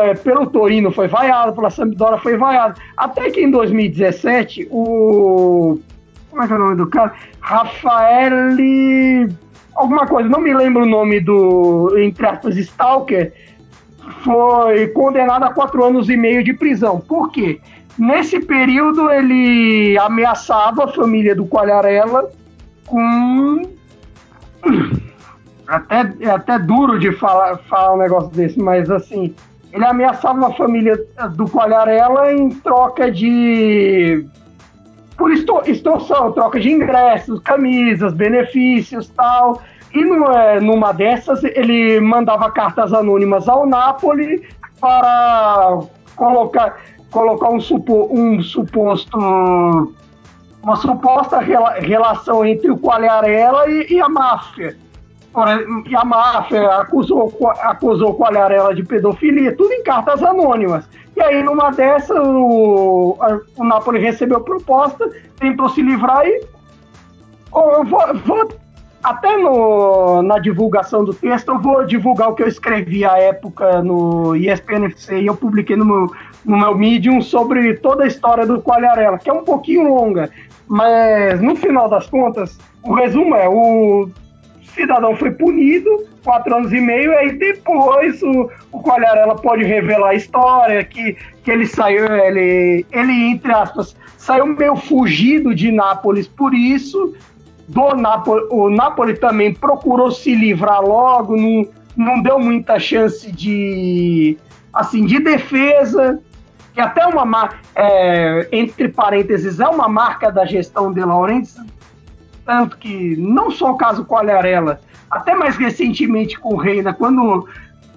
é, 0.02 0.14
pelo 0.14 0.46
Torino 0.46 0.90
foi 0.90 1.07
vaiado, 1.07 1.52
pela 1.54 1.70
Sampdoria 1.70 2.18
foi 2.18 2.36
vaiado. 2.36 2.80
Até 2.96 3.30
que 3.30 3.40
em 3.40 3.50
2017, 3.50 4.68
o. 4.70 5.78
Como 6.30 6.42
é 6.42 6.46
que 6.46 6.52
é 6.52 6.57
o 6.57 6.59
nome 6.59 6.76
do 6.76 6.86
cara? 6.86 7.12
Rafael. 7.40 8.32
Alguma 9.74 10.07
coisa, 10.07 10.28
não 10.28 10.40
me 10.40 10.54
lembro 10.54 10.82
o 10.82 10.86
nome 10.86 11.20
do. 11.20 11.94
Entre 11.98 12.26
aspas, 12.26 12.57
Stalker. 12.57 13.32
Foi 14.22 14.88
condenado 14.88 15.44
a 15.44 15.52
quatro 15.52 15.84
anos 15.84 16.08
e 16.08 16.16
meio 16.16 16.42
de 16.42 16.52
prisão. 16.52 17.00
Por 17.00 17.30
quê? 17.30 17.60
Nesse 17.98 18.40
período 18.40 19.10
ele 19.10 19.96
ameaçava 19.98 20.84
a 20.84 20.88
família 20.88 21.34
do 21.34 21.46
Quagliarella 21.46 22.30
com. 22.86 23.62
Até, 25.66 26.12
é 26.20 26.30
até 26.30 26.60
duro 26.60 26.96
de 26.96 27.10
falar, 27.10 27.58
falar 27.68 27.94
um 27.94 27.98
negócio 27.98 28.30
desse, 28.30 28.56
mas 28.56 28.88
assim, 28.88 29.34
ele 29.72 29.84
ameaçava 29.84 30.46
a 30.46 30.52
família 30.52 30.96
do 31.34 31.46
Quagliarella 31.46 32.32
em 32.32 32.50
troca 32.50 33.10
de. 33.10 34.24
por 35.16 35.32
extorsão, 35.32 36.30
troca 36.30 36.60
de 36.60 36.70
ingressos, 36.70 37.40
camisas, 37.40 38.12
benefícios 38.12 39.08
tal. 39.08 39.60
E 39.97 40.61
numa 40.61 40.92
dessas, 40.92 41.42
ele 41.42 41.99
mandava 42.01 42.51
cartas 42.51 42.92
anônimas 42.92 43.49
ao 43.49 43.64
Napoli 43.64 44.47
para 44.78 45.80
colocar, 46.14 46.76
colocar 47.11 47.49
um, 47.49 47.59
supo, 47.59 48.07
um 48.12 48.42
suposto. 48.42 49.16
uma 50.62 50.76
suposta 50.76 51.38
relação 51.38 52.44
entre 52.44 52.70
o 52.70 52.76
Quagliarella 52.76 53.70
e, 53.70 53.94
e 53.94 54.01
a 54.01 54.09
máfia 54.09 54.76
e 55.86 55.94
a 55.94 56.05
máfia 56.05 56.66
acusou, 56.76 57.30
acusou 57.61 58.16
Quagliarella 58.16 58.74
de 58.74 58.82
pedofilia, 58.82 59.55
tudo 59.55 59.70
em 59.72 59.82
cartas 59.82 60.22
anônimas. 60.22 60.88
E 61.14 61.20
aí, 61.20 61.42
numa 61.42 61.70
dessas, 61.70 62.18
o, 62.18 63.18
o 63.57 63.64
Napoli 63.64 63.99
recebeu 63.99 64.40
proposta, 64.40 65.11
tentou 65.38 65.68
se 65.68 65.82
livrar 65.82 66.26
e. 66.26 66.42
Eu 67.55 67.84
vou, 67.84 68.14
vou, 68.24 68.49
até 69.07 69.36
no, 69.36 70.20
na 70.20 70.40
divulgação 70.40 71.04
do 71.04 71.14
texto, 71.14 71.52
eu 71.52 71.61
vou 71.61 71.86
divulgar 71.86 72.28
o 72.28 72.34
que 72.34 72.42
eu 72.42 72.48
escrevi 72.48 73.04
à 73.04 73.16
época 73.16 73.80
no 73.80 74.34
ESPNFC 74.34 75.20
e 75.20 75.26
eu 75.26 75.36
publiquei 75.36 75.76
no 75.76 75.84
meu, 75.84 76.11
no 76.44 76.59
meu 76.59 76.76
Medium 76.76 77.22
sobre 77.22 77.74
toda 77.74 78.02
a 78.02 78.09
história 78.09 78.44
do 78.44 78.61
Quagliarella, 78.61 79.16
que 79.16 79.30
é 79.30 79.32
um 79.32 79.44
pouquinho 79.44 79.94
longa, 79.94 80.28
mas 80.66 81.40
no 81.40 81.54
final 81.54 81.88
das 81.88 82.09
contas, 82.09 82.59
o 82.82 82.94
resumo 82.94 83.36
é: 83.36 83.48
o 83.48 84.09
cidadão 84.74 85.14
foi 85.14 85.30
punido, 85.30 85.88
quatro 86.24 86.57
anos 86.57 86.72
e 86.72 86.80
meio, 86.80 87.12
e 87.12 87.16
aí 87.16 87.32
depois 87.38 88.20
o, 88.24 88.50
o 88.72 88.82
Quagliarella 88.82 89.36
pode 89.36 89.62
revelar 89.62 90.09
a 90.09 90.14
história, 90.14 90.82
que, 90.82 91.16
que 91.44 91.50
ele 91.52 91.68
saiu, 91.68 92.07
ele, 92.07 92.84
ele, 92.90 93.30
entre 93.30 93.52
aspas, 93.52 93.96
saiu 94.18 94.46
meio 94.46 94.74
fugido 94.74 95.54
de 95.54 95.70
Nápoles 95.70 96.26
por 96.26 96.52
isso, 96.52 97.14
do 97.68 97.82
o 98.50 98.70
Nápoles 98.70 99.18
também 99.18 99.52
procurou 99.52 100.10
se 100.10 100.34
livrar 100.34 100.80
logo, 100.82 101.36
não, 101.36 101.66
não 101.96 102.22
deu 102.22 102.38
muita 102.38 102.78
chance 102.78 103.30
de, 103.32 104.38
assim, 104.72 105.04
de 105.04 105.18
defesa, 105.18 106.20
que 106.72 106.80
até 106.80 107.06
uma, 107.06 107.50
é, 107.74 108.48
entre 108.52 108.88
parênteses, 108.88 109.58
é 109.58 109.66
uma 109.66 109.88
marca 109.88 110.30
da 110.30 110.44
gestão 110.44 110.92
de 110.92 111.00
Laurentiis, 111.00 111.56
tanto 112.44 112.76
que 112.78 113.16
não 113.16 113.50
só 113.50 113.72
o 113.72 113.76
caso 113.76 114.04
Quagliarella, 114.04 114.80
até 115.10 115.34
mais 115.34 115.56
recentemente 115.56 116.38
com 116.38 116.54
o 116.54 116.56
Reina, 116.56 116.94
quando 116.94 117.48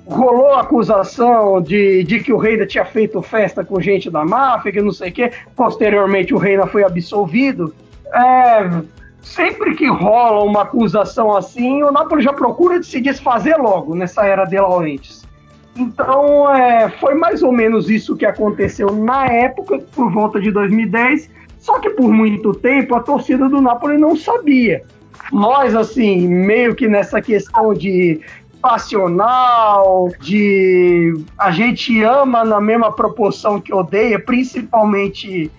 rolou 0.06 0.54
a 0.54 0.62
acusação 0.62 1.62
de, 1.62 2.04
de 2.04 2.20
que 2.20 2.34
o 2.34 2.38
Reina 2.38 2.66
tinha 2.66 2.84
feito 2.84 3.22
festa 3.22 3.64
com 3.64 3.80
gente 3.80 4.10
da 4.10 4.26
máfia, 4.26 4.72
que 4.72 4.82
não 4.82 4.92
sei 4.92 5.10
o 5.10 5.14
quê, 5.14 5.32
posteriormente 5.56 6.34
o 6.34 6.38
Reina 6.38 6.66
foi 6.66 6.84
absolvido, 6.84 7.74
é, 8.12 8.82
sempre 9.22 9.76
que 9.76 9.88
rola 9.88 10.44
uma 10.44 10.64
acusação 10.64 11.36
assim, 11.36 11.84
o 11.84 11.92
Napoli 11.92 12.22
já 12.22 12.34
procura 12.34 12.82
se 12.82 13.00
desfazer 13.02 13.58
logo 13.58 13.96
nessa 13.96 14.26
era 14.26 14.46
de 14.46 14.58
Laurentiis. 14.58 15.28
Então, 15.76 16.54
é, 16.54 16.90
foi 17.00 17.14
mais 17.16 17.42
ou 17.42 17.52
menos 17.52 17.90
isso 17.90 18.16
que 18.16 18.26
aconteceu 18.26 18.92
na 18.92 19.28
época, 19.28 19.80
por 19.96 20.12
volta 20.12 20.40
de 20.40 20.52
2010, 20.52 21.30
só 21.58 21.80
que 21.80 21.90
por 21.92 22.12
muito 22.12 22.54
tempo 22.54 22.96
a 22.96 23.02
torcida 23.02 23.48
do 23.48 23.62
Napoli 23.62 23.98
não 23.98 24.16
sabia. 24.16 24.84
Nós, 25.32 25.76
assim, 25.76 26.28
meio 26.28 26.76
que 26.76 26.88
nessa 26.88 27.22
questão 27.22 27.74
de 27.74 28.20
passional, 28.62 30.10
de 30.20 31.14
a 31.38 31.52
gente 31.52 32.04
ama 32.04 32.44
na 32.44 32.60
mesma 32.60 32.92
proporção 32.92 33.60
que 33.62 33.74
odeia, 33.74 34.20
principalmente 34.20 35.50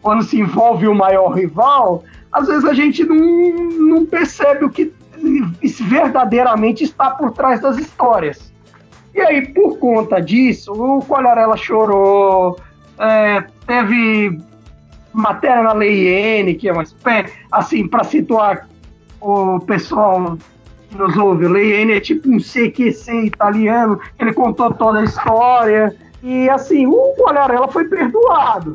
quando 0.00 0.22
se 0.22 0.38
envolve 0.38 0.86
o 0.86 0.94
maior 0.94 1.30
rival, 1.30 2.04
às 2.34 2.48
vezes 2.48 2.64
a 2.64 2.74
gente 2.74 3.04
não, 3.04 3.16
não 3.16 4.04
percebe 4.04 4.64
o 4.64 4.70
que 4.70 4.92
verdadeiramente 5.88 6.82
está 6.82 7.10
por 7.10 7.30
trás 7.30 7.60
das 7.60 7.78
histórias. 7.78 8.52
E 9.14 9.20
aí, 9.20 9.46
por 9.48 9.78
conta 9.78 10.20
disso, 10.20 10.72
o 10.72 11.00
Quagliarella 11.04 11.56
chorou, 11.56 12.58
é, 12.98 13.44
teve 13.64 14.36
matéria 15.12 15.62
na 15.62 15.72
Lei 15.72 16.40
N, 16.40 16.54
que 16.54 16.68
é 16.68 16.72
uma 16.72 16.82
espécie, 16.82 17.32
assim, 17.52 17.86
para 17.86 18.02
situar 18.02 18.68
o 19.20 19.60
pessoal 19.60 20.36
que 20.90 20.98
nos 20.98 21.16
ouve, 21.16 21.46
Lei 21.46 21.82
N 21.82 21.92
é 21.92 22.00
tipo 22.00 22.28
um 22.28 22.38
CQC 22.38 23.26
italiano, 23.26 24.00
ele 24.18 24.32
contou 24.32 24.74
toda 24.74 24.98
a 24.98 25.04
história, 25.04 25.96
e 26.20 26.50
assim, 26.50 26.84
o 26.84 27.14
Quagliarella 27.16 27.68
foi 27.68 27.84
perdoado. 27.84 28.72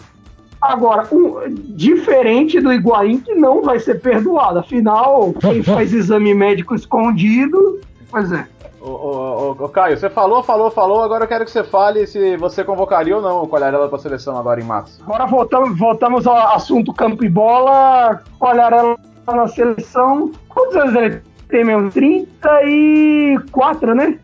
Agora, 0.62 1.08
um, 1.12 1.56
diferente 1.70 2.60
do 2.60 2.74
Higuaín, 2.74 3.22
que 3.22 3.34
não 3.34 3.62
vai 3.62 3.80
ser 3.80 4.02
perdoado, 4.02 4.60
afinal, 4.60 5.34
quem 5.40 5.64
faz 5.64 5.94
exame 5.94 6.34
médico 6.34 6.76
escondido, 6.76 7.80
pois 8.12 8.32
é. 8.32 8.46
Ô, 8.82 8.90
ô, 8.90 9.52
ô, 9.52 9.70
Caio, 9.70 9.98
você 9.98 10.10
falou, 10.10 10.42
falou, 10.42 10.72
falou. 10.72 11.04
Agora 11.04 11.26
eu 11.26 11.28
quero 11.28 11.44
que 11.44 11.52
você 11.52 11.64
fale 11.64 12.08
se 12.08 12.38
você 12.38 12.64
convocaria 12.64 13.16
ou 13.16 13.22
não 13.22 13.44
o 13.44 13.48
Colharela 13.48 13.90
para 13.90 13.98
a 13.98 14.02
seleção 14.02 14.38
agora 14.38 14.62
em 14.62 14.64
março. 14.64 15.02
Agora 15.04 15.26
voltamos, 15.26 15.78
voltamos 15.78 16.26
ao 16.26 16.56
assunto 16.56 16.94
campo 16.94 17.26
e 17.26 17.30
bola. 17.30 18.22
Colharela 18.40 18.98
na 19.28 19.48
seleção. 19.48 20.32
Quantos 20.48 20.78
anos 20.78 20.96
ele 20.96 21.22
tem 21.50 21.66
mesmo? 21.66 21.92
34, 21.92 23.96
né? 23.96 24.18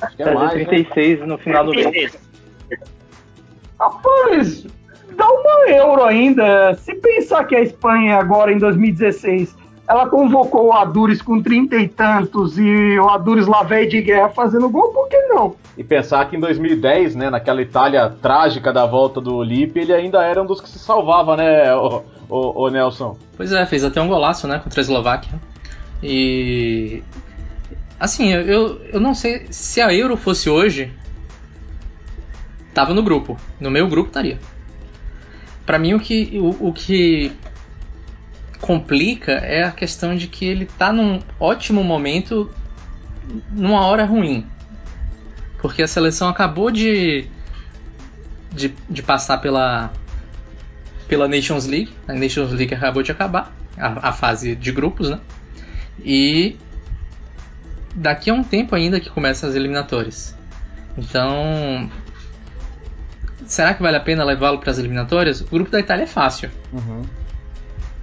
Acho 0.00 0.16
que 0.16 0.22
é 0.22 0.34
mais, 0.34 0.52
36 0.52 1.20
né? 1.20 1.26
no 1.26 1.38
final 1.38 1.64
do 1.64 1.72
mês. 1.72 2.16
Rapaz, 3.78 4.66
dá 5.16 5.28
uma 5.28 5.68
euro 5.68 6.04
ainda. 6.04 6.74
Se 6.74 6.94
pensar 6.94 7.44
que 7.44 7.54
a 7.54 7.60
Espanha 7.60 8.16
agora 8.16 8.52
em 8.52 8.58
2016 8.58 9.64
ela 9.86 10.08
convocou 10.08 10.68
o 10.68 10.72
Adures 10.72 11.20
com 11.20 11.42
trinta 11.42 11.76
e 11.76 11.86
tantos 11.86 12.58
e 12.58 12.98
o 12.98 13.08
Adures 13.10 13.46
lá 13.46 13.62
veio 13.62 13.88
de 13.88 14.00
guerra 14.00 14.30
fazendo 14.30 14.68
gol, 14.70 14.92
por 14.92 15.08
que 15.08 15.20
não? 15.26 15.56
E 15.76 15.84
pensar 15.84 16.28
que 16.28 16.36
em 16.36 16.40
2010, 16.40 17.14
né, 17.14 17.28
naquela 17.28 17.60
Itália 17.60 18.08
trágica 18.08 18.72
da 18.72 18.86
volta 18.86 19.20
do 19.20 19.42
Lipe, 19.42 19.80
ele 19.80 19.92
ainda 19.92 20.22
era 20.22 20.42
um 20.42 20.46
dos 20.46 20.60
que 20.60 20.68
se 20.68 20.78
salvava, 20.78 21.36
né, 21.36 21.74
o, 21.74 22.02
o, 22.28 22.64
o 22.64 22.70
Nelson? 22.70 23.18
Pois 23.36 23.52
é, 23.52 23.66
fez 23.66 23.84
até 23.84 24.00
um 24.00 24.08
golaço, 24.08 24.46
né, 24.46 24.58
contra 24.58 24.80
a 24.80 24.82
Eslováquia. 24.82 25.32
E. 26.02 27.02
Assim, 27.98 28.32
eu, 28.32 28.80
eu 28.92 29.00
não 29.00 29.14
sei 29.14 29.46
se 29.50 29.80
a 29.80 29.92
Euro 29.92 30.16
fosse 30.16 30.48
hoje. 30.48 30.92
Tava 32.72 32.92
no 32.92 33.02
grupo. 33.02 33.36
No 33.60 33.70
meu 33.70 33.88
grupo 33.88 34.08
estaria. 34.08 34.38
Para 35.64 35.78
mim, 35.78 35.94
o 35.94 36.00
que, 36.00 36.38
o, 36.38 36.68
o 36.68 36.72
que 36.72 37.32
complica 38.60 39.32
é 39.32 39.64
a 39.64 39.70
questão 39.70 40.14
de 40.14 40.26
que 40.26 40.44
ele 40.44 40.66
tá 40.66 40.92
num 40.92 41.20
ótimo 41.38 41.82
momento 41.84 42.50
numa 43.50 43.86
hora 43.86 44.04
ruim. 44.04 44.46
Porque 45.58 45.82
a 45.82 45.88
seleção 45.88 46.28
acabou 46.28 46.70
de, 46.70 47.26
de, 48.52 48.74
de 48.88 49.02
passar 49.02 49.38
pela, 49.38 49.92
pela 51.08 51.26
Nations 51.28 51.66
League. 51.66 51.92
A 52.06 52.12
Nations 52.12 52.52
League 52.52 52.74
acabou 52.74 53.02
de 53.02 53.12
acabar, 53.12 53.54
a, 53.76 54.08
a 54.08 54.12
fase 54.12 54.54
de 54.54 54.72
grupos, 54.72 55.10
né? 55.10 55.20
E 56.02 56.56
daqui 57.94 58.30
a 58.30 58.34
um 58.34 58.42
tempo 58.42 58.74
ainda 58.74 59.00
que 59.00 59.08
começam 59.08 59.48
as 59.48 59.54
eliminatórias. 59.54 60.36
Então, 60.96 61.90
será 63.46 63.74
que 63.74 63.82
vale 63.82 63.96
a 63.96 64.00
pena 64.00 64.24
levá-lo 64.24 64.58
para 64.58 64.70
as 64.70 64.78
eliminatórias? 64.78 65.40
O 65.40 65.46
grupo 65.46 65.70
da 65.70 65.80
Itália 65.80 66.04
é 66.04 66.06
fácil. 66.06 66.50
Uhum. 66.72 67.02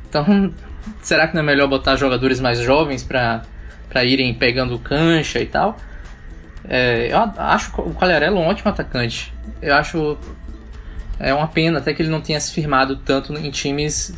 Então, 0.10 0.54
será 1.02 1.28
que 1.28 1.36
não 1.36 1.42
é 1.42 1.46
melhor 1.46 1.68
botar 1.68 1.96
jogadores 1.96 2.40
mais 2.40 2.60
jovens 2.60 3.04
para 3.04 3.44
irem 4.04 4.34
pegando 4.34 4.78
cancha 4.80 5.40
e 5.40 5.46
tal? 5.46 5.78
É, 6.68 7.12
eu 7.12 7.18
acho 7.38 7.82
o 7.82 7.94
Quagliarella 7.94 8.40
um 8.40 8.46
ótimo 8.46 8.70
atacante. 8.70 9.34
Eu 9.62 9.76
acho 9.76 10.18
é 11.20 11.34
uma 11.34 11.48
pena 11.48 11.80
até 11.80 11.94
que 11.94 12.02
ele 12.02 12.10
não 12.10 12.22
tenha 12.22 12.40
se 12.40 12.52
firmado 12.52 12.98
tanto 12.98 13.34
em 13.38 13.52
times 13.52 14.14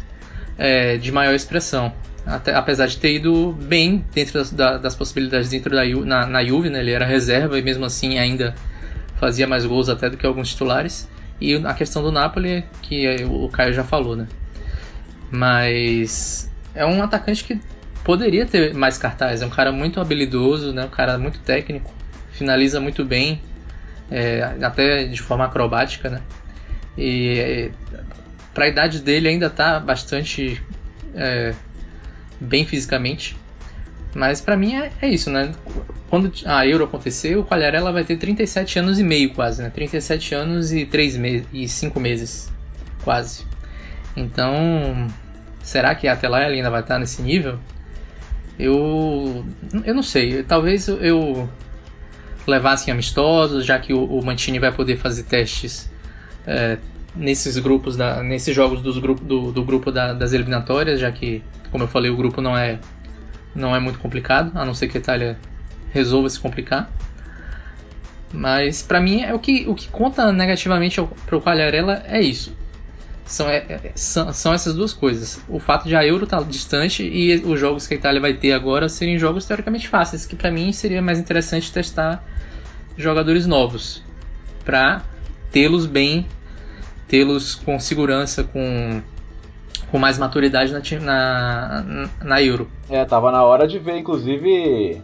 é, 0.58 0.98
de 0.98 1.12
maior 1.12 1.34
expressão. 1.34 1.94
Até, 2.26 2.56
apesar 2.56 2.88
de 2.88 2.98
ter 2.98 3.16
ido 3.16 3.52
bem 3.52 4.06
dentro 4.14 4.34
das, 4.34 4.52
das 4.52 4.96
possibilidades 4.96 5.50
dentro 5.50 5.76
da 5.76 5.84
na, 5.86 6.26
na 6.26 6.44
Juve, 6.46 6.70
né? 6.70 6.80
ele 6.80 6.92
era 6.92 7.06
reserva 7.06 7.60
e 7.60 7.62
mesmo 7.62 7.84
assim 7.84 8.18
ainda 8.18 8.56
fazia 9.24 9.48
mais 9.48 9.66
gols 9.66 9.88
até 9.88 10.10
do 10.10 10.18
que 10.18 10.26
alguns 10.26 10.50
titulares. 10.50 11.08
E 11.40 11.56
a 11.56 11.74
questão 11.74 12.04
do 12.04 12.12
Napoli, 12.12 12.66
que 12.82 13.24
o 13.24 13.48
Caio 13.48 13.74
já 13.74 13.84
falou, 13.84 14.18
né? 14.18 14.28
Mas 15.32 16.52
é 16.76 16.86
um 16.86 17.02
atacante 17.02 17.46
que 17.46 17.58
poderia 18.04 18.46
ter 18.46 18.74
mais 18.74 18.98
cartaz. 18.98 19.42
É 19.42 19.46
um 19.46 19.50
cara 19.50 19.72
muito 19.72 20.02
habilidoso, 20.02 20.74
né? 20.74 20.84
um 20.84 20.90
cara 20.90 21.18
muito 21.18 21.40
técnico, 21.40 21.90
finaliza 22.34 22.82
muito 22.82 23.06
bem, 23.06 23.42
é, 24.12 24.44
até 24.62 25.06
de 25.06 25.22
forma 25.22 25.46
acrobática. 25.46 26.10
Né? 26.10 26.22
E 26.98 27.40
é, 27.40 27.72
para 28.54 28.66
a 28.66 28.68
idade 28.68 29.00
dele 29.00 29.30
ainda 29.30 29.48
está 29.48 29.80
bastante 29.80 30.62
é, 31.16 31.54
bem 32.42 32.66
fisicamente. 32.66 33.38
Mas 34.16 34.42
para 34.42 34.56
mim 34.56 34.76
é, 34.76 34.92
é, 35.02 35.10
isso, 35.10 35.30
né? 35.30 35.54
Quando 36.10 36.32
a 36.46 36.66
Euro 36.68 36.84
acontecer, 36.84 37.36
o 37.36 37.44
Quagliarella 37.44 37.92
vai 37.92 38.04
ter 38.04 38.18
37 38.18 38.80
anos 38.80 39.00
e 39.00 39.04
meio 39.04 39.34
quase, 39.34 39.64
né? 39.64 39.70
37 39.70 40.36
anos 40.36 40.72
e 40.72 40.86
3 40.86 41.18
meses 41.18 41.48
e 41.52 41.68
5 41.68 42.00
meses, 42.00 42.52
quase. 43.04 43.46
Então, 44.16 45.08
será 45.64 45.96
que 45.96 46.08
até 46.08 46.28
lá 46.30 46.46
ele 46.46 46.58
ainda 46.58 46.70
vai 46.70 46.82
estar 46.82 47.00
nesse 47.00 47.22
nível? 47.22 47.58
Eu 48.60 49.44
eu 49.84 49.96
não 49.96 50.04
sei, 50.04 50.44
talvez 50.44 50.88
eu 50.88 51.50
levasse 52.46 52.92
amistosos, 52.92 53.66
já 53.66 53.80
que 53.80 53.94
o, 53.94 54.04
o 54.04 54.24
Mantini 54.24 54.60
vai 54.60 54.72
poder 54.72 54.98
fazer 54.98 55.24
testes 55.24 55.90
é, 56.46 56.78
nesses 57.16 57.58
grupos, 57.58 57.96
da, 57.96 58.22
nesses 58.22 58.56
jogos 58.56 58.82
dos 58.82 58.98
grupo, 58.98 59.24
do, 59.24 59.52
do 59.52 59.64
grupo 59.64 59.92
da, 59.92 60.14
das 60.14 60.34
eliminatórias, 60.34 61.00
já 61.00 61.12
que, 61.12 61.42
como 61.72 61.86
eu 61.86 61.88
falei, 61.88 62.12
o 62.12 62.18
grupo 62.18 62.42
não 62.42 62.58
é 62.58 62.80
não 63.56 63.76
é 63.76 63.80
muito 63.80 64.00
complicado, 64.00 64.52
a 64.56 64.66
não 64.66 64.74
ser 64.74 64.88
que 64.88 64.98
a 64.98 65.02
Itália 65.02 65.38
resolva 65.92 66.30
se 66.30 66.40
complicar. 66.40 66.92
Mas 68.32 68.82
para 68.82 69.00
mim 69.00 69.22
é 69.22 69.34
o 69.34 69.40
que, 69.40 69.66
o 69.68 69.76
que 69.76 69.88
conta 69.90 70.32
negativamente 70.32 71.00
para 71.26 71.38
o 71.38 71.42
Quagliarella 71.42 72.04
é 72.08 72.20
isso. 72.20 72.56
São, 73.26 73.48
é, 73.48 73.58
é, 73.58 73.92
são, 73.96 74.34
são, 74.34 74.54
essas 74.54 74.74
duas 74.74 74.92
coisas. 74.92 75.40
O 75.48 75.60
fato 75.60 75.88
de 75.88 75.96
a 75.96 76.06
Euro 76.06 76.26
estar 76.26 76.40
tá 76.40 76.44
distante 76.44 77.04
e 77.04 77.36
os 77.36 77.60
jogos 77.60 77.88
que 77.88 77.94
a 77.94 77.98
Itália 77.98 78.20
vai 78.20 78.34
ter 78.34 78.52
agora 78.52 78.90
serem 78.90 79.18
jogos 79.18 79.46
teoricamente 79.46 79.88
fáceis, 79.88 80.26
que 80.26 80.36
para 80.36 80.52
mim 80.52 80.74
seria 80.74 81.02
mais 81.02 81.20
interessante 81.20 81.72
testar 81.72 82.24
jogadores 82.98 83.46
novos 83.48 84.04
para 84.66 85.04
tê-los 85.52 85.88
tê-los 87.08 87.56
com 87.56 87.80
segurança, 87.80 88.44
com 88.44 89.02
com 89.94 90.00
mais 90.00 90.18
maturidade 90.18 90.74
na, 90.74 90.82
na, 91.00 92.10
na 92.24 92.42
Euro. 92.42 92.68
É, 92.90 93.06
tava 93.06 93.32
na 93.32 93.44
hora 93.44 93.68
de 93.68 93.78
ver, 93.78 93.96
inclusive, 93.96 95.00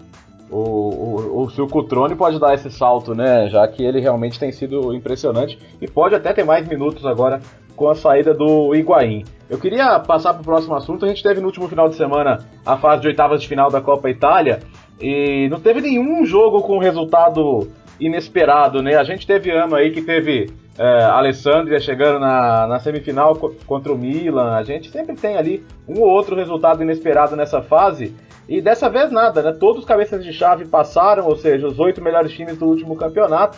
o, 0.49 0.57
o, 0.57 1.43
o, 1.43 1.49
se 1.51 1.61
o 1.61 1.67
Cutrone 1.67 2.15
pode 2.15 2.39
dar 2.39 2.55
esse 2.55 2.71
salto, 2.71 3.13
né? 3.13 3.47
Já 3.51 3.67
que 3.67 3.83
ele 3.85 3.99
realmente 3.99 4.39
tem 4.39 4.51
sido 4.51 4.91
impressionante 4.91 5.59
e 5.79 5.87
pode 5.87 6.15
até 6.15 6.33
ter 6.33 6.43
mais 6.43 6.67
minutos 6.67 7.05
agora 7.05 7.39
com 7.75 7.87
a 7.87 7.93
saída 7.93 8.33
do 8.33 8.73
Higuaín. 8.73 9.25
Eu 9.47 9.59
queria 9.59 9.99
passar 9.99 10.33
para 10.33 10.41
o 10.41 10.45
próximo 10.45 10.73
assunto. 10.73 11.05
A 11.05 11.07
gente 11.07 11.21
teve 11.21 11.39
no 11.39 11.45
último 11.45 11.69
final 11.69 11.87
de 11.87 11.93
semana 11.93 12.39
a 12.65 12.75
fase 12.75 13.03
de 13.03 13.09
oitavas 13.09 13.43
de 13.43 13.47
final 13.47 13.69
da 13.69 13.79
Copa 13.81 14.09
Itália 14.09 14.59
e 14.99 15.47
não 15.51 15.59
teve 15.59 15.81
nenhum 15.81 16.25
jogo 16.25 16.63
com 16.63 16.79
resultado 16.79 17.69
inesperado, 17.99 18.81
né? 18.81 18.95
A 18.95 19.03
gente 19.03 19.27
teve 19.27 19.51
ano 19.51 19.75
aí 19.75 19.91
que 19.91 20.01
teve 20.01 20.49
é, 20.79 21.03
Alessandria 21.03 21.77
chegando 21.77 22.19
na, 22.19 22.65
na 22.65 22.79
semifinal 22.79 23.35
contra 23.67 23.91
o 23.91 23.97
Milan. 23.97 24.55
A 24.55 24.63
gente 24.63 24.89
sempre 24.89 25.13
tem 25.13 25.35
ali 25.35 25.65
um 25.85 25.99
ou 25.99 26.07
outro 26.07 26.37
resultado 26.37 26.81
inesperado 26.81 27.35
nessa 27.35 27.61
fase. 27.61 28.15
E 28.47 28.61
dessa 28.61 28.89
vez 28.89 29.11
nada, 29.11 29.41
né? 29.43 29.51
Todos 29.51 29.81
os 29.81 29.85
cabeças 29.85 30.23
de 30.23 30.31
chave 30.31 30.63
passaram, 30.63 31.27
ou 31.27 31.35
seja, 31.35 31.67
os 31.67 31.77
oito 31.79 32.01
melhores 32.01 32.31
times 32.31 32.57
do 32.57 32.65
último 32.65 32.95
campeonato. 32.95 33.57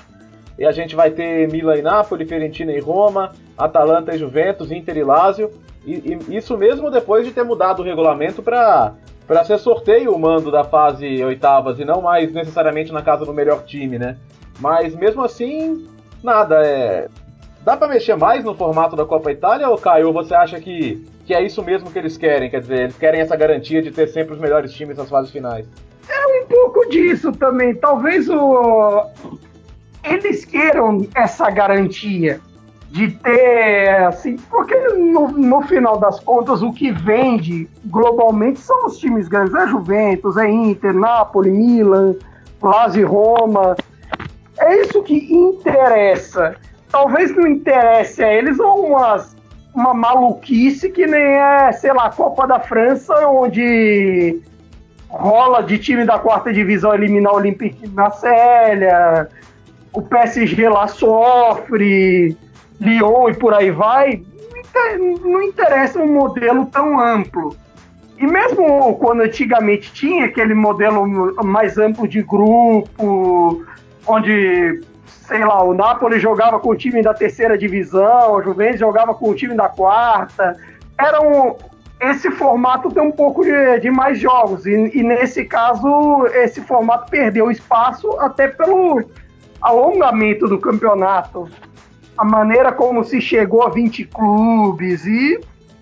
E 0.57 0.65
a 0.65 0.71
gente 0.71 0.95
vai 0.95 1.11
ter 1.11 1.47
Milan 1.51 1.77
e 1.77 1.81
Napoli, 1.83 2.25
Fiorentina 2.25 2.71
e 2.71 2.79
Roma, 2.79 3.33
Atalanta 3.55 4.15
e 4.15 4.17
Juventus, 4.17 4.71
Inter 4.71 4.97
e 4.97 5.03
Lazio. 5.03 5.51
E, 5.85 6.17
e 6.27 6.35
isso 6.35 6.57
mesmo 6.57 6.89
depois 6.89 7.23
de 7.23 7.31
ter 7.31 7.43
mudado 7.43 7.81
o 7.81 7.85
regulamento 7.85 8.41
para 8.41 8.93
para 9.27 9.45
ser 9.45 9.59
sorteio 9.59 10.13
o 10.13 10.19
mando 10.19 10.51
da 10.51 10.63
fase 10.63 11.23
oitavas 11.23 11.79
e 11.79 11.85
não 11.85 12.01
mais 12.01 12.33
necessariamente 12.33 12.91
na 12.91 13.01
casa 13.01 13.23
do 13.23 13.33
melhor 13.33 13.63
time, 13.63 13.97
né? 13.97 14.17
Mas 14.59 14.93
mesmo 14.93 15.23
assim, 15.23 15.87
nada, 16.23 16.55
é. 16.65 17.07
Dá 17.63 17.77
para 17.77 17.87
mexer 17.87 18.15
mais 18.15 18.43
no 18.43 18.55
formato 18.55 18.95
da 18.95 19.05
Copa 19.05 19.31
Itália 19.31 19.69
ou 19.69 19.77
Caio, 19.77 20.11
você 20.11 20.33
acha 20.33 20.59
que, 20.59 21.07
que 21.25 21.33
é 21.33 21.43
isso 21.43 21.63
mesmo 21.63 21.91
que 21.91 21.99
eles 21.99 22.17
querem? 22.17 22.49
Quer 22.49 22.61
dizer, 22.61 22.79
eles 22.79 22.97
querem 22.97 23.21
essa 23.21 23.35
garantia 23.35 23.81
de 23.81 23.91
ter 23.91 24.07
sempre 24.07 24.33
os 24.33 24.39
melhores 24.39 24.73
times 24.73 24.97
nas 24.97 25.09
fases 25.09 25.31
finais? 25.31 25.67
É 26.09 26.43
um 26.43 26.47
pouco 26.47 26.89
disso 26.89 27.31
também. 27.33 27.75
Talvez 27.75 28.27
o 28.29 29.05
eles 30.03 30.45
queiram 30.45 31.07
essa 31.13 31.49
garantia 31.49 32.39
de 32.89 33.09
ter, 33.11 34.03
assim, 34.03 34.35
porque 34.49 34.75
no, 34.75 35.29
no, 35.29 35.61
final 35.61 35.97
das 35.97 36.19
contas 36.19 36.61
o 36.61 36.73
que 36.73 36.91
vende 36.91 37.69
globalmente 37.85 38.59
são 38.59 38.85
os 38.85 38.97
times 38.97 39.29
grandes, 39.29 39.53
é 39.55 39.67
Juventus, 39.67 40.35
é 40.35 40.49
Inter, 40.49 40.93
Napoli, 40.93 41.51
Milan, 41.51 42.15
Lazio 42.61 43.07
Roma, 43.07 43.77
isso 44.91 45.03
que 45.03 45.33
interessa. 45.33 46.55
Talvez 46.91 47.33
não 47.35 47.47
interesse 47.47 48.21
a 48.21 48.31
eles 48.31 48.59
umas, 48.59 49.35
uma 49.73 49.93
maluquice 49.93 50.89
que 50.89 51.07
nem 51.07 51.21
é, 51.21 51.71
sei 51.71 51.93
lá, 51.93 52.09
Copa 52.09 52.45
da 52.45 52.59
França, 52.59 53.13
onde 53.27 54.41
rola 55.09 55.63
de 55.63 55.77
time 55.77 56.05
da 56.05 56.19
quarta 56.19 56.53
divisão 56.53 56.93
eliminar 56.93 57.33
o 57.33 57.37
Olympique 57.37 57.87
Marselha, 57.87 59.29
o 59.93 60.01
PSG 60.01 60.69
lá 60.69 60.87
sofre, 60.87 62.35
Lyon 62.79 63.29
e 63.29 63.33
por 63.33 63.53
aí 63.53 63.71
vai. 63.71 64.21
Não 65.21 65.41
interessa 65.41 65.99
um 65.99 66.13
modelo 66.13 66.65
tão 66.65 66.99
amplo. 66.99 67.55
E 68.17 68.25
mesmo 68.25 68.95
quando 68.95 69.21
antigamente 69.21 69.91
tinha 69.93 70.25
aquele 70.25 70.53
modelo 70.53 71.33
mais 71.43 71.77
amplo 71.77 72.07
de 72.07 72.21
grupo, 72.21 73.65
onde, 74.07 74.81
sei 75.05 75.43
lá, 75.45 75.63
o 75.63 75.73
Napoli 75.73 76.19
jogava 76.19 76.59
com 76.59 76.69
o 76.69 76.75
time 76.75 77.01
da 77.01 77.13
terceira 77.13 77.57
divisão, 77.57 78.33
o 78.33 78.43
Juventus 78.43 78.79
jogava 78.79 79.13
com 79.13 79.29
o 79.29 79.35
time 79.35 79.55
da 79.55 79.69
quarta. 79.69 80.57
Era 80.97 81.21
um, 81.21 81.55
esse 82.01 82.31
formato 82.31 82.89
tem 82.91 83.03
um 83.03 83.11
pouco 83.11 83.43
de, 83.43 83.79
de 83.79 83.91
mais 83.91 84.19
jogos, 84.19 84.65
e, 84.65 84.71
e, 84.71 85.03
nesse 85.03 85.45
caso, 85.45 86.25
esse 86.33 86.59
formato 86.61 87.11
perdeu 87.11 87.51
espaço 87.51 88.11
até 88.19 88.47
pelo 88.47 89.03
alongamento 89.61 90.47
do 90.47 90.57
campeonato, 90.57 91.47
a 92.17 92.25
maneira 92.25 92.71
como 92.71 93.03
se 93.03 93.21
chegou 93.21 93.63
a 93.63 93.69
20 93.69 94.05
clubes, 94.05 95.05
e, 95.05 95.39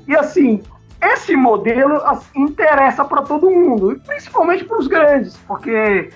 e 0.08 0.16
assim, 0.16 0.62
esse 1.02 1.38
modelo 1.38 2.02
interessa 2.36 3.06
para 3.06 3.22
todo 3.22 3.50
mundo, 3.50 4.00
principalmente 4.06 4.66
para 4.66 4.78
os 4.78 4.88
grandes, 4.88 5.38
porque 5.48 6.10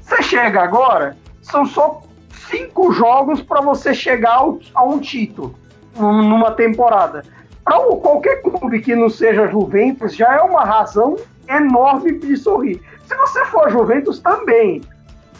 você 0.00 0.22
chega 0.22 0.62
agora, 0.62 1.16
são 1.50 1.66
só 1.66 2.02
cinco 2.50 2.92
jogos 2.92 3.42
para 3.42 3.60
você 3.60 3.94
chegar 3.94 4.36
ao, 4.36 4.58
a 4.74 4.84
um 4.84 4.98
título 4.98 5.54
numa 5.96 6.52
temporada. 6.52 7.24
Para 7.64 7.78
qualquer 7.96 8.42
clube 8.42 8.80
que 8.80 8.94
não 8.94 9.08
seja 9.08 9.46
Juventus, 9.48 10.14
já 10.16 10.34
é 10.34 10.40
uma 10.40 10.64
razão 10.64 11.16
enorme 11.48 12.18
de 12.18 12.36
sorrir. 12.36 12.80
Se 13.06 13.14
você 13.16 13.44
for 13.46 13.70
Juventus, 13.70 14.20
também, 14.20 14.82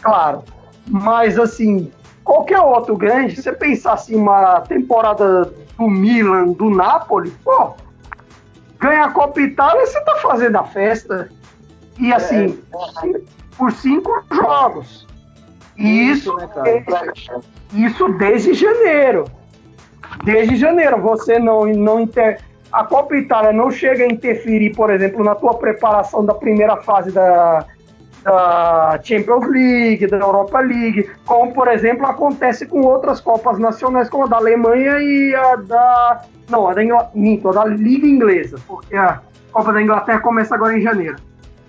claro. 0.01 0.43
Mas, 0.87 1.39
assim, 1.39 1.91
qualquer 2.23 2.59
outro 2.59 2.95
grande, 2.95 3.41
você 3.41 3.51
pensar 3.51 3.93
assim, 3.93 4.15
uma 4.15 4.61
temporada 4.61 5.53
do 5.77 5.87
Milan, 5.87 6.47
do 6.47 6.69
Napoli, 6.69 7.31
pô, 7.43 7.73
ganha 8.79 9.05
a 9.05 9.11
Copa 9.11 9.41
Itália, 9.41 9.85
você 9.85 10.01
tá 10.01 10.15
fazendo 10.17 10.57
a 10.57 10.63
festa. 10.63 11.29
E 11.99 12.11
assim, 12.13 12.59
é. 13.03 13.21
por 13.57 13.71
cinco 13.71 14.23
jogos. 14.31 15.07
Isso, 15.81 16.35
né, 16.35 16.47
isso 17.73 18.07
desde 18.13 18.53
janeiro. 18.53 19.25
Desde 20.23 20.55
janeiro. 20.55 21.01
Você 21.01 21.39
não, 21.39 21.65
não 21.65 21.99
inter... 21.99 22.39
A 22.71 22.85
Copa 22.85 23.17
Itália 23.17 23.51
não 23.51 23.69
chega 23.69 24.05
a 24.05 24.07
interferir, 24.07 24.73
por 24.73 24.89
exemplo, 24.89 25.23
na 25.23 25.35
tua 25.35 25.55
preparação 25.55 26.25
da 26.25 26.33
primeira 26.33 26.77
fase 26.77 27.11
da, 27.11 27.65
da 28.23 28.99
Champions 29.03 29.45
League, 29.47 30.07
da 30.07 30.17
Europa 30.17 30.59
League, 30.61 31.09
como 31.25 31.53
por 31.53 31.67
exemplo 31.67 32.05
acontece 32.05 32.65
com 32.65 32.81
outras 32.81 33.19
Copas 33.19 33.59
Nacionais, 33.59 34.09
como 34.09 34.23
a 34.23 34.27
da 34.27 34.37
Alemanha 34.37 34.99
e 34.99 35.35
a 35.35 35.55
da. 35.55 36.21
Não, 36.49 36.67
a 36.67 36.73
da, 36.73 36.83
Ingl... 36.83 37.49
a 37.49 37.51
da 37.51 37.65
Liga 37.65 38.07
Inglesa, 38.07 38.57
porque 38.67 38.95
a 38.95 39.19
Copa 39.51 39.73
da 39.73 39.81
Inglaterra 39.81 40.19
começa 40.19 40.55
agora 40.55 40.77
em 40.77 40.81
janeiro. 40.81 41.17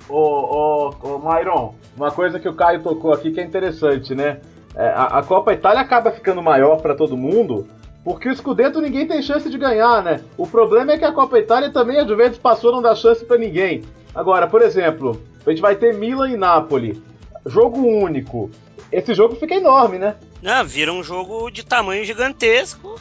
Ô, 0.08 0.16
ô, 0.16 0.94
ô 1.02 1.18
Myron, 1.18 1.74
uma 1.96 2.10
coisa 2.10 2.38
que 2.38 2.48
o 2.48 2.54
Caio 2.54 2.82
tocou 2.82 3.12
aqui 3.12 3.30
que 3.30 3.40
é 3.40 3.44
interessante, 3.44 4.14
né? 4.14 4.40
É, 4.74 4.88
a, 4.88 5.18
a, 5.18 5.22
Copa 5.22 5.52
Itália 5.52 5.80
acaba 5.80 6.10
ficando 6.10 6.42
maior 6.42 6.80
para 6.80 6.94
todo 6.94 7.16
mundo, 7.16 7.68
porque 8.04 8.28
o 8.28 8.34
Scudetto 8.34 8.80
ninguém 8.80 9.06
tem 9.06 9.22
chance 9.22 9.48
de 9.48 9.58
ganhar, 9.58 10.02
né? 10.02 10.20
O 10.36 10.46
problema 10.46 10.92
é 10.92 10.98
que 10.98 11.04
a 11.04 11.12
Copa 11.12 11.38
Itália 11.38 11.70
também 11.70 11.98
a 11.98 12.06
Juventus 12.06 12.38
passou 12.38 12.72
não 12.72 12.82
dá 12.82 12.94
chance 12.94 13.24
para 13.24 13.38
ninguém. 13.38 13.82
Agora, 14.14 14.46
por 14.46 14.62
exemplo, 14.62 15.22
a 15.46 15.50
gente 15.50 15.62
vai 15.62 15.76
ter 15.76 15.94
Milan 15.94 16.30
e 16.30 16.36
Napoli. 16.36 17.02
Jogo 17.46 17.80
único. 17.80 18.50
Esse 18.90 19.14
jogo 19.14 19.36
fica 19.36 19.54
enorme, 19.54 19.98
né? 19.98 20.16
Não, 20.42 20.64
vira 20.64 20.92
um 20.92 21.02
jogo 21.02 21.50
de 21.50 21.64
tamanho 21.64 22.04
gigantesco. 22.04 23.00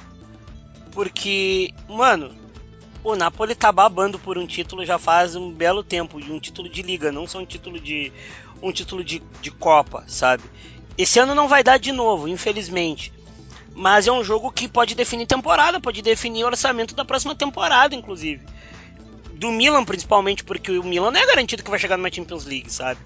Porque, 0.91 1.73
mano, 1.87 2.31
o 3.03 3.15
Napoli 3.15 3.55
tá 3.55 3.71
babando 3.71 4.19
por 4.19 4.37
um 4.37 4.45
título 4.45 4.85
já 4.85 4.97
faz 4.97 5.35
um 5.35 5.51
belo 5.51 5.83
tempo. 5.83 6.19
E 6.19 6.31
um 6.31 6.39
título 6.39 6.69
de 6.69 6.81
liga, 6.81 7.11
não 7.11 7.27
só 7.27 7.39
um 7.39 7.45
título 7.45 7.79
de. 7.79 8.11
um 8.61 8.71
título 8.71 9.03
de, 9.03 9.21
de 9.41 9.51
Copa, 9.51 10.03
sabe? 10.07 10.43
Esse 10.97 11.19
ano 11.19 11.33
não 11.33 11.47
vai 11.47 11.63
dar 11.63 11.79
de 11.79 11.91
novo, 11.91 12.27
infelizmente. 12.27 13.13
Mas 13.73 14.07
é 14.07 14.11
um 14.11 14.23
jogo 14.23 14.51
que 14.51 14.67
pode 14.67 14.95
definir 14.95 15.25
temporada, 15.25 15.79
pode 15.79 16.01
definir 16.01 16.43
o 16.43 16.47
orçamento 16.47 16.93
da 16.93 17.05
próxima 17.05 17.33
temporada, 17.33 17.95
inclusive 17.95 18.41
do 19.41 19.49
Milan, 19.49 19.83
principalmente, 19.83 20.43
porque 20.43 20.77
o 20.77 20.83
Milan 20.83 21.09
não 21.09 21.19
é 21.19 21.25
garantido 21.25 21.63
que 21.63 21.69
vai 21.71 21.79
chegar 21.79 21.97
numa 21.97 22.13
Champions 22.13 22.45
League, 22.45 22.71
sabe? 22.71 22.99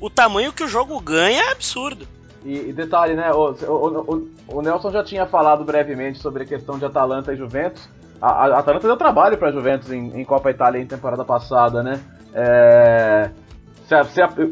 O 0.00 0.08
tamanho 0.08 0.50
que 0.50 0.64
o 0.64 0.68
jogo 0.68 0.98
ganha 0.98 1.42
é 1.42 1.52
absurdo. 1.52 2.08
E, 2.42 2.70
e 2.70 2.72
detalhe, 2.72 3.14
né? 3.14 3.30
O, 3.30 3.50
o, 3.50 4.14
o, 4.14 4.30
o, 4.48 4.62
Nelson 4.62 4.90
já 4.90 5.04
tinha 5.04 5.26
falado 5.26 5.64
brevemente 5.64 6.18
sobre 6.18 6.44
a 6.44 6.46
questão 6.46 6.78
de 6.78 6.86
Atalanta 6.86 7.34
e 7.34 7.36
Juventus. 7.36 7.86
A, 8.22 8.60
Atalanta 8.60 8.86
deu 8.86 8.96
trabalho 8.96 9.36
para 9.36 9.48
a 9.48 9.52
Juventus 9.52 9.90
em, 9.90 10.20
em, 10.20 10.24
Copa 10.24 10.48
Itália 10.50 10.80
em 10.80 10.86
temporada 10.86 11.24
passada, 11.24 11.82
né? 11.82 11.98
É, 12.32 13.30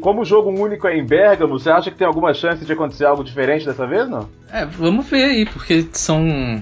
como 0.01 0.21
o 0.21 0.25
jogo 0.25 0.49
único 0.49 0.87
é 0.87 0.97
em 0.97 1.05
Bergamo, 1.05 1.57
você 1.57 1.71
acha 1.71 1.89
que 1.89 1.97
tem 1.97 2.05
alguma 2.05 2.33
chance 2.33 2.65
de 2.65 2.73
acontecer 2.73 3.05
algo 3.05 3.23
diferente 3.23 3.65
dessa 3.65 3.87
vez, 3.87 4.09
não? 4.09 4.29
É, 4.51 4.65
vamos 4.65 5.09
ver 5.09 5.23
aí, 5.23 5.45
porque 5.45 5.87
são 5.93 6.61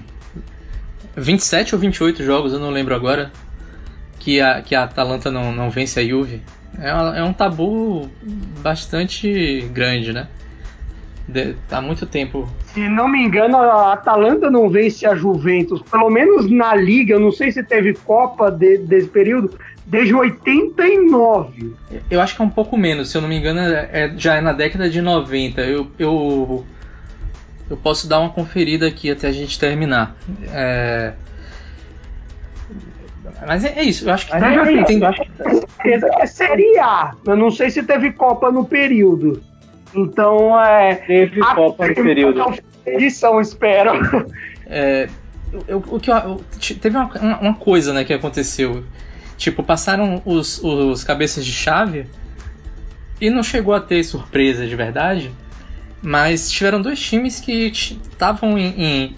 27 1.16 1.74
ou 1.74 1.80
28 1.80 2.22
jogos, 2.22 2.52
eu 2.52 2.60
não 2.60 2.70
lembro 2.70 2.94
agora 2.94 3.32
que 4.20 4.40
a, 4.40 4.62
que 4.62 4.76
a 4.76 4.84
Atalanta 4.84 5.32
não, 5.32 5.50
não 5.52 5.68
vence 5.68 5.98
a 5.98 6.04
Juve 6.06 6.40
é, 6.78 6.90
é 7.18 7.24
um 7.24 7.32
tabu 7.32 8.08
bastante 8.62 9.68
grande, 9.72 10.12
né? 10.12 10.28
De, 11.30 11.54
há 11.70 11.80
muito 11.80 12.06
tempo. 12.06 12.48
Se 12.72 12.88
não 12.88 13.08
me 13.08 13.22
engano, 13.22 13.56
a 13.56 13.92
Atalanta 13.92 14.50
não 14.50 14.68
vence 14.68 15.06
a 15.06 15.14
Juventus, 15.14 15.82
pelo 15.82 16.10
menos 16.10 16.50
na 16.50 16.74
Liga, 16.74 17.14
eu 17.14 17.20
não 17.20 17.32
sei 17.32 17.52
se 17.52 17.62
teve 17.62 17.94
Copa 17.94 18.50
de, 18.50 18.78
desse 18.78 19.08
período, 19.08 19.58
desde 19.86 20.14
89. 20.14 21.74
Eu 22.10 22.20
acho 22.20 22.36
que 22.36 22.42
é 22.42 22.44
um 22.44 22.50
pouco 22.50 22.76
menos, 22.76 23.10
se 23.10 23.16
eu 23.16 23.22
não 23.22 23.28
me 23.28 23.36
engano, 23.36 23.60
é, 23.60 24.12
já 24.16 24.36
é 24.36 24.40
na 24.40 24.52
década 24.52 24.88
de 24.88 25.00
90. 25.00 25.60
Eu, 25.62 25.86
eu, 25.98 26.64
eu 27.68 27.76
posso 27.76 28.08
dar 28.08 28.20
uma 28.20 28.30
conferida 28.30 28.86
aqui 28.86 29.10
até 29.10 29.28
a 29.28 29.32
gente 29.32 29.58
terminar. 29.58 30.16
É, 30.52 31.12
mas 33.46 33.64
é, 33.64 33.78
é, 33.78 33.82
isso, 33.82 34.08
eu 34.08 34.12
acho 34.12 34.26
que. 34.26 34.32
Mas 34.32 34.68
é, 34.68 34.74
é 34.74 34.84
tem, 34.84 35.04
acho 35.04 35.22
que 35.22 35.88
é 35.88 36.26
Série 36.26 36.78
A. 36.78 37.14
Eu 37.26 37.36
não 37.36 37.50
sei 37.50 37.70
se 37.70 37.82
teve 37.82 38.12
Copa 38.12 38.50
no 38.50 38.64
período. 38.64 39.42
Então 39.94 40.58
é. 40.60 40.94
Teve 40.94 41.42
a, 41.42 41.54
Copa 41.54 41.88
no 41.88 41.94
período. 41.94 42.44
Edição, 42.86 43.40
espero. 43.40 43.92
É, 44.72 45.08
eu, 45.66 45.78
o 45.78 45.98
que 45.98 46.10
eu, 46.10 46.40
teve 46.80 46.96
uma, 46.96 47.38
uma, 47.40 47.54
coisa 47.54 47.92
né, 47.92 48.04
que 48.04 48.12
aconteceu. 48.12 48.84
Tipo, 49.36 49.64
passaram 49.64 50.22
os, 50.24 50.62
os 50.62 51.02
cabeças 51.02 51.44
de 51.44 51.52
chave 51.52 52.06
e 53.20 53.30
não 53.30 53.42
chegou 53.42 53.74
a 53.74 53.80
ter 53.80 54.04
surpresa 54.04 54.66
de 54.66 54.76
verdade. 54.76 55.32
Mas 56.00 56.50
tiveram 56.50 56.80
dois 56.80 57.00
times 57.00 57.40
que 57.40 57.66
estavam 57.66 58.56
em, 58.56 58.74
em 58.80 59.14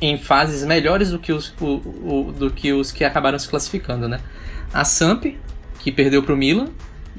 em 0.00 0.16
fases 0.16 0.64
melhores 0.64 1.10
do 1.10 1.18
que 1.18 1.32
os, 1.32 1.54
o, 1.60 1.66
o, 1.66 2.32
do 2.32 2.50
que, 2.50 2.72
os 2.72 2.90
que 2.90 3.04
acabaram 3.04 3.38
se 3.38 3.48
classificando, 3.48 4.08
né? 4.08 4.20
A 4.72 4.84
Samp, 4.84 5.26
que 5.78 5.92
perdeu 5.92 6.22
para 6.22 6.32
o 6.32 6.36
Milan, 6.36 6.68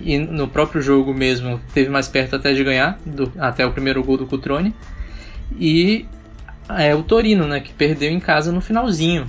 e 0.03 0.17
no 0.17 0.47
próprio 0.47 0.81
jogo 0.81 1.13
mesmo 1.13 1.59
teve 1.73 1.89
mais 1.89 2.07
perto 2.07 2.35
até 2.35 2.53
de 2.53 2.63
ganhar, 2.63 2.99
do, 3.05 3.31
até 3.39 3.65
o 3.65 3.71
primeiro 3.71 4.03
gol 4.03 4.17
do 4.17 4.25
Cutrone. 4.25 4.73
E 5.59 6.05
é, 6.69 6.95
o 6.95 7.03
Torino, 7.03 7.47
né, 7.47 7.59
que 7.59 7.73
perdeu 7.73 8.11
em 8.11 8.19
casa 8.19 8.51
no 8.51 8.61
finalzinho. 8.61 9.27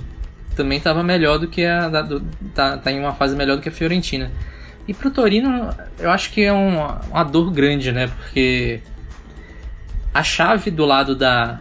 Também 0.55 0.77
estava 0.77 1.03
melhor 1.03 1.39
do 1.39 1.47
que 1.47 1.65
a. 1.65 1.89
Do, 1.89 2.21
tá, 2.53 2.77
tá, 2.77 2.91
em 2.91 2.99
uma 2.99 3.13
fase 3.13 3.35
melhor 3.35 3.55
do 3.55 3.61
que 3.61 3.69
a 3.69 3.71
Fiorentina. 3.71 4.31
E 4.87 4.93
pro 4.93 5.09
Torino, 5.09 5.69
eu 5.99 6.11
acho 6.11 6.31
que 6.31 6.43
é 6.43 6.51
uma, 6.51 7.01
uma 7.09 7.23
dor 7.23 7.51
grande, 7.51 7.91
né? 7.91 8.07
Porque 8.07 8.81
a 10.13 10.23
chave 10.23 10.69
do 10.69 10.85
lado 10.85 11.15
da, 11.15 11.59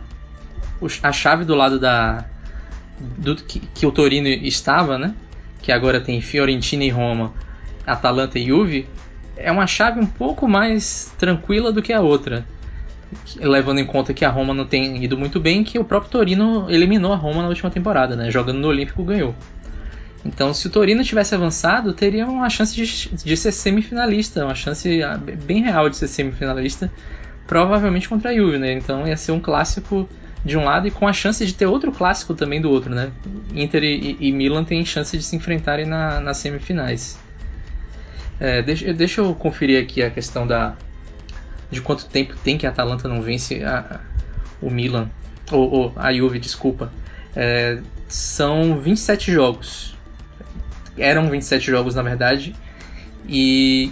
a 1.02 1.12
chave 1.12 1.44
do 1.44 1.54
lado 1.54 1.78
da 1.78 2.24
do 3.00 3.34
que, 3.36 3.60
que, 3.60 3.86
o 3.86 3.90
Torino 3.90 4.28
estava, 4.28 4.98
né? 4.98 5.14
Que 5.62 5.72
agora 5.72 6.00
tem 6.00 6.20
Fiorentina 6.20 6.84
e 6.84 6.90
Roma, 6.90 7.32
Atalanta 7.87 8.39
e 8.39 8.47
Juve, 8.47 8.89
é 9.37 9.51
uma 9.51 9.66
chave 9.66 10.01
um 10.01 10.07
pouco 10.07 10.49
mais 10.49 11.12
tranquila 11.18 11.72
do 11.72 11.83
que 11.83 11.93
a 11.93 12.01
outra. 12.01 12.45
Levando 13.37 13.78
em 13.78 13.87
conta 13.87 14.14
que 14.14 14.24
a 14.24 14.30
Roma 14.30 14.55
não 14.55 14.64
tem 14.64 15.05
ido 15.05 15.18
muito 15.18 15.39
bem, 15.39 15.62
que 15.62 15.78
o 15.78 15.85
próprio 15.85 16.11
Torino 16.11 16.70
eliminou 16.70 17.12
a 17.12 17.16
Roma 17.16 17.43
na 17.43 17.49
última 17.49 17.70
temporada, 17.70 18.16
né? 18.16 18.30
Jogando 18.30 18.59
no 18.59 18.68
Olímpico 18.68 19.05
ganhou. 19.05 19.35
Então, 20.24 20.55
se 20.55 20.66
o 20.66 20.70
Torino 20.70 21.03
tivesse 21.03 21.35
avançado, 21.35 21.93
teria 21.93 22.26
uma 22.26 22.49
chance 22.49 22.74
de, 22.74 23.16
de 23.16 23.37
ser 23.37 23.53
semifinalista, 23.53 24.45
uma 24.45 24.55
chance 24.55 25.03
ah, 25.03 25.18
bem 25.18 25.62
real 25.62 25.91
de 25.91 25.97
ser 25.97 26.07
semifinalista, 26.07 26.91
provavelmente 27.47 28.09
contra 28.09 28.30
a 28.30 28.35
Juve, 28.35 28.59
né? 28.59 28.72
Então 28.72 29.07
ia 29.07 29.16
ser 29.16 29.33
um 29.33 29.41
clássico 29.41 30.09
de 30.45 30.57
um 30.57 30.64
lado 30.64 30.89
e 30.89 30.91
com 30.91 31.07
a 31.07 31.12
chance 31.12 31.45
de 31.45 31.55
ter 31.55 31.66
outro 31.66 31.93
clássico 31.93 32.35
também 32.35 32.61
do 32.61 32.70
outro, 32.70 32.95
né? 32.95 33.11
Inter 33.55 33.83
e, 33.83 34.16
e 34.20 34.33
Milan 34.33 34.64
têm 34.64 34.85
chance 34.85 35.16
de 35.16 35.22
se 35.22 35.37
enfrentarem 35.37 35.87
na, 35.87 36.20
nas 36.20 36.39
semifinais. 36.39 37.18
É, 38.41 38.62
deixa, 38.62 38.93
deixa, 38.93 39.20
eu 39.20 39.35
conferir 39.35 39.83
aqui 39.83 40.03
a 40.03 40.11
questão 40.11 40.47
da 40.47 40.74
de 41.70 41.80
quanto 41.80 42.07
tempo 42.07 42.35
tem 42.43 42.59
que 42.59 42.66
a 42.66 42.70
Atalanta 42.70 43.09
não 43.09 43.22
vence 43.22 43.64
a, 43.64 44.01
o 44.61 44.70
Milan 44.70 45.09
ou, 45.51 45.70
ou, 45.70 45.93
a 45.97 46.12
Juve, 46.12 46.39
desculpa. 46.39 46.93
É, 47.35 47.80
são 48.09 48.78
27 48.78 49.33
jogos. 49.33 49.97
Eram 50.99 51.30
27 51.30 51.64
jogos 51.64 51.95
na 51.95 52.03
verdade 52.03 52.55
e 53.26 53.91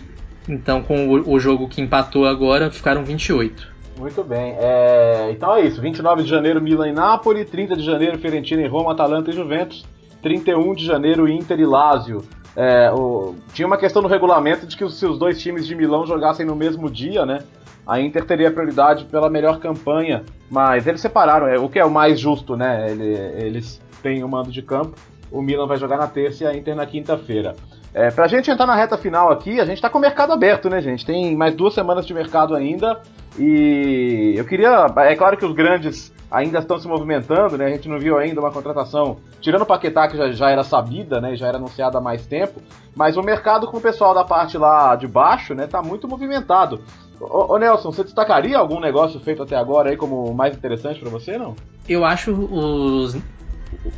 então 0.49 0.82
com 0.82 1.09
o, 1.09 1.32
o 1.34 1.41
jogo 1.41 1.68
que 1.68 1.80
empatou 1.80 2.26
agora 2.26 2.70
ficaram 2.70 3.05
28. 3.05 3.70
Muito 4.01 4.24
bem. 4.24 4.57
É... 4.59 5.30
Então 5.30 5.55
é 5.55 5.66
isso. 5.66 5.80
29 5.80 6.22
de 6.22 6.28
janeiro, 6.28 6.61
Milan 6.61 6.88
e 6.88 6.93
Napoli. 6.93 7.45
30 7.45 7.76
de 7.76 7.84
janeiro, 7.84 8.18
Fiorentina 8.18 8.62
e 8.62 8.66
Roma, 8.66 8.93
Atalanta 8.93 9.30
e 9.30 9.34
Juventus. 9.34 9.84
31 10.22 10.74
de 10.74 10.84
janeiro, 10.84 11.28
Inter 11.28 11.58
e 11.58 11.64
Lazio. 11.64 12.22
É, 12.56 12.90
o... 12.92 13.34
Tinha 13.52 13.66
uma 13.66 13.76
questão 13.76 14.02
no 14.02 14.08
regulamento 14.08 14.66
de 14.66 14.76
que 14.76 14.88
se 14.90 15.06
os 15.06 15.18
dois 15.18 15.40
times 15.40 15.66
de 15.66 15.74
Milão 15.74 16.06
jogassem 16.06 16.44
no 16.44 16.56
mesmo 16.56 16.90
dia, 16.90 17.24
né? 17.24 17.40
A 17.86 18.00
Inter 18.00 18.24
teria 18.24 18.50
prioridade 18.50 19.04
pela 19.06 19.30
melhor 19.30 19.58
campanha, 19.58 20.24
mas 20.50 20.86
eles 20.86 21.00
separaram, 21.00 21.46
é, 21.46 21.58
o 21.58 21.68
que 21.68 21.78
é 21.78 21.84
o 21.84 21.90
mais 21.90 22.20
justo, 22.20 22.56
né? 22.56 22.90
Ele, 22.90 23.04
eles 23.44 23.80
têm 24.02 24.22
o 24.22 24.28
mando 24.28 24.50
de 24.50 24.62
campo, 24.62 24.94
o 25.30 25.40
Milan 25.40 25.66
vai 25.66 25.76
jogar 25.76 25.96
na 25.96 26.06
terça 26.06 26.44
e 26.44 26.46
a 26.46 26.56
Inter 26.56 26.74
na 26.74 26.86
quinta-feira. 26.86 27.54
É, 27.93 28.11
pra 28.11 28.28
gente 28.28 28.51
entrar 28.51 28.66
na 28.66 28.74
reta 28.74 28.97
final 28.97 29.30
aqui, 29.32 29.61
a 29.61 29.64
gente 29.64 29.82
tá 29.82 29.91
com 29.91 29.99
o 29.99 30.01
mercado 30.01 30.32
aberto, 30.32 30.70
né, 30.70 30.80
gente? 30.80 31.05
Tem 31.05 31.34
mais 31.36 31.55
duas 31.55 31.74
semanas 31.74 32.07
de 32.07 32.14
mercado 32.14 32.55
ainda. 32.55 33.01
E 33.38 34.34
eu 34.36 34.45
queria. 34.45 34.86
É 34.99 35.16
claro 35.16 35.36
que 35.36 35.45
os 35.45 35.55
grandes 35.55 36.12
ainda 36.30 36.61
estão 36.61 36.78
se 36.78 36.86
movimentando, 36.86 37.59
né? 37.59 37.66
A 37.66 37.70
gente 37.70 37.88
não 37.88 37.99
viu 37.99 38.16
ainda 38.16 38.41
uma 38.41 38.53
contratação, 38.53 39.16
tirando 39.41 39.62
o 39.62 39.66
Paquetá, 39.66 40.07
que 40.07 40.16
já, 40.16 40.30
já 40.30 40.51
era 40.51 40.62
sabida, 40.62 41.20
né? 41.20 41.34
Já 41.34 41.49
era 41.49 41.57
anunciada 41.59 41.99
há 41.99 42.01
mais 42.01 42.24
tempo. 42.26 42.62
Mas 42.95 43.16
o 43.16 43.22
mercado 43.22 43.66
com 43.66 43.78
o 43.78 43.80
pessoal 43.80 44.14
da 44.14 44.24
parte 44.24 44.57
lá 44.57 44.95
de 44.95 45.09
baixo, 45.09 45.55
né? 45.55 45.66
Tá 45.66 45.82
muito 45.82 46.07
movimentado. 46.07 46.80
Ô, 47.20 47.59
Nelson, 47.59 47.93
você 47.93 48.05
destacaria 48.05 48.57
algum 48.57 48.80
negócio 48.80 49.20
feito 49.20 49.43
até 49.43 49.57
agora 49.57 49.91
aí 49.91 49.97
como 49.97 50.32
mais 50.32 50.57
interessante 50.57 51.01
para 51.01 51.11
você, 51.11 51.36
não? 51.36 51.55
Eu 51.88 52.05
acho 52.05 52.32
os, 52.32 53.16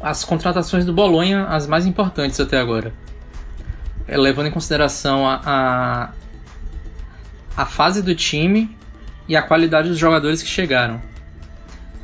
as 0.01 0.25
contratações 0.25 0.85
do 0.85 0.93
Bolonha 0.93 1.45
as 1.45 1.67
mais 1.67 1.87
importantes 1.87 2.41
até 2.41 2.59
agora. 2.59 2.93
Levando 4.17 4.47
em 4.47 4.51
consideração 4.51 5.27
a, 5.27 5.41
a, 5.45 6.11
a 7.57 7.67
fase 7.67 8.03
do 8.03 8.15
time 8.15 8.77
e 9.29 9.37
a 9.37 9.43
qualidade 9.43 9.89
dos 9.89 9.99
jogadores 9.99 10.43
que 10.43 10.49
chegaram. 10.49 11.01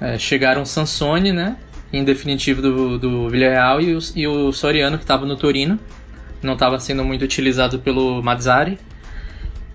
É, 0.00 0.18
chegaram 0.18 0.64
Sansone, 0.64 1.32
né? 1.32 1.56
Em 1.92 2.04
definitivo 2.04 2.62
do, 2.62 2.98
do 2.98 3.28
Villarreal 3.28 3.80
e 3.80 3.94
o, 3.94 3.98
e 4.14 4.26
o 4.26 4.52
Soriano 4.52 4.98
que 4.98 5.04
estava 5.04 5.26
no 5.26 5.36
Torino. 5.36 5.78
Não 6.42 6.54
estava 6.54 6.78
sendo 6.78 7.04
muito 7.04 7.22
utilizado 7.24 7.80
pelo 7.80 8.22
Mazzari. 8.22 8.78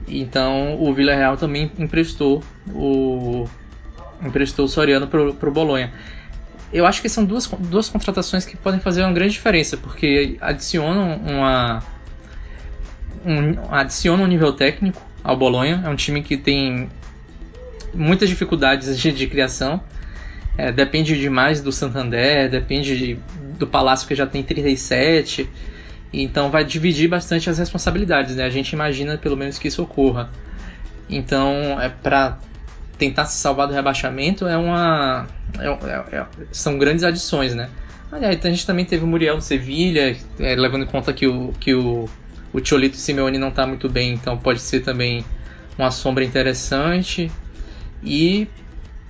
Então 0.08 0.82
o 0.82 0.94
Villarreal 0.94 1.38
também 1.38 1.72
emprestou 1.78 2.44
o 2.68 3.48
emprestou 4.22 4.66
o 4.66 4.68
Soriano 4.68 5.08
para 5.08 5.22
o 5.22 5.52
Bolonha. 5.52 5.92
Eu 6.72 6.88
acho 6.88 7.02
que 7.02 7.10
são 7.10 7.24
duas, 7.24 7.46
duas 7.48 7.90
contratações 7.90 8.46
que 8.46 8.58
podem 8.58 8.80
fazer 8.80 9.04
uma 9.04 9.12
grande 9.12 9.34
diferença, 9.34 9.78
porque 9.78 10.38
adicionam 10.42 11.18
uma 11.18 11.84
um, 13.26 13.74
adicionam 13.74 14.24
um 14.24 14.28
nível 14.28 14.54
técnico 14.54 15.02
ao 15.24 15.36
Bolonha. 15.38 15.82
É 15.86 15.90
um 15.90 15.96
time 15.96 16.22
que 16.22 16.38
tem 16.38 16.90
muitas 17.94 18.30
dificuldades 18.30 18.98
de, 19.00 19.12
de 19.12 19.28
criação. 19.28 19.82
É, 20.58 20.72
depende 20.72 21.20
demais 21.20 21.62
do 21.62 21.72
Santander, 21.72 22.50
depende 22.50 22.98
de, 22.98 23.20
do 23.58 23.66
Palácio 23.66 24.08
que 24.08 24.16
já 24.16 24.28
tem 24.28 24.44
37. 24.44 25.50
Então 26.12 26.52
vai 26.52 26.64
dividir 26.64 27.08
bastante 27.08 27.50
as 27.50 27.58
responsabilidades, 27.58 28.36
né? 28.36 28.46
A 28.46 28.50
gente 28.50 28.72
imagina 28.72 29.18
pelo 29.18 29.36
menos 29.36 29.58
que 29.58 29.68
isso 29.68 29.82
ocorra. 29.82 30.30
Então, 31.10 31.80
é 31.82 31.90
para 31.90 32.38
tentar 32.98 33.26
se 33.26 33.38
salvar 33.38 33.68
do 33.68 33.74
rebaixamento 33.74 34.48
é 34.48 34.56
uma 34.56 35.28
é, 35.60 35.68
é, 35.68 36.20
é, 36.20 36.26
são 36.52 36.78
grandes 36.78 37.04
adições, 37.04 37.56
né? 37.56 37.70
Aliás, 38.12 38.46
a 38.46 38.50
gente 38.50 38.66
também 38.66 38.86
teve 38.86 39.04
o 39.04 39.08
Muriel 39.08 39.38
do 39.38 39.42
Sevilha, 39.42 40.16
é, 40.40 40.56
levando 40.56 40.84
em 40.84 40.88
conta 40.88 41.12
que 41.12 41.26
o 41.26 41.52
que 41.60 41.74
o 41.74 42.08
o 42.54 42.64
Cholito 42.64 42.96
Simeone 42.96 43.38
não 43.38 43.50
está 43.50 43.66
muito 43.66 43.90
bem, 43.90 44.14
então 44.14 44.38
pode 44.38 44.62
ser 44.62 44.82
também 44.82 45.26
uma 45.78 45.92
sombra 45.92 46.24
interessante. 46.24 47.32
E 48.04 48.48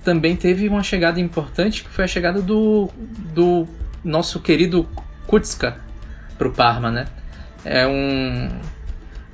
também 0.02 0.36
teve 0.36 0.68
uma 0.68 0.82
chegada 0.82 1.20
importante, 1.20 1.84
que 1.84 1.90
foi 1.90 2.04
a 2.04 2.08
chegada 2.08 2.40
do, 2.40 2.90
do 3.34 3.66
nosso 4.02 4.40
querido 4.40 4.88
Kutska 5.26 5.80
para 6.38 6.48
o 6.48 6.52
Parma, 6.52 6.90
né? 6.90 7.06
É 7.64 7.86
um, 7.86 8.48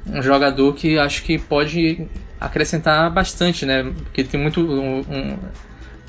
um 0.07 0.23
jogador 0.23 0.75
que 0.75 0.99
acho 0.99 1.23
que 1.23 1.39
pode 1.39 2.07
acrescentar 2.41 3.11
bastante, 3.13 3.67
né? 3.67 3.83
Porque 3.83 4.25
tem 4.25 4.41
muito 4.41 4.61
um, 4.61 5.01
um, 5.01 5.39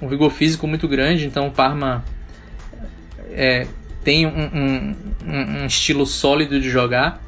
um 0.03 0.07
vigor 0.07 0.31
físico 0.31 0.67
muito 0.67 0.87
grande, 0.87 1.25
então 1.25 1.47
o 1.47 1.51
Parma 1.51 2.03
é, 3.31 3.67
tem 4.03 4.25
um, 4.25 4.95
um, 5.25 5.65
estilo 5.65 6.05
sólido 6.05 6.59
de 6.59 6.69
jogar. 6.69 7.21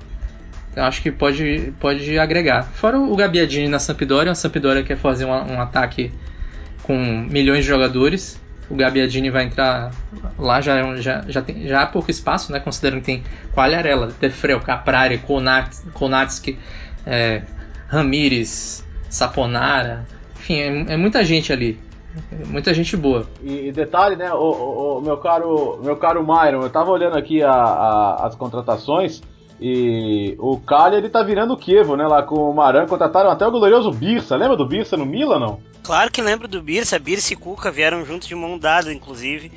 Então 0.74 0.86
acho 0.86 1.04
que 1.04 1.12
pode, 1.12 1.72
pode 1.80 2.18
agregar. 2.18 2.64
Fora 2.64 3.00
o 3.00 3.16
Gabiadini 3.16 3.68
na 3.68 3.78
Sampdoria, 3.78 4.32
a 4.32 4.36
Sampdoria 4.36 4.84
quer 4.84 4.98
fazer 4.98 5.24
um, 5.24 5.30
um 5.30 5.62
ataque 5.62 6.12
com 6.82 6.98
milhões 6.98 7.60
de 7.60 7.70
jogadores. 7.70 8.42
O 8.68 8.76
Gabiadini 8.76 9.30
vai 9.30 9.44
entrar 9.44 9.92
lá, 10.38 10.62
já, 10.62 10.96
já, 10.96 11.24
já, 11.28 11.42
tem, 11.44 11.68
já 11.68 11.84
há 11.84 11.86
pouco 11.86 12.10
espaço, 12.10 12.52
né? 12.52 12.60
Considerando 12.60 13.02
que 13.02 13.06
tem 13.06 13.24
Quagliarella, 13.54 14.12
Tefreu, 14.20 14.60
Caprari, 14.62 15.20
Konats, 15.20 15.86
Konatski, 15.94 16.58
é, 17.06 17.44
Ramires, 17.88 18.84
Saponara. 19.10 20.08
Enfim, 20.40 20.60
é, 20.60 20.94
é, 20.94 20.98
muita 20.98 21.24
gente 21.24 21.54
ali. 21.54 21.80
Muita 22.48 22.74
gente 22.74 22.98
boa. 22.98 23.28
E, 23.44 23.68
e 23.68 23.72
detalhe, 23.72 24.16
né, 24.16 24.34
o, 24.34 24.38
o, 24.38 24.98
o, 24.98 25.02
meu 25.02 25.18
caro 25.18 25.80
meu 25.84 25.98
caro 25.98 26.26
Myron, 26.26 26.64
eu 26.64 26.70
tava 26.70 26.90
olhando 26.90 27.16
aqui 27.16 27.44
a, 27.44 27.52
a, 27.52 28.28
as 28.28 28.36
contratações 28.36 29.22
e 29.66 30.36
o 30.40 30.60
Cagliari 30.60 30.98
ele 30.98 31.10
tá 31.10 31.24
virando 31.24 31.54
o 31.54 31.58
Kievo, 31.58 31.96
né? 31.96 32.06
Lá 32.06 32.22
com 32.22 32.36
o 32.36 32.54
Maran, 32.54 32.86
contrataram 32.86 33.30
até 33.30 33.48
o 33.48 33.52
glorioso 33.52 33.92
Birsa. 33.92 34.36
Lembra 34.36 34.58
do 34.58 34.66
Birsa 34.66 34.98
no 34.98 35.06
Milan, 35.06 35.40
não? 35.40 35.62
Claro 35.82 36.12
que 36.12 36.22
lembro 36.22 36.50
do 36.50 36.62
Birsa. 36.62 37.00
Birsa 37.00 37.32
e 37.32 37.38
Cuca 37.38 37.72
vieram 37.72 38.06
juntos 38.06 38.28
de 38.28 38.36
mão 38.36 38.60
dada, 38.60 38.92
inclusive. 38.92 39.54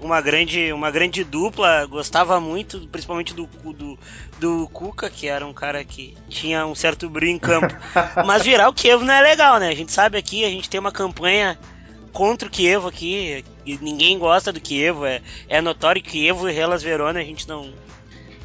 Uma 0.00 0.22
grande, 0.22 0.72
uma 0.72 0.90
grande 0.90 1.22
dupla, 1.22 1.84
gostava 1.84 2.40
muito, 2.40 2.88
principalmente 2.88 3.34
do, 3.34 3.46
do, 3.46 3.98
do 4.38 4.66
Cuca, 4.72 5.10
que 5.10 5.28
era 5.28 5.46
um 5.46 5.52
cara 5.52 5.84
que 5.84 6.16
tinha 6.30 6.64
um 6.64 6.74
certo 6.74 7.10
brilho 7.10 7.32
em 7.32 7.38
campo. 7.38 7.76
Mas 8.24 8.42
virar 8.42 8.66
o 8.70 8.72
Kievo 8.72 9.04
não 9.04 9.12
é 9.12 9.20
legal, 9.20 9.58
né? 9.58 9.68
A 9.68 9.74
gente 9.74 9.92
sabe 9.92 10.16
aqui, 10.16 10.42
a 10.42 10.48
gente 10.48 10.70
tem 10.70 10.80
uma 10.80 10.90
campanha 10.90 11.58
contra 12.14 12.48
o 12.48 12.50
Kievo 12.50 12.88
aqui, 12.88 13.44
e 13.66 13.76
ninguém 13.76 14.18
gosta 14.18 14.50
do 14.50 14.58
Kievo, 14.58 15.04
é, 15.04 15.20
é 15.50 15.60
notório 15.60 16.02
que 16.02 16.12
Kievo 16.12 16.48
e 16.48 16.58
Hellas 16.58 16.82
Verona 16.82 17.20
a 17.20 17.24
gente 17.24 17.46
não, 17.46 17.70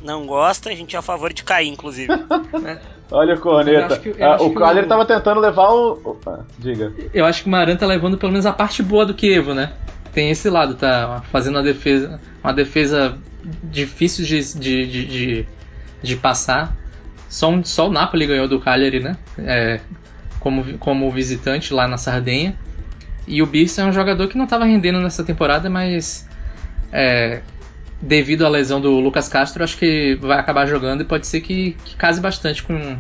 não 0.05 0.25
gosta, 0.25 0.69
a 0.69 0.75
gente 0.75 0.95
é 0.95 0.99
a 0.99 1.01
favor 1.01 1.33
de 1.33 1.43
cair, 1.43 1.67
inclusive. 1.67 2.13
Olha 3.11 3.35
o 3.35 3.39
corneta. 3.39 3.97
Que, 3.97 4.21
ah, 4.21 4.37
o 4.41 4.53
Cagliari 4.53 4.85
o... 4.85 4.89
tava 4.89 5.05
tentando 5.05 5.39
levar 5.39 5.69
o. 5.69 5.99
Opa, 6.03 6.45
diga. 6.57 6.93
Eu 7.13 7.25
acho 7.25 7.43
que 7.43 7.47
o 7.47 7.51
Maran 7.51 7.75
tá 7.75 7.85
levando 7.85 8.17
pelo 8.17 8.31
menos 8.31 8.45
a 8.45 8.53
parte 8.53 8.81
boa 8.81 9.05
do 9.05 9.13
Kievo, 9.13 9.53
né? 9.53 9.73
Tem 10.13 10.29
esse 10.29 10.49
lado, 10.49 10.75
tá 10.75 11.23
fazendo 11.31 11.55
uma 11.55 11.63
defesa, 11.63 12.19
uma 12.43 12.53
defesa 12.53 13.17
difícil 13.63 14.25
de, 14.25 14.41
de, 14.53 14.85
de, 14.87 15.05
de, 15.05 15.47
de 16.01 16.15
passar. 16.15 16.75
Só, 17.27 17.49
um, 17.49 17.63
só 17.63 17.89
o 17.89 17.91
Napoli 17.91 18.25
ganhou 18.25 18.47
do 18.47 18.59
Cagliari, 18.59 19.01
né? 19.01 19.17
É, 19.37 19.81
como, 20.39 20.77
como 20.77 21.11
visitante 21.11 21.73
lá 21.73 21.87
na 21.87 21.97
Sardenha. 21.97 22.55
E 23.27 23.41
o 23.41 23.45
Birsa 23.45 23.81
é 23.81 23.85
um 23.85 23.91
jogador 23.91 24.27
que 24.27 24.37
não 24.37 24.45
estava 24.45 24.65
rendendo 24.65 24.99
nessa 24.99 25.23
temporada, 25.23 25.69
mas 25.69 26.27
é, 26.91 27.41
devido 28.05 28.45
à 28.45 28.49
lesão 28.49 28.79
do 28.79 28.91
Lucas 28.99 29.27
Castro, 29.27 29.63
acho 29.63 29.77
que 29.77 30.15
vai 30.21 30.39
acabar 30.39 30.65
jogando 30.65 31.01
e 31.01 31.05
pode 31.05 31.25
ser 31.27 31.41
que, 31.41 31.75
que 31.83 31.95
case 31.95 32.21
bastante 32.21 32.63
com, 32.63 32.97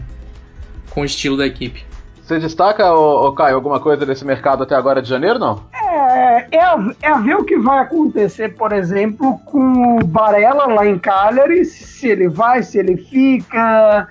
com 0.89 1.01
o 1.01 1.05
estilo 1.05 1.37
da 1.37 1.45
equipe. 1.45 1.85
Você 2.23 2.39
destaca, 2.39 2.91
ô, 2.91 3.27
ô, 3.27 3.33
Caio, 3.33 3.55
alguma 3.55 3.79
coisa 3.79 4.03
desse 4.03 4.25
mercado 4.25 4.63
até 4.63 4.73
agora 4.73 5.01
de 5.01 5.07
janeiro, 5.07 5.37
não? 5.37 5.63
É, 5.73 6.57
é, 6.57 6.59
a, 6.59 6.91
é 7.03 7.07
a 7.09 7.19
ver 7.19 7.35
o 7.35 7.43
que 7.43 7.57
vai 7.57 7.79
acontecer, 7.79 8.55
por 8.55 8.71
exemplo, 8.71 9.39
com 9.45 9.99
o 9.99 10.03
Barella 10.03 10.65
lá 10.65 10.87
em 10.87 10.97
Cagliari, 10.97 11.63
se 11.65 12.07
ele 12.07 12.27
vai, 12.27 12.63
se 12.63 12.79
ele 12.79 12.97
fica, 12.97 14.07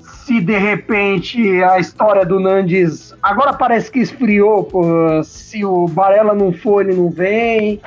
se 0.00 0.40
de 0.40 0.56
repente 0.56 1.64
a 1.64 1.80
história 1.80 2.24
do 2.24 2.38
Nandes 2.38 3.12
agora 3.20 3.52
parece 3.52 3.90
que 3.90 3.98
esfriou, 3.98 4.70
se 5.24 5.64
o 5.64 5.88
Barella 5.88 6.34
não 6.34 6.52
for, 6.52 6.86
ele 6.86 6.96
não 6.96 7.10
vem 7.10 7.80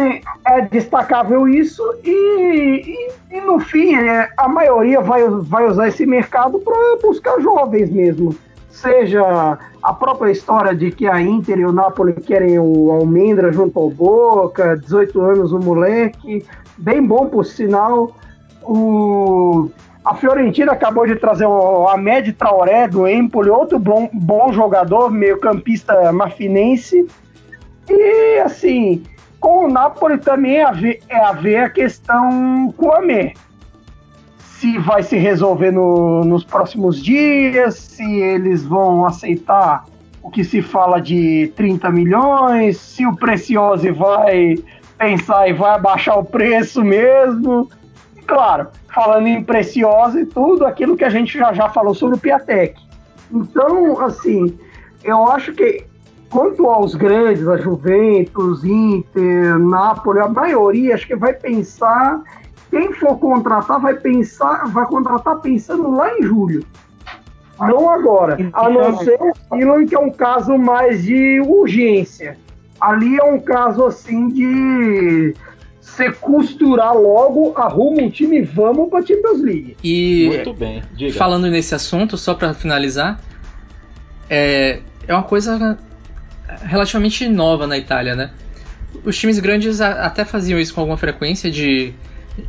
é 0.00 0.60
destacável 0.70 1.48
isso 1.48 1.82
e, 2.04 3.10
e, 3.30 3.36
e 3.36 3.40
no 3.40 3.58
fim 3.58 3.94
é, 3.94 4.30
a 4.36 4.48
maioria 4.48 5.00
vai, 5.00 5.28
vai 5.28 5.66
usar 5.66 5.88
esse 5.88 6.06
mercado 6.06 6.58
para 6.60 6.74
buscar 7.02 7.40
jovens 7.40 7.90
mesmo. 7.90 8.34
Seja 8.70 9.58
a 9.82 9.92
própria 9.92 10.30
história 10.30 10.74
de 10.74 10.90
que 10.90 11.06
a 11.06 11.20
Inter 11.20 11.58
e 11.58 11.64
o 11.64 11.72
Napoli 11.72 12.12
querem 12.12 12.58
o 12.58 12.90
Almendra 12.92 13.52
junto 13.52 13.78
ao 13.78 13.90
Boca, 13.90 14.76
18 14.76 15.20
anos 15.20 15.52
o 15.52 15.58
moleque, 15.58 16.44
bem 16.76 17.04
bom 17.04 17.26
por 17.26 17.44
sinal. 17.44 18.14
O, 18.62 19.68
a 20.04 20.14
Fiorentina 20.14 20.72
acabou 20.72 21.06
de 21.06 21.16
trazer 21.16 21.46
o 21.46 21.88
Ahmed 21.88 22.32
Traoré 22.34 22.86
do 22.86 23.06
Empoli, 23.08 23.50
outro 23.50 23.78
bom, 23.78 24.08
bom 24.12 24.52
jogador, 24.52 25.10
meio 25.10 25.38
campista 25.38 26.12
mafinense. 26.12 27.06
E 27.90 28.38
assim, 28.38 29.02
com 29.40 29.66
o 29.66 29.70
Napoli 29.70 30.18
também 30.18 30.56
é 30.56 30.64
a 30.64 30.72
ver, 30.72 31.00
é 31.08 31.16
a, 31.16 31.32
ver 31.32 31.56
a 31.56 31.70
questão 31.70 32.72
Kwame. 32.76 33.34
Se 34.38 34.76
vai 34.78 35.02
se 35.02 35.16
resolver 35.16 35.70
no, 35.70 36.24
nos 36.24 36.44
próximos 36.44 37.02
dias, 37.02 37.76
se 37.76 38.02
eles 38.20 38.64
vão 38.64 39.06
aceitar 39.06 39.84
o 40.20 40.30
que 40.30 40.42
se 40.42 40.60
fala 40.60 41.00
de 41.00 41.52
30 41.54 41.90
milhões, 41.90 42.76
se 42.78 43.06
o 43.06 43.14
Preciosi 43.14 43.90
vai 43.92 44.56
pensar 44.98 45.48
e 45.48 45.52
vai 45.52 45.70
abaixar 45.70 46.18
o 46.18 46.24
preço 46.24 46.82
mesmo. 46.82 47.70
E 48.16 48.22
claro, 48.22 48.66
falando 48.92 49.28
em 49.28 49.44
Preciosi 49.44 50.26
tudo, 50.26 50.66
aquilo 50.66 50.96
que 50.96 51.04
a 51.04 51.10
gente 51.10 51.38
já, 51.38 51.52
já 51.52 51.68
falou 51.68 51.94
sobre 51.94 52.16
o 52.16 52.20
Piatek. 52.20 52.80
Então, 53.30 54.00
assim, 54.00 54.58
eu 55.04 55.30
acho 55.30 55.52
que 55.52 55.86
Quanto 56.30 56.66
aos 56.66 56.94
grandes, 56.94 57.48
a 57.48 57.56
Juventus, 57.56 58.62
Inter, 58.64 59.58
Napoli, 59.58 60.20
a 60.20 60.28
maioria 60.28 60.94
acho 60.94 61.06
que 61.06 61.16
vai 61.16 61.32
pensar, 61.32 62.22
quem 62.70 62.92
for 62.92 63.18
contratar 63.18 63.80
vai 63.80 63.94
pensar, 63.94 64.66
vai 64.68 64.84
contratar 64.86 65.40
pensando 65.40 65.90
lá 65.90 66.12
em 66.18 66.22
julho. 66.22 66.64
Não 67.58 67.90
agora. 67.90 68.36
A 68.52 68.68
não 68.68 68.98
ser 68.98 69.18
o 69.50 69.56
Milan, 69.56 69.86
que 69.86 69.94
é 69.94 69.98
um 69.98 70.10
caso 70.10 70.56
mais 70.56 71.02
de 71.02 71.40
urgência. 71.40 72.36
Ali 72.80 73.18
é 73.18 73.24
um 73.24 73.40
caso 73.40 73.84
assim 73.84 74.28
de 74.28 75.34
você 75.80 76.12
costurar 76.12 76.94
logo, 76.94 77.54
arruma 77.56 78.02
um 78.02 78.10
time 78.10 78.38
e 78.38 78.42
vamos 78.42 78.88
para 78.88 79.04
Champions 79.04 79.40
League. 79.40 79.76
E 79.82 80.28
Muito 80.28 80.52
bem. 80.52 80.82
Diga. 80.94 81.18
falando 81.18 81.48
nesse 81.48 81.74
assunto, 81.74 82.16
só 82.16 82.34
para 82.34 82.54
finalizar, 82.54 83.20
é, 84.30 84.80
é 85.08 85.12
uma 85.12 85.24
coisa 85.24 85.76
relativamente 86.62 87.28
nova 87.28 87.66
na 87.66 87.76
Itália, 87.76 88.14
né? 88.14 88.30
Os 89.04 89.18
times 89.18 89.38
grandes 89.38 89.80
até 89.80 90.24
faziam 90.24 90.58
isso 90.58 90.74
com 90.74 90.80
alguma 90.80 90.96
frequência 90.96 91.50
de 91.50 91.92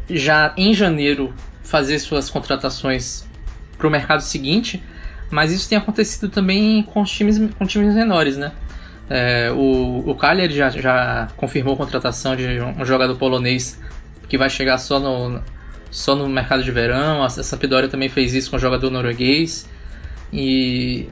já 0.09 0.53
em 0.55 0.73
janeiro 0.73 1.33
fazer 1.63 1.99
suas 1.99 2.29
contratações 2.29 3.27
para 3.77 3.87
o 3.87 3.89
mercado 3.89 4.21
seguinte, 4.21 4.81
mas 5.29 5.51
isso 5.51 5.67
tem 5.67 5.77
acontecido 5.77 6.29
também 6.29 6.83
com 6.83 7.03
times, 7.03 7.39
com 7.57 7.65
times 7.65 7.93
menores, 7.93 8.37
né? 8.37 8.51
É, 9.09 9.51
o, 9.51 10.03
o 10.07 10.15
Cagliari 10.15 10.53
já, 10.53 10.69
já 10.69 11.27
confirmou 11.35 11.73
a 11.73 11.77
contratação 11.77 12.35
de 12.35 12.45
um 12.61 12.85
jogador 12.85 13.15
polonês 13.17 13.79
que 14.27 14.37
vai 14.37 14.49
chegar 14.49 14.77
só 14.77 14.99
no, 14.99 15.41
só 15.89 16.15
no 16.15 16.27
mercado 16.27 16.63
de 16.63 16.71
verão. 16.71 17.23
A 17.23 17.29
Sampdoria 17.29 17.89
também 17.89 18.07
fez 18.07 18.33
isso 18.33 18.51
com 18.51 18.57
o 18.57 18.59
jogador 18.59 18.91
norueguês. 18.91 19.67
E 20.31 21.09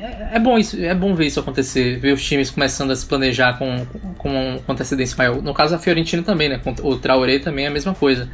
é, 0.00 0.36
é, 0.36 0.38
bom 0.38 0.56
isso, 0.56 0.82
é 0.82 0.94
bom 0.94 1.14
ver 1.14 1.26
isso 1.26 1.40
acontecer, 1.40 1.98
ver 1.98 2.12
os 2.12 2.24
times 2.24 2.50
começando 2.50 2.92
a 2.92 2.96
se 2.96 3.04
planejar 3.04 3.58
com, 3.58 3.84
com, 4.16 4.58
com 4.64 4.72
antecedência 4.72 5.16
maior. 5.16 5.42
No 5.42 5.52
caso 5.52 5.74
da 5.74 5.78
Fiorentina 5.78 6.22
também, 6.22 6.48
né? 6.48 6.60
O 6.82 6.96
Traoré 6.96 7.38
também 7.38 7.64
é 7.64 7.68
a 7.68 7.70
mesma 7.70 7.94
coisa. 7.94 8.30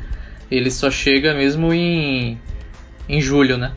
Ele 0.51 0.71
só 0.71 0.91
chega 0.91 1.33
mesmo 1.33 1.73
em, 1.73 2.39
em 3.09 3.21
julho, 3.21 3.57
né? 3.57 3.73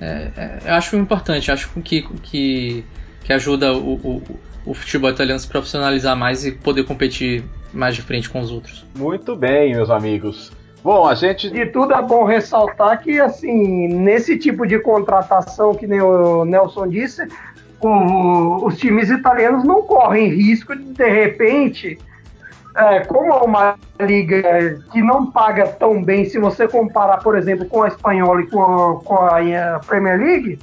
É, 0.00 0.30
é, 0.36 0.58
eu 0.66 0.74
acho 0.74 0.96
importante, 0.96 1.50
acho 1.50 1.68
que, 1.80 2.02
que, 2.22 2.84
que 3.24 3.32
ajuda 3.32 3.72
o, 3.72 3.94
o, 3.94 4.22
o 4.64 4.74
futebol 4.74 5.10
italiano 5.10 5.38
se 5.38 5.48
profissionalizar 5.48 6.16
mais 6.16 6.44
e 6.44 6.52
poder 6.52 6.84
competir 6.84 7.44
mais 7.72 7.96
de 7.96 8.02
frente 8.02 8.28
com 8.30 8.40
os 8.40 8.50
outros. 8.50 8.86
Muito 8.96 9.34
bem, 9.34 9.72
meus 9.72 9.90
amigos. 9.90 10.52
Bom, 10.82 11.06
a 11.06 11.14
gente. 11.14 11.48
De 11.48 11.66
tudo 11.66 11.94
é 11.94 12.02
bom 12.02 12.24
ressaltar 12.24 13.00
que, 13.02 13.20
assim, 13.20 13.88
nesse 13.88 14.36
tipo 14.36 14.66
de 14.66 14.78
contratação, 14.80 15.74
que 15.74 15.86
o 15.86 16.44
Nelson 16.44 16.88
disse, 16.88 17.26
os 17.80 18.76
times 18.78 19.08
italianos 19.08 19.64
não 19.64 19.82
correm 19.82 20.28
risco 20.28 20.74
de, 20.74 20.82
de 20.82 21.08
repente, 21.08 21.98
é, 22.76 23.00
como 23.00 23.32
é 23.32 23.36
uma 23.42 23.74
liga 24.00 24.82
que 24.92 25.00
não 25.02 25.30
paga 25.30 25.68
tão 25.68 26.02
bem, 26.02 26.24
se 26.24 26.38
você 26.38 26.66
comparar, 26.66 27.18
por 27.18 27.36
exemplo, 27.36 27.66
com 27.66 27.82
a 27.82 27.88
espanhola 27.88 28.40
e 28.40 28.46
com 28.48 28.62
a, 28.62 29.00
com 29.04 29.14
a 29.16 29.80
Premier 29.86 30.18
League, 30.18 30.58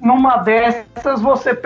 numa 0.00 0.38
dessas 0.38 1.20
você 1.20 1.56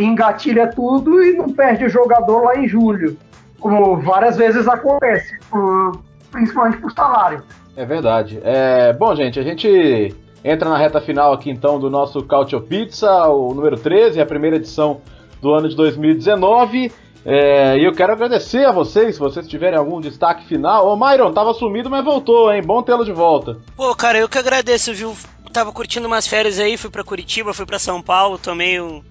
engatilha 0.00 0.68
tudo 0.68 1.20
e 1.20 1.32
não 1.36 1.52
perde 1.52 1.84
o 1.84 1.88
jogador 1.88 2.44
lá 2.44 2.56
em 2.56 2.68
julho, 2.68 3.16
como 3.58 3.96
várias 3.96 4.36
vezes 4.36 4.68
acontece. 4.68 5.36
Por, 5.50 6.00
principalmente 6.32 6.78
por 6.78 6.90
salário. 6.90 7.44
É 7.76 7.84
verdade. 7.86 8.40
É, 8.42 8.92
bom, 8.92 9.14
gente, 9.14 9.38
a 9.38 9.42
gente 9.42 10.14
entra 10.44 10.68
na 10.68 10.76
reta 10.76 11.00
final 11.00 11.32
aqui 11.32 11.50
então 11.50 11.78
do 11.78 11.88
nosso 11.88 12.22
Cautio 12.24 12.60
Pizza, 12.60 13.28
o 13.28 13.54
número 13.54 13.76
13, 13.76 14.20
a 14.20 14.26
primeira 14.26 14.56
edição 14.56 15.00
do 15.40 15.54
ano 15.54 15.68
de 15.68 15.76
2019. 15.76 16.90
É, 17.24 17.78
e 17.78 17.84
eu 17.84 17.92
quero 17.92 18.12
agradecer 18.12 18.64
a 18.64 18.72
vocês, 18.72 19.14
se 19.14 19.20
vocês 19.20 19.46
tiverem 19.46 19.78
algum 19.78 20.00
destaque 20.00 20.44
final. 20.46 20.88
Ô, 20.88 20.96
Myron, 20.96 21.32
tava 21.32 21.54
sumido, 21.54 21.88
mas 21.88 22.04
voltou, 22.04 22.52
hein? 22.52 22.62
Bom 22.62 22.82
tê-lo 22.82 23.04
de 23.04 23.12
volta. 23.12 23.58
Pô, 23.76 23.94
cara, 23.94 24.18
eu 24.18 24.28
que 24.28 24.38
agradeço, 24.38 24.92
viu? 24.92 25.16
Tava 25.52 25.70
curtindo 25.70 26.06
umas 26.06 26.26
férias 26.26 26.58
aí, 26.58 26.76
fui 26.76 26.90
para 26.90 27.04
Curitiba, 27.04 27.54
fui 27.54 27.66
para 27.66 27.78
São 27.78 28.02
Paulo, 28.02 28.38
tomei 28.38 28.80
um. 28.80 29.02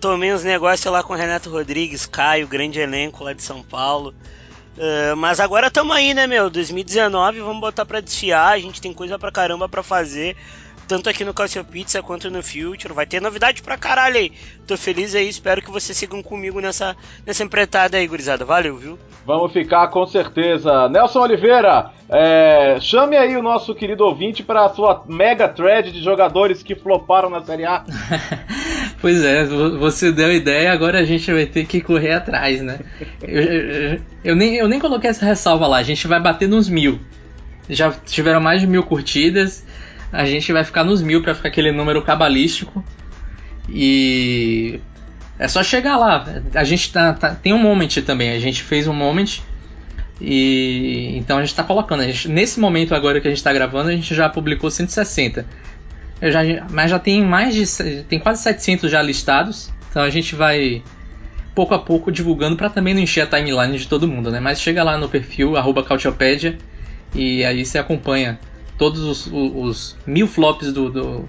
Tomei 0.00 0.32
uns 0.32 0.44
negócios 0.44 0.90
lá 0.90 1.02
com 1.02 1.12
o 1.12 1.16
Renato 1.16 1.50
Rodrigues, 1.50 2.06
Caio, 2.06 2.46
grande 2.46 2.78
elenco 2.78 3.24
lá 3.24 3.32
de 3.32 3.42
São 3.42 3.62
Paulo. 3.62 4.14
Uh, 4.76 5.16
mas 5.16 5.40
agora 5.40 5.66
estamos 5.66 5.94
aí, 5.94 6.14
né, 6.14 6.26
meu? 6.26 6.48
2019, 6.48 7.40
vamos 7.40 7.60
botar 7.60 7.84
para 7.84 8.00
desfiar. 8.00 8.52
A 8.52 8.58
gente 8.58 8.80
tem 8.80 8.92
coisa 8.92 9.18
pra 9.18 9.32
caramba 9.32 9.68
pra 9.68 9.82
fazer. 9.82 10.36
Tanto 10.90 11.08
aqui 11.08 11.24
no 11.24 11.32
Calcio 11.32 11.64
Pizza 11.64 12.02
quanto 12.02 12.28
no 12.32 12.42
Future. 12.42 12.92
Vai 12.92 13.06
ter 13.06 13.22
novidade 13.22 13.62
pra 13.62 13.78
caralho 13.78 14.16
aí. 14.16 14.32
Tô 14.66 14.76
feliz 14.76 15.14
aí, 15.14 15.28
espero 15.28 15.62
que 15.62 15.70
vocês 15.70 15.96
sigam 15.96 16.20
comigo 16.20 16.60
nessa, 16.60 16.96
nessa 17.24 17.44
empreitada 17.44 17.96
aí, 17.96 18.08
gurizada. 18.08 18.44
Valeu, 18.44 18.76
viu? 18.76 18.98
Vamos 19.24 19.52
ficar 19.52 19.86
com 19.86 20.04
certeza. 20.04 20.88
Nelson 20.88 21.20
Oliveira, 21.20 21.92
é, 22.08 22.78
chame 22.80 23.16
aí 23.16 23.36
o 23.36 23.42
nosso 23.42 23.72
querido 23.72 24.04
ouvinte 24.04 24.42
para 24.42 24.64
a 24.64 24.68
sua 24.70 25.04
mega 25.06 25.48
thread 25.48 25.92
de 25.92 26.02
jogadores 26.02 26.60
que 26.60 26.74
floparam 26.74 27.30
na 27.30 27.40
Série 27.40 27.66
A. 27.66 27.84
pois 29.00 29.22
é, 29.22 29.44
você 29.44 30.10
deu 30.10 30.32
ideia, 30.32 30.72
agora 30.72 30.98
a 30.98 31.04
gente 31.04 31.32
vai 31.32 31.46
ter 31.46 31.66
que 31.66 31.80
correr 31.80 32.14
atrás, 32.14 32.62
né? 32.62 32.80
Eu, 33.22 33.42
eu, 33.42 34.00
eu, 34.24 34.34
nem, 34.34 34.56
eu 34.56 34.66
nem 34.66 34.80
coloquei 34.80 35.10
essa 35.10 35.24
ressalva 35.24 35.68
lá, 35.68 35.76
a 35.76 35.84
gente 35.84 36.08
vai 36.08 36.20
bater 36.20 36.48
nos 36.48 36.68
mil. 36.68 36.98
Já 37.68 37.92
tiveram 37.92 38.40
mais 38.40 38.60
de 38.60 38.66
mil 38.66 38.82
curtidas, 38.82 39.64
a 40.12 40.24
gente 40.24 40.52
vai 40.52 40.64
ficar 40.64 40.84
nos 40.84 41.02
mil 41.02 41.22
para 41.22 41.34
ficar 41.34 41.48
aquele 41.48 41.72
número 41.72 42.02
cabalístico. 42.02 42.84
E 43.68 44.80
é 45.38 45.46
só 45.48 45.62
chegar 45.62 45.96
lá. 45.96 46.24
A 46.54 46.64
gente 46.64 46.92
tá, 46.92 47.12
tá, 47.12 47.34
tem 47.34 47.52
um 47.52 47.58
moment 47.58 47.88
também. 48.04 48.30
A 48.30 48.38
gente 48.38 48.62
fez 48.62 48.86
um 48.86 48.92
moment 48.92 49.40
e 50.20 51.16
então 51.16 51.38
a 51.38 51.40
gente 51.40 51.50
está 51.50 51.62
colocando. 51.62 52.02
Gente, 52.02 52.28
nesse 52.28 52.60
momento 52.60 52.94
agora 52.94 53.20
que 53.20 53.26
a 53.26 53.30
gente 53.30 53.38
está 53.38 53.52
gravando, 53.52 53.88
a 53.88 53.92
gente 53.92 54.14
já 54.14 54.28
publicou 54.28 54.70
160. 54.70 55.46
Já, 56.22 56.40
mas 56.70 56.90
já 56.90 56.98
tem 56.98 57.24
mais 57.24 57.54
de 57.54 58.02
tem 58.04 58.18
quase 58.18 58.42
700 58.42 58.90
já 58.90 59.00
listados. 59.00 59.72
Então 59.88 60.02
a 60.02 60.10
gente 60.10 60.34
vai 60.34 60.82
pouco 61.54 61.74
a 61.74 61.78
pouco 61.78 62.12
divulgando 62.12 62.56
para 62.56 62.68
também 62.68 62.94
não 62.94 63.00
encher 63.00 63.22
a 63.22 63.26
timeline 63.26 63.78
de 63.78 63.88
todo 63.88 64.06
mundo, 64.06 64.30
né? 64.30 64.40
Mas 64.40 64.60
chega 64.60 64.82
lá 64.82 64.98
no 64.98 65.08
perfil 65.08 65.54
@cautiopédia 65.86 66.58
e 67.14 67.44
aí 67.44 67.64
você 67.64 67.78
acompanha 67.78 68.38
todos 68.80 69.00
os, 69.04 69.26
os, 69.26 69.52
os 69.54 69.96
mil 70.06 70.26
flops 70.26 70.72
do, 70.72 70.88
do, 70.88 71.24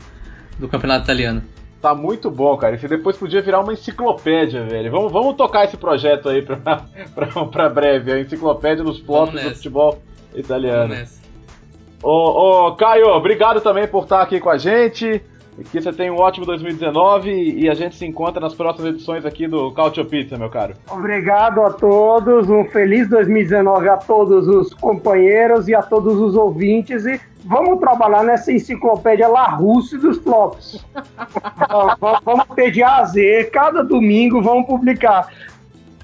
do 0.58 0.70
campeonato 0.70 1.04
italiano. 1.04 1.44
Tá 1.82 1.94
muito 1.94 2.32
bom, 2.32 2.56
cara. 2.56 2.76
Isso 2.76 2.88
depois 2.88 3.18
podia 3.18 3.42
virar 3.42 3.60
uma 3.60 3.74
enciclopédia, 3.74 4.64
velho. 4.64 4.90
Vamos, 4.90 5.12
vamos 5.12 5.36
tocar 5.36 5.66
esse 5.66 5.76
projeto 5.76 6.30
aí 6.30 6.42
pra, 6.42 6.56
pra, 7.14 7.28
pra 7.48 7.70
breve, 7.70 8.14
a 8.14 8.20
enciclopédia 8.22 8.86
dos 8.86 9.00
flops 9.00 9.44
do 9.44 9.54
futebol 9.54 10.02
italiano. 10.34 10.96
Ô, 12.02 12.70
ô, 12.70 12.76
Caio, 12.78 13.08
obrigado 13.08 13.60
também 13.60 13.86
por 13.86 14.04
estar 14.04 14.22
aqui 14.22 14.40
com 14.40 14.50
a 14.50 14.58
gente. 14.58 15.22
Que 15.70 15.82
você 15.82 15.92
tenha 15.92 16.14
um 16.14 16.18
ótimo 16.18 16.46
2019 16.46 17.30
e 17.30 17.70
a 17.70 17.74
gente 17.74 17.96
se 17.96 18.06
encontra 18.06 18.40
nas 18.40 18.56
próximas 18.56 18.94
edições 18.94 19.26
aqui 19.26 19.46
do 19.46 19.72
Cautio 19.74 20.06
Pizza, 20.06 20.38
meu 20.38 20.50
caro. 20.50 20.76
Obrigado 20.90 21.62
a 21.62 21.70
todos, 21.74 22.50
um 22.50 22.64
feliz 22.66 23.10
2019 23.10 23.90
a 23.90 23.98
todos 23.98 24.48
os 24.48 24.74
companheiros 24.74 25.68
e 25.68 25.76
a 25.76 25.82
todos 25.82 26.18
os 26.18 26.36
ouvintes 26.36 27.06
e 27.06 27.20
vamos 27.44 27.80
trabalhar 27.80 28.24
nessa 28.24 28.52
enciclopédia 28.52 29.28
La 29.28 29.48
Russe 29.48 29.98
dos 29.98 30.18
flops. 30.18 30.86
vamos 32.26 32.46
ter 32.56 32.72
de 32.72 32.84
A 32.84 32.98
a 32.98 33.06
Z, 33.06 33.50
cada 33.52 33.84
domingo 33.84 34.42
vamos 34.42 34.66
publicar. 34.66 35.28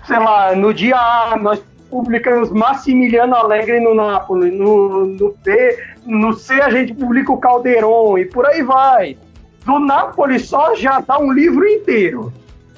Sei 0.06 0.18
lá, 0.18 0.56
no 0.56 0.74
dia 0.74 0.98
A 0.98 1.38
nós 1.38 1.62
publicamos 1.90 2.52
Massimiliano 2.52 3.36
Alegre 3.36 3.80
no 3.80 3.94
Napoli, 3.94 4.52
no, 4.52 5.06
no 5.06 5.36
B, 5.44 5.78
no 6.06 6.34
C 6.34 6.54
a 6.62 6.70
gente 6.70 6.94
publica 6.94 7.32
o 7.32 7.38
Calderon 7.38 8.18
e 8.18 8.26
por 8.26 8.46
aí 8.46 8.64
vai. 8.64 9.18
Do 9.66 9.80
Napoli 9.80 10.40
só 10.40 10.76
já 10.76 11.00
dá 11.00 11.20
um 11.20 11.32
livro 11.32 11.68
inteiro. 11.68 12.32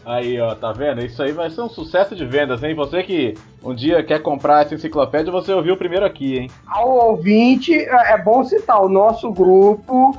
Aí, 0.09 0.41
ó, 0.41 0.55
tá 0.55 0.71
vendo? 0.71 1.05
Isso 1.05 1.21
aí 1.21 1.31
vai 1.31 1.51
ser 1.51 1.61
um 1.61 1.69
sucesso 1.69 2.15
de 2.15 2.25
vendas, 2.25 2.63
hein? 2.63 2.73
Você 2.73 3.03
que 3.03 3.35
um 3.63 3.75
dia 3.75 4.03
quer 4.03 4.19
comprar 4.23 4.65
essa 4.65 4.73
enciclopédia, 4.73 5.31
você 5.31 5.53
ouviu 5.53 5.77
primeiro 5.77 6.03
aqui, 6.03 6.35
hein? 6.35 6.51
Ao 6.65 6.89
ouvinte, 6.89 7.75
é, 7.75 8.13
é 8.13 8.17
bom 8.17 8.43
citar, 8.43 8.81
o 8.81 8.89
nosso 8.89 9.31
grupo 9.31 10.17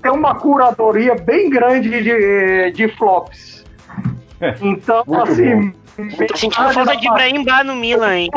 tem 0.00 0.10
uma 0.10 0.34
curadoria 0.36 1.14
bem 1.16 1.50
grande 1.50 1.90
de, 1.90 2.70
de 2.72 2.88
flops. 2.96 3.62
Então, 4.60 5.04
assim. 5.22 5.72
Tô 6.26 6.36
sentindo 6.36 6.72
falta 6.72 6.96
de 6.96 7.06
Ibrahim 7.06 7.44
Bar 7.44 7.64
no 7.64 7.76
Milan, 7.76 8.16
hein? 8.16 8.30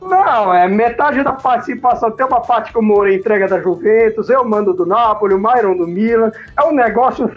Não, 0.00 0.54
é 0.54 0.66
metade 0.66 1.22
da 1.22 1.32
participação. 1.32 2.10
Tem 2.10 2.26
uma 2.26 2.40
parte 2.40 2.72
que 2.72 2.78
o 2.78 2.82
Moura 2.82 3.12
entrega 3.12 3.46
da 3.46 3.60
Juventus, 3.60 4.30
eu 4.30 4.44
mando 4.44 4.72
do 4.72 4.86
Napoli, 4.86 5.34
o 5.34 5.38
Myron 5.38 5.76
do 5.76 5.86
Milan. 5.86 6.32
É 6.56 6.64
um 6.64 6.72
negócio 6.72 7.30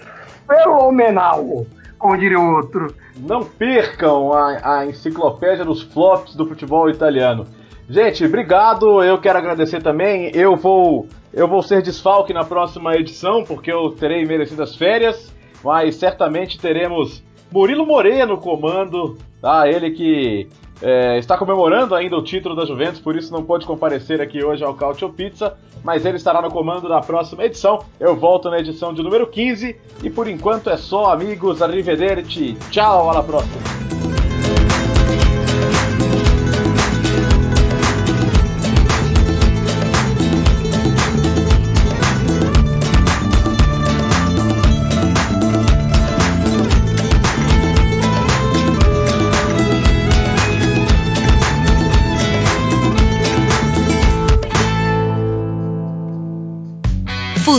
fenomenal 0.47 1.65
como 1.97 2.17
diria 2.17 2.39
o 2.39 2.55
outro. 2.55 2.93
Não 3.17 3.43
percam 3.43 4.31
a, 4.33 4.79
a 4.79 4.85
enciclopédia 4.85 5.65
dos 5.65 5.81
flops 5.81 6.35
do 6.35 6.45
futebol 6.45 6.89
italiano. 6.89 7.47
Gente, 7.89 8.25
obrigado. 8.25 9.03
Eu 9.03 9.17
quero 9.19 9.37
agradecer 9.37 9.81
também. 9.81 10.31
Eu 10.33 10.55
vou 10.55 11.07
eu 11.33 11.47
vou 11.47 11.61
ser 11.61 11.81
desfalque 11.81 12.33
na 12.33 12.43
próxima 12.43 12.95
edição 12.95 13.43
porque 13.43 13.71
eu 13.71 13.91
terei 13.91 14.25
merecidas 14.25 14.75
férias, 14.75 15.33
mas 15.63 15.95
certamente 15.95 16.59
teremos 16.59 17.23
Murilo 17.51 17.85
Moreira 17.85 18.25
no 18.25 18.37
comando, 18.37 19.17
tá? 19.41 19.67
Ele 19.67 19.91
que 19.91 20.49
é, 20.81 21.17
está 21.17 21.37
comemorando 21.37 21.95
ainda 21.95 22.15
o 22.15 22.23
título 22.23 22.55
da 22.55 22.65
Juventus, 22.65 22.99
por 22.99 23.15
isso 23.15 23.31
não 23.31 23.43
pode 23.43 23.65
comparecer 23.65 24.21
aqui 24.21 24.43
hoje 24.43 24.63
ao 24.63 24.73
Cautio 24.73 25.09
Pizza, 25.09 25.57
mas 25.83 26.05
ele 26.05 26.17
estará 26.17 26.41
no 26.41 26.51
comando 26.51 26.87
da 26.87 27.01
próxima 27.01 27.45
edição. 27.45 27.79
Eu 27.99 28.15
volto 28.15 28.49
na 28.49 28.59
edição 28.59 28.93
de 28.93 29.01
número 29.01 29.27
15 29.27 29.75
e 30.03 30.09
por 30.09 30.27
enquanto 30.27 30.69
é 30.69 30.77
só, 30.77 31.11
amigos. 31.11 31.61
Arrivederci. 31.61 32.57
Tchau, 32.69 33.09
à 33.09 33.23
próxima. 33.23 33.77